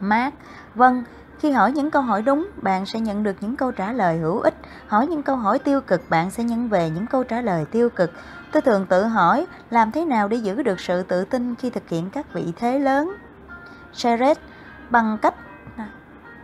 [0.00, 0.34] Mát
[0.74, 1.04] vâng
[1.38, 4.40] khi hỏi những câu hỏi đúng, bạn sẽ nhận được những câu trả lời hữu
[4.40, 4.54] ích.
[4.86, 7.88] Hỏi những câu hỏi tiêu cực, bạn sẽ nhận về những câu trả lời tiêu
[7.90, 8.12] cực.
[8.52, 11.88] Tôi thường tự hỏi, làm thế nào để giữ được sự tự tin khi thực
[11.88, 13.12] hiện các vị thế lớn?
[13.92, 14.38] Seret
[14.90, 15.34] bằng cách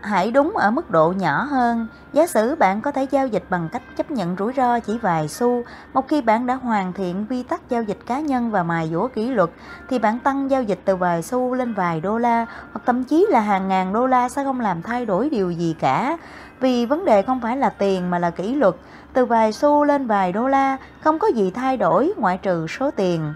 [0.02, 1.86] hãy đúng ở mức độ nhỏ hơn.
[2.12, 5.28] Giả sử bạn có thể giao dịch bằng cách chấp nhận rủi ro chỉ vài
[5.28, 8.88] xu, một khi bạn đã hoàn thiện quy tắc giao dịch cá nhân và mài
[8.92, 9.50] dũa kỷ luật,
[9.88, 13.26] thì bạn tăng giao dịch từ vài xu lên vài đô la, hoặc thậm chí
[13.30, 16.16] là hàng ngàn đô la sẽ không làm thay đổi điều gì cả.
[16.60, 18.74] Vì vấn đề không phải là tiền mà là kỷ luật,
[19.12, 22.90] từ vài xu lên vài đô la, không có gì thay đổi ngoại trừ số
[22.90, 23.34] tiền.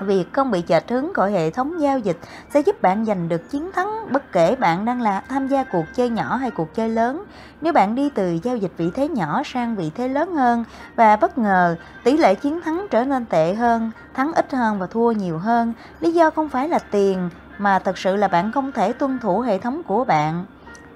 [0.00, 2.18] Việc không bị chệch hướng của hệ thống giao dịch
[2.50, 5.84] sẽ giúp bạn giành được chiến thắng bất kể bạn đang là tham gia cuộc
[5.94, 7.24] chơi nhỏ hay cuộc chơi lớn.
[7.60, 10.64] Nếu bạn đi từ giao dịch vị thế nhỏ sang vị thế lớn hơn
[10.96, 14.86] và bất ngờ tỷ lệ chiến thắng trở nên tệ hơn, thắng ít hơn và
[14.86, 18.72] thua nhiều hơn, lý do không phải là tiền mà thật sự là bạn không
[18.72, 20.44] thể tuân thủ hệ thống của bạn.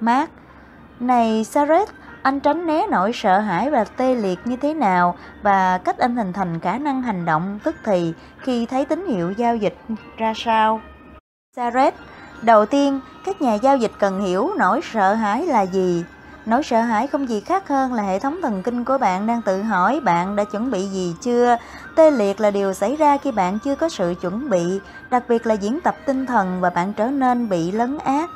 [0.01, 0.31] Mark,
[1.01, 1.89] này Saret,
[2.23, 6.17] anh tránh né nỗi sợ hãi và tê liệt như thế nào và cách anh
[6.17, 9.77] hình thành khả năng hành động tức thì khi thấy tín hiệu giao dịch
[10.17, 10.81] ra sao.
[11.57, 11.95] Saret,
[12.43, 16.05] đầu tiên, các nhà giao dịch cần hiểu nỗi sợ hãi là gì.
[16.47, 19.43] Nỗi sợ hãi không gì khác hơn là hệ thống thần kinh của bạn đang
[19.43, 21.57] tự hỏi bạn đã chuẩn bị gì chưa.
[21.97, 25.47] Tê liệt là điều xảy ra khi bạn chưa có sự chuẩn bị, đặc biệt
[25.47, 28.31] là diễn tập tinh thần và bạn trở nên bị lấn át.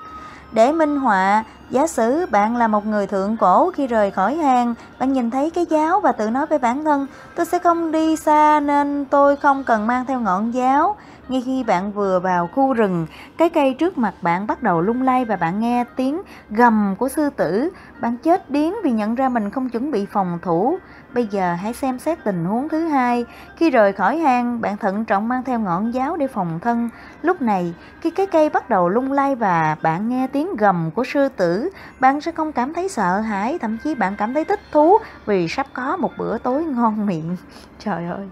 [0.55, 4.75] Để minh họa, Giả sử bạn là một người thượng cổ khi rời khỏi hang,
[4.99, 8.17] bạn nhìn thấy cái giáo và tự nói với bản thân, tôi sẽ không đi
[8.17, 10.97] xa nên tôi không cần mang theo ngọn giáo.
[11.29, 15.03] Ngay khi bạn vừa vào khu rừng, cái cây trước mặt bạn bắt đầu lung
[15.03, 17.71] lay và bạn nghe tiếng gầm của sư tử.
[18.01, 20.79] Bạn chết điếng vì nhận ra mình không chuẩn bị phòng thủ.
[21.15, 23.25] Bây giờ hãy xem xét tình huống thứ hai.
[23.57, 26.89] Khi rời khỏi hang, bạn thận trọng mang theo ngọn giáo để phòng thân.
[27.23, 31.05] Lúc này, khi cái cây bắt đầu lung lay và bạn nghe tiếng gầm của
[31.05, 31.71] sư tử,
[32.01, 35.49] bạn sẽ không cảm thấy sợ hãi, thậm chí bạn cảm thấy thích thú vì
[35.49, 37.37] sắp có một bữa tối ngon miệng.
[37.79, 38.29] Trời ơi!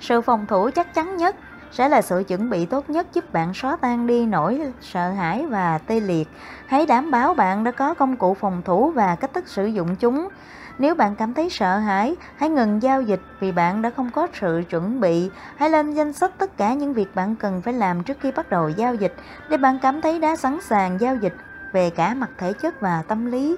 [0.00, 1.36] Sự phòng thủ chắc chắn nhất
[1.72, 5.46] sẽ là sự chuẩn bị tốt nhất giúp bạn xóa tan đi nỗi sợ hãi
[5.46, 6.28] và tê liệt.
[6.66, 9.96] Hãy đảm bảo bạn đã có công cụ phòng thủ và cách thức sử dụng
[9.96, 10.28] chúng.
[10.78, 14.26] Nếu bạn cảm thấy sợ hãi, hãy ngừng giao dịch vì bạn đã không có
[14.40, 15.30] sự chuẩn bị.
[15.56, 18.50] Hãy lên danh sách tất cả những việc bạn cần phải làm trước khi bắt
[18.50, 19.14] đầu giao dịch
[19.48, 21.34] để bạn cảm thấy đã sẵn sàng giao dịch
[21.72, 23.56] về cả mặt thể chất và tâm lý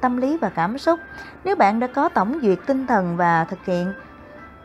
[0.00, 1.00] tâm lý và cảm xúc.
[1.44, 3.92] Nếu bạn đã có tổng duyệt tinh thần và thực hiện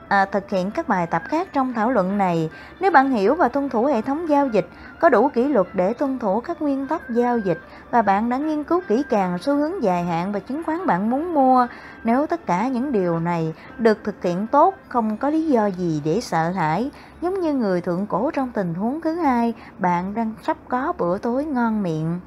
[0.08, 2.50] à, thực hiện các bài tập khác trong thảo luận này,
[2.80, 4.68] nếu bạn hiểu và tuân thủ hệ thống giao dịch,
[5.00, 7.60] có đủ kỷ luật để tuân thủ các nguyên tắc giao dịch
[7.92, 11.10] và bạn đã nghiên cứu kỹ càng xu hướng dài hạn và chứng khoán bạn
[11.10, 11.68] muốn mua,
[12.04, 16.02] nếu tất cả những điều này được thực hiện tốt, không có lý do gì
[16.06, 20.34] để sợ hãi, giống như người thượng cổ trong tình huống thứ hai, bạn đang
[20.44, 22.20] sắp có bữa tối ngon miệng.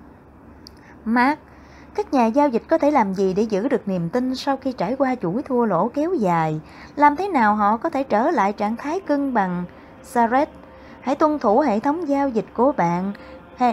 [1.04, 1.38] Mark
[1.94, 4.72] các nhà giao dịch có thể làm gì để giữ được niềm tin sau khi
[4.72, 6.60] trải qua chuỗi thua lỗ kéo dài?
[6.96, 9.64] Làm thế nào họ có thể trở lại trạng thái cân bằng?
[10.02, 10.48] Saret,
[11.02, 13.12] hãy tuân thủ hệ thống giao dịch của bạn.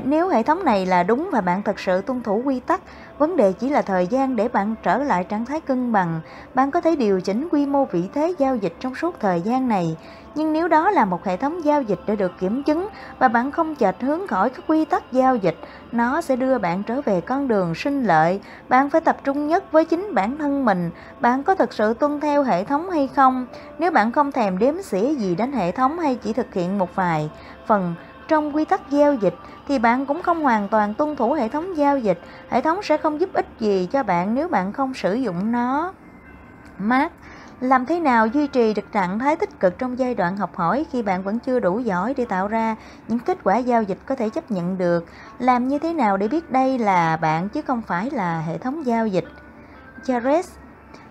[0.03, 2.81] Nếu hệ thống này là đúng và bạn thật sự tuân thủ quy tắc,
[3.19, 6.21] vấn đề chỉ là thời gian để bạn trở lại trạng thái cân bằng.
[6.53, 9.67] Bạn có thể điều chỉnh quy mô vị thế giao dịch trong suốt thời gian
[9.67, 9.97] này
[10.35, 12.87] nhưng nếu đó là một hệ thống giao dịch đã được kiểm chứng
[13.19, 15.55] và bạn không chệch hướng khỏi các quy tắc giao dịch,
[15.91, 18.41] nó sẽ đưa bạn trở về con đường sinh lợi.
[18.69, 20.91] Bạn phải tập trung nhất với chính bản thân mình.
[21.19, 23.47] Bạn có thực sự tuân theo hệ thống hay không?
[23.79, 26.95] Nếu bạn không thèm đếm xỉa gì đến hệ thống hay chỉ thực hiện một
[26.95, 27.29] vài
[27.67, 27.95] phần
[28.29, 29.35] trong quy tắc giao dịch
[29.67, 32.21] thì bạn cũng không hoàn toàn tuân thủ hệ thống giao dịch.
[32.49, 35.93] Hệ thống sẽ không giúp ích gì cho bạn nếu bạn không sử dụng nó.
[36.77, 37.11] mát
[37.59, 40.85] làm thế nào duy trì được trạng thái tích cực trong giai đoạn học hỏi
[40.91, 42.75] khi bạn vẫn chưa đủ giỏi để tạo ra
[43.07, 45.05] những kết quả giao dịch có thể chấp nhận được?
[45.39, 48.85] Làm như thế nào để biết đây là bạn chứ không phải là hệ thống
[48.85, 49.25] giao dịch?
[50.05, 50.43] Jared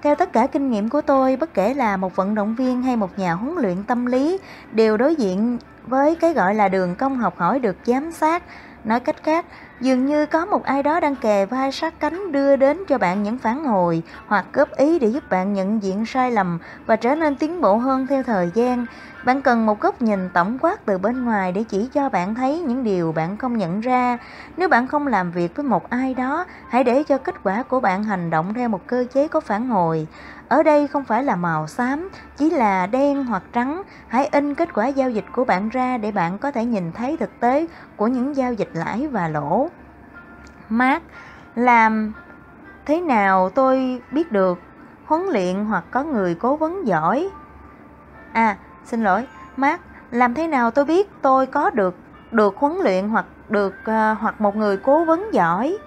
[0.02, 2.96] theo tất cả kinh nghiệm của tôi, bất kể là một vận động viên hay
[2.96, 4.38] một nhà huấn luyện tâm lý
[4.72, 8.42] đều đối diện với cái gọi là đường công học hỏi được giám sát
[8.88, 9.46] Nói cách khác,
[9.80, 13.22] dường như có một ai đó đang kề vai sát cánh đưa đến cho bạn
[13.22, 17.14] những phản hồi hoặc góp ý để giúp bạn nhận diện sai lầm và trở
[17.14, 18.86] nên tiến bộ hơn theo thời gian.
[19.22, 22.60] Bạn cần một góc nhìn tổng quát từ bên ngoài để chỉ cho bạn thấy
[22.60, 24.18] những điều bạn không nhận ra.
[24.56, 27.80] Nếu bạn không làm việc với một ai đó, hãy để cho kết quả của
[27.80, 30.06] bạn hành động theo một cơ chế có phản hồi.
[30.48, 33.82] Ở đây không phải là màu xám, chỉ là đen hoặc trắng.
[34.08, 37.16] Hãy in kết quả giao dịch của bạn ra để bạn có thể nhìn thấy
[37.16, 37.66] thực tế
[37.96, 39.68] của những giao dịch lãi và lỗ.
[40.68, 41.02] Mark,
[41.54, 42.12] làm
[42.86, 44.58] thế nào tôi biết được
[45.04, 47.28] huấn luyện hoặc có người cố vấn giỏi?
[48.32, 49.26] À, xin lỗi,
[49.56, 49.80] Mark,
[50.10, 51.96] làm thế nào tôi biết tôi có được
[52.30, 55.78] được huấn luyện hoặc được uh, hoặc một người cố vấn giỏi?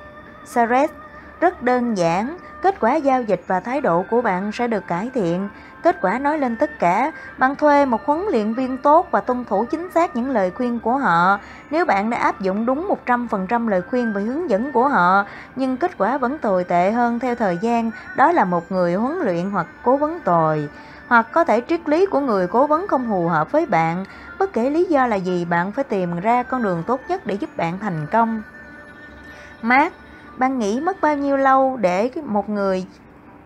[0.45, 0.91] Sarah,
[1.39, 5.09] rất đơn giản, kết quả giao dịch và thái độ của bạn sẽ được cải
[5.13, 5.49] thiện.
[5.83, 9.45] Kết quả nói lên tất cả, bạn thuê một huấn luyện viên tốt và tuân
[9.45, 11.39] thủ chính xác những lời khuyên của họ.
[11.71, 15.25] Nếu bạn đã áp dụng đúng 100% lời khuyên và hướng dẫn của họ,
[15.55, 19.17] nhưng kết quả vẫn tồi tệ hơn theo thời gian, đó là một người huấn
[19.17, 20.69] luyện hoặc cố vấn tồi.
[21.07, 24.05] Hoặc có thể triết lý của người cố vấn không phù hợp với bạn,
[24.39, 27.35] bất kể lý do là gì bạn phải tìm ra con đường tốt nhất để
[27.35, 28.41] giúp bạn thành công.
[29.61, 29.93] mát
[30.37, 32.85] bạn nghĩ mất bao nhiêu lâu để một người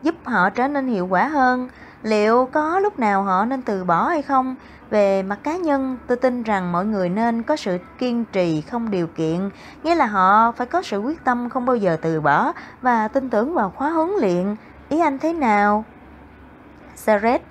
[0.02, 1.70] giúp họ trở nên hiệu quả hơn?
[2.03, 4.56] Liệu có lúc nào họ nên từ bỏ hay không?
[4.90, 8.91] Về mặt cá nhân, tôi tin rằng mọi người nên có sự kiên trì không
[8.91, 9.49] điều kiện,
[9.84, 13.30] nghĩa là họ phải có sự quyết tâm không bao giờ từ bỏ và tin
[13.30, 14.56] tưởng vào khóa huấn luyện.
[14.90, 15.86] Ý anh thế nào?
[16.95, 17.41] Saret,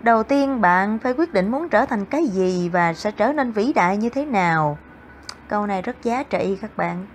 [0.00, 3.52] đầu tiên bạn phải quyết định muốn trở thành cái gì và sẽ trở nên
[3.52, 4.78] vĩ đại như thế nào.
[5.48, 7.06] Câu này rất giá trị các bạn.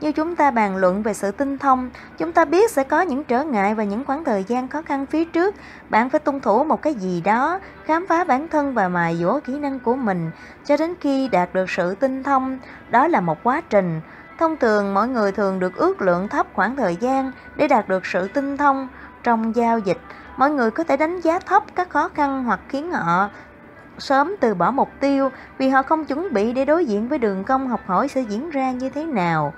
[0.00, 3.24] Như chúng ta bàn luận về sự tinh thông, chúng ta biết sẽ có những
[3.24, 5.54] trở ngại và những khoảng thời gian khó khăn phía trước.
[5.88, 9.40] Bạn phải tuân thủ một cái gì đó, khám phá bản thân và mài dũa
[9.40, 10.30] kỹ năng của mình
[10.64, 12.58] cho đến khi đạt được sự tinh thông.
[12.90, 14.00] Đó là một quá trình.
[14.38, 18.06] Thông thường, mỗi người thường được ước lượng thấp khoảng thời gian để đạt được
[18.06, 18.88] sự tinh thông
[19.22, 19.98] trong giao dịch.
[20.36, 23.30] Mọi người có thể đánh giá thấp các khó khăn hoặc khiến họ
[23.98, 27.44] sớm từ bỏ mục tiêu vì họ không chuẩn bị để đối diện với đường
[27.44, 29.52] công học hỏi sẽ diễn ra như thế nào.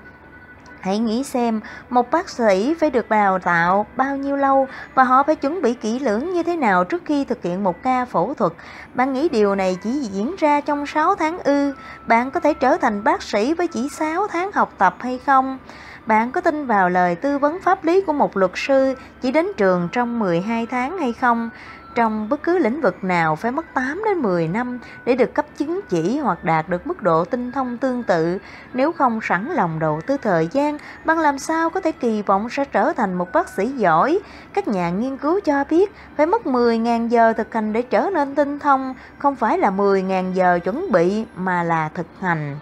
[0.81, 5.23] Hãy nghĩ xem, một bác sĩ phải được đào tạo bao nhiêu lâu và họ
[5.23, 8.33] phải chuẩn bị kỹ lưỡng như thế nào trước khi thực hiện một ca phẫu
[8.33, 8.53] thuật.
[8.93, 11.73] Bạn nghĩ điều này chỉ diễn ra trong 6 tháng ư?
[12.07, 15.57] Bạn có thể trở thành bác sĩ với chỉ 6 tháng học tập hay không?
[16.05, 19.47] Bạn có tin vào lời tư vấn pháp lý của một luật sư chỉ đến
[19.57, 21.49] trường trong 12 tháng hay không?
[21.95, 25.45] Trong bất cứ lĩnh vực nào phải mất 8 đến 10 năm để được cấp
[25.57, 28.37] chứng chỉ hoặc đạt được mức độ tinh thông tương tự.
[28.73, 32.49] Nếu không sẵn lòng đầu tư thời gian, bạn làm sao có thể kỳ vọng
[32.49, 34.19] sẽ trở thành một bác sĩ giỏi?
[34.53, 38.35] Các nhà nghiên cứu cho biết phải mất 10.000 giờ thực hành để trở nên
[38.35, 42.57] tinh thông, không phải là 10.000 giờ chuẩn bị mà là thực hành.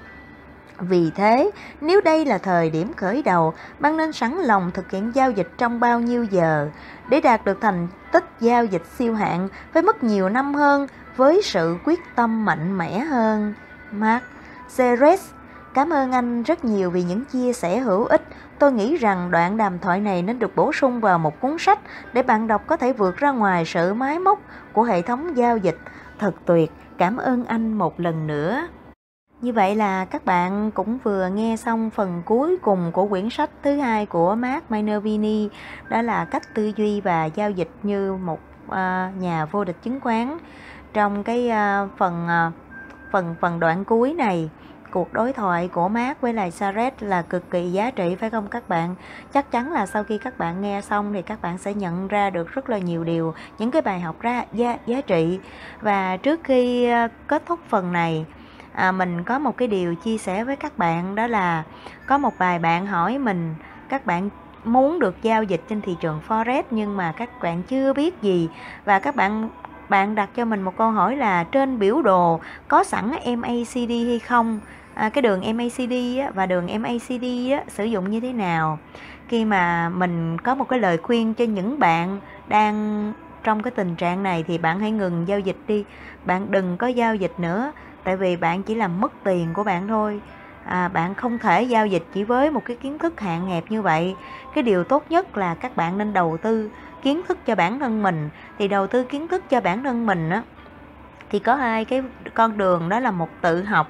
[0.79, 1.51] Vì thế,
[1.81, 5.49] nếu đây là thời điểm khởi đầu, bạn nên sẵn lòng thực hiện giao dịch
[5.57, 6.69] trong bao nhiêu giờ.
[7.09, 11.41] Để đạt được thành tích giao dịch siêu hạng phải mất nhiều năm hơn với
[11.43, 13.53] sự quyết tâm mạnh mẽ hơn.
[13.91, 14.23] Mark
[14.77, 15.29] Ceres
[15.73, 18.21] Cảm ơn anh rất nhiều vì những chia sẻ hữu ích.
[18.59, 21.79] Tôi nghĩ rằng đoạn đàm thoại này nên được bổ sung vào một cuốn sách
[22.13, 24.39] để bạn đọc có thể vượt ra ngoài sự máy móc
[24.73, 25.77] của hệ thống giao dịch.
[26.19, 28.67] Thật tuyệt, cảm ơn anh một lần nữa.
[29.41, 33.49] Như vậy là các bạn cũng vừa nghe xong phần cuối cùng của quyển sách
[33.63, 35.49] thứ hai của Mark Minervini,
[35.89, 38.39] đó là cách tư duy và giao dịch như một
[38.69, 40.37] à, nhà vô địch chứng khoán.
[40.93, 42.51] Trong cái à, phần à,
[43.11, 44.49] phần phần đoạn cuối này,
[44.91, 48.47] cuộc đối thoại của Mark với lại Saret là cực kỳ giá trị phải không
[48.47, 48.95] các bạn?
[49.33, 52.29] Chắc chắn là sau khi các bạn nghe xong thì các bạn sẽ nhận ra
[52.29, 55.39] được rất là nhiều điều, những cái bài học ra giá giá trị.
[55.81, 56.89] Và trước khi
[57.27, 58.25] kết thúc phần này
[58.79, 61.63] à, mình có một cái điều chia sẻ với các bạn đó là
[62.05, 63.55] có một vài bạn hỏi mình
[63.89, 64.29] các bạn
[64.63, 68.49] muốn được giao dịch trên thị trường forex nhưng mà các bạn chưa biết gì.
[68.85, 69.49] Và các bạn
[69.89, 74.19] bạn đặt cho mình một câu hỏi là trên biểu đồ có sẵn MACD hay
[74.19, 74.59] không?
[74.93, 78.79] À, cái đường MACD á, và đường MACD á, sử dụng như thế nào?
[79.27, 83.95] Khi mà mình có một cái lời khuyên cho những bạn đang trong cái tình
[83.95, 85.85] trạng này thì bạn hãy ngừng giao dịch đi.
[86.25, 87.71] Bạn đừng có giao dịch nữa
[88.03, 90.21] tại vì bạn chỉ làm mất tiền của bạn thôi.
[90.65, 93.81] À, bạn không thể giao dịch chỉ với một cái kiến thức hạn hẹp như
[93.81, 94.15] vậy.
[94.55, 96.69] Cái điều tốt nhất là các bạn nên đầu tư
[97.01, 98.29] kiến thức cho bản thân mình.
[98.57, 100.43] Thì đầu tư kiến thức cho bản thân mình á
[101.29, 102.03] thì có hai cái
[102.33, 103.87] con đường đó là một tự học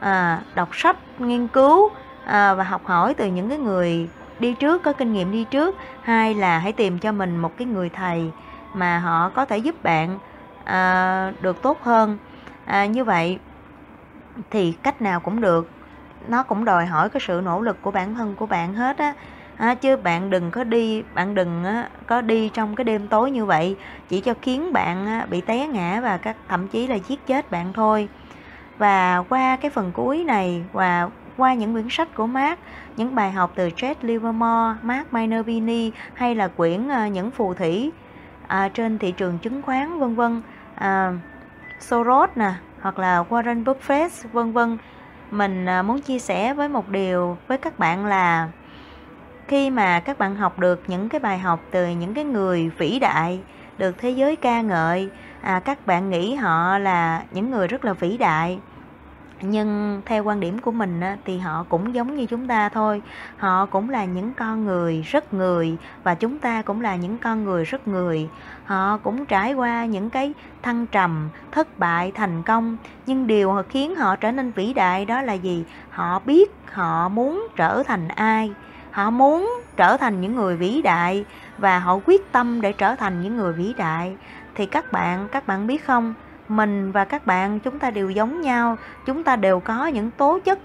[0.00, 1.90] à, đọc sách nghiên cứu
[2.24, 4.08] à, và học hỏi từ những cái người
[4.38, 5.76] đi trước có kinh nghiệm đi trước.
[6.02, 8.30] Hai là hãy tìm cho mình một cái người thầy
[8.74, 10.18] mà họ có thể giúp bạn
[10.64, 12.18] à, được tốt hơn.
[12.64, 13.38] À, như vậy
[14.50, 15.70] thì cách nào cũng được.
[16.28, 19.14] Nó cũng đòi hỏi cái sự nỗ lực của bản thân của bạn hết á.
[19.56, 23.30] À, chứ bạn đừng có đi bạn đừng á, có đi trong cái đêm tối
[23.30, 23.76] như vậy
[24.08, 27.50] chỉ cho khiến bạn á, bị té ngã và các thậm chí là giết chết
[27.50, 28.08] bạn thôi.
[28.78, 32.58] Và qua cái phần cuối này và qua những quyển sách của Mark,
[32.96, 37.92] những bài học từ Chet Livermore, Mark Minervini hay là quyển uh, những phù thủy
[38.46, 40.42] à, trên thị trường chứng khoán vân vân,
[40.74, 41.12] à,
[41.80, 42.52] Soros nè,
[42.82, 44.78] hoặc là Warren Buffett vân vân.
[45.30, 48.48] Mình à, muốn chia sẻ với một điều với các bạn là
[49.48, 52.98] khi mà các bạn học được những cái bài học từ những cái người vĩ
[52.98, 53.40] đại
[53.78, 55.10] được thế giới ca ngợi
[55.40, 58.58] à, các bạn nghĩ họ là những người rất là vĩ đại.
[59.40, 63.02] Nhưng theo quan điểm của mình thì họ cũng giống như chúng ta thôi.
[63.36, 67.44] Họ cũng là những con người rất người và chúng ta cũng là những con
[67.44, 68.28] người rất người
[68.72, 70.32] họ cũng trải qua những cái
[70.62, 72.76] thăng trầm, thất bại, thành công.
[73.06, 75.64] Nhưng điều khiến họ trở nên vĩ đại đó là gì?
[75.90, 78.52] Họ biết họ muốn trở thành ai.
[78.90, 81.24] Họ muốn trở thành những người vĩ đại
[81.58, 84.16] và họ quyết tâm để trở thành những người vĩ đại.
[84.54, 86.14] Thì các bạn các bạn biết không?
[86.48, 88.76] Mình và các bạn chúng ta đều giống nhau.
[89.06, 90.58] Chúng ta đều có những tố chất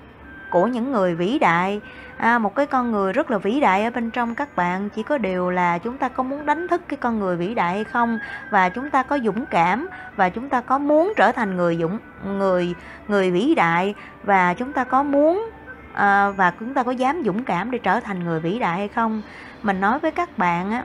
[0.49, 1.81] của những người vĩ đại.
[2.17, 5.03] À, một cái con người rất là vĩ đại ở bên trong các bạn chỉ
[5.03, 7.83] có điều là chúng ta có muốn đánh thức cái con người vĩ đại hay
[7.83, 8.19] không?
[8.49, 11.99] Và chúng ta có dũng cảm và chúng ta có muốn trở thành người dũng
[12.25, 12.75] người
[13.07, 13.93] người vĩ đại
[14.23, 15.49] và chúng ta có muốn
[15.93, 18.87] à, và chúng ta có dám dũng cảm để trở thành người vĩ đại hay
[18.87, 19.21] không?
[19.63, 20.83] Mình nói với các bạn á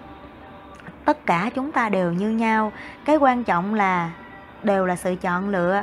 [1.05, 2.73] tất cả chúng ta đều như nhau.
[3.05, 4.11] Cái quan trọng là
[4.63, 5.83] đều là sự chọn lựa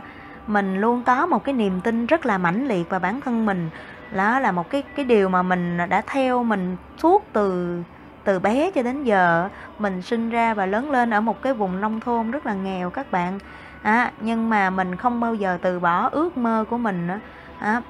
[0.50, 3.70] mình luôn có một cái niềm tin rất là mãnh liệt vào bản thân mình.
[4.12, 7.78] Đó là một cái cái điều mà mình đã theo mình suốt từ
[8.24, 9.50] từ bé cho đến giờ.
[9.80, 12.90] Mình sinh ra và lớn lên ở một cái vùng nông thôn rất là nghèo
[12.90, 13.40] các bạn.
[13.82, 17.20] À, nhưng mà mình không bao giờ từ bỏ ước mơ của mình nữa
[17.60, 17.82] à,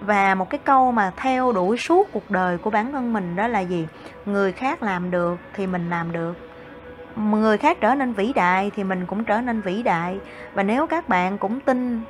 [0.00, 3.48] và một cái câu mà theo đuổi suốt cuộc đời của bản thân mình đó
[3.48, 3.86] là gì?
[4.26, 6.53] Người khác làm được thì mình làm được
[7.16, 10.18] người khác trở nên vĩ đại thì mình cũng trở nên vĩ đại.
[10.54, 12.00] Và nếu các bạn cũng tin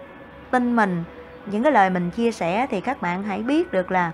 [0.51, 1.05] tin mình,
[1.47, 4.12] những cái lời mình chia sẻ thì các bạn hãy biết được là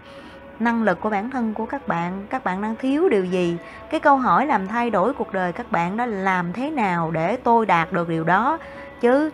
[0.59, 3.57] năng lực của bản thân của các bạn các bạn đang thiếu điều gì.
[3.91, 7.37] Cái câu hỏi làm thay đổi cuộc đời các bạn đó làm thế nào để
[7.37, 8.59] tôi đạt được điều đó?
[9.01, 9.31] Chứ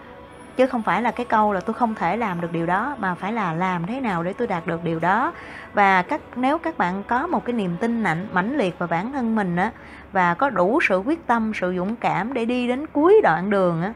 [0.56, 3.14] chứ không phải là cái câu là tôi không thể làm được điều đó, mà
[3.14, 5.32] phải là làm thế nào để tôi đạt được điều đó.
[5.74, 9.12] Và các, nếu các bạn có một cái niềm tin mạnh, mãnh liệt vào bản
[9.12, 9.70] thân mình á,
[10.12, 13.82] và có đủ sự quyết tâm, sự dũng cảm để đi đến cuối đoạn đường
[13.82, 13.92] á,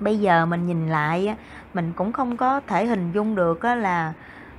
[0.00, 1.34] bây giờ mình nhìn lại á,
[1.74, 4.12] mình cũng không có thể hình dung được á là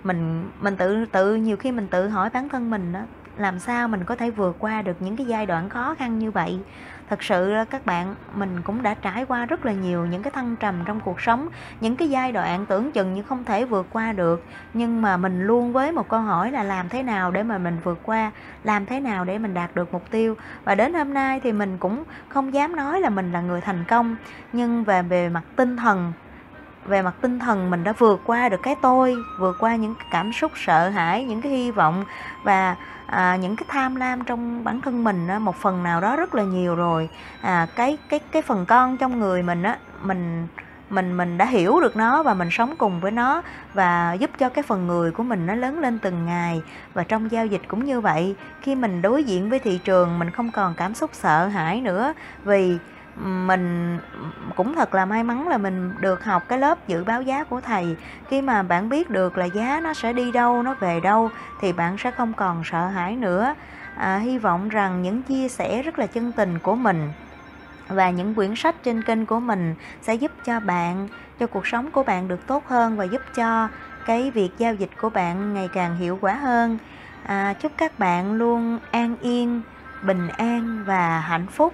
[0.03, 3.03] mình mình tự tự nhiều khi mình tự hỏi bản thân mình á,
[3.37, 6.31] làm sao mình có thể vượt qua được những cái giai đoạn khó khăn như
[6.31, 6.59] vậy?
[7.11, 10.55] Thật sự các bạn, mình cũng đã trải qua rất là nhiều những cái thăng
[10.55, 11.47] trầm trong cuộc sống,
[11.81, 14.45] những cái giai đoạn tưởng chừng như không thể vượt qua được.
[14.73, 17.77] Nhưng mà mình luôn với một câu hỏi là làm thế nào để mà mình
[17.83, 18.31] vượt qua,
[18.63, 20.35] làm thế nào để mình đạt được mục tiêu?
[20.63, 23.83] Và đến hôm nay thì mình cũng không dám nói là mình là người thành
[23.87, 24.15] công,
[24.53, 26.13] nhưng về về mặt tinh thần,
[26.85, 30.33] về mặt tinh thần mình đã vượt qua được cái tôi, vượt qua những cảm
[30.33, 32.05] xúc sợ hãi, những cái hy vọng.
[32.43, 32.75] Và
[33.11, 36.35] à, những cái tham lam trong bản thân mình á, một phần nào đó rất
[36.35, 37.09] là nhiều rồi.
[37.41, 40.47] À, cái cái cái phần con trong người mình á mình
[40.89, 43.41] mình mình đã hiểu được nó và mình sống cùng với nó
[43.73, 46.61] và giúp cho cái phần người của mình nó lớn lên từng ngày.
[46.93, 50.29] Và trong giao dịch cũng như vậy khi mình đối diện với thị trường mình
[50.29, 52.13] không còn cảm xúc sợ hãi nữa
[52.43, 52.77] vì
[53.15, 53.97] mình
[54.55, 57.61] cũng thật là may mắn là mình được học cái lớp dự báo giá của
[57.61, 57.95] thầy.
[58.29, 61.29] Khi mà bạn biết được là giá nó sẽ đi đâu nó về đâu
[61.61, 63.55] thì bạn sẽ không còn sợ hãi nữa.
[63.97, 67.11] À, hy vọng rằng những chia sẻ rất là chân tình của mình
[67.87, 71.07] và những quyển sách trên kênh của mình sẽ giúp cho bạn
[71.39, 73.67] cho cuộc sống của bạn được tốt hơn và giúp cho
[74.05, 76.77] cái việc giao dịch của bạn ngày càng hiệu quả hơn.
[77.25, 79.61] À, chúc các bạn luôn an yên
[80.01, 81.73] bình an và hạnh phúc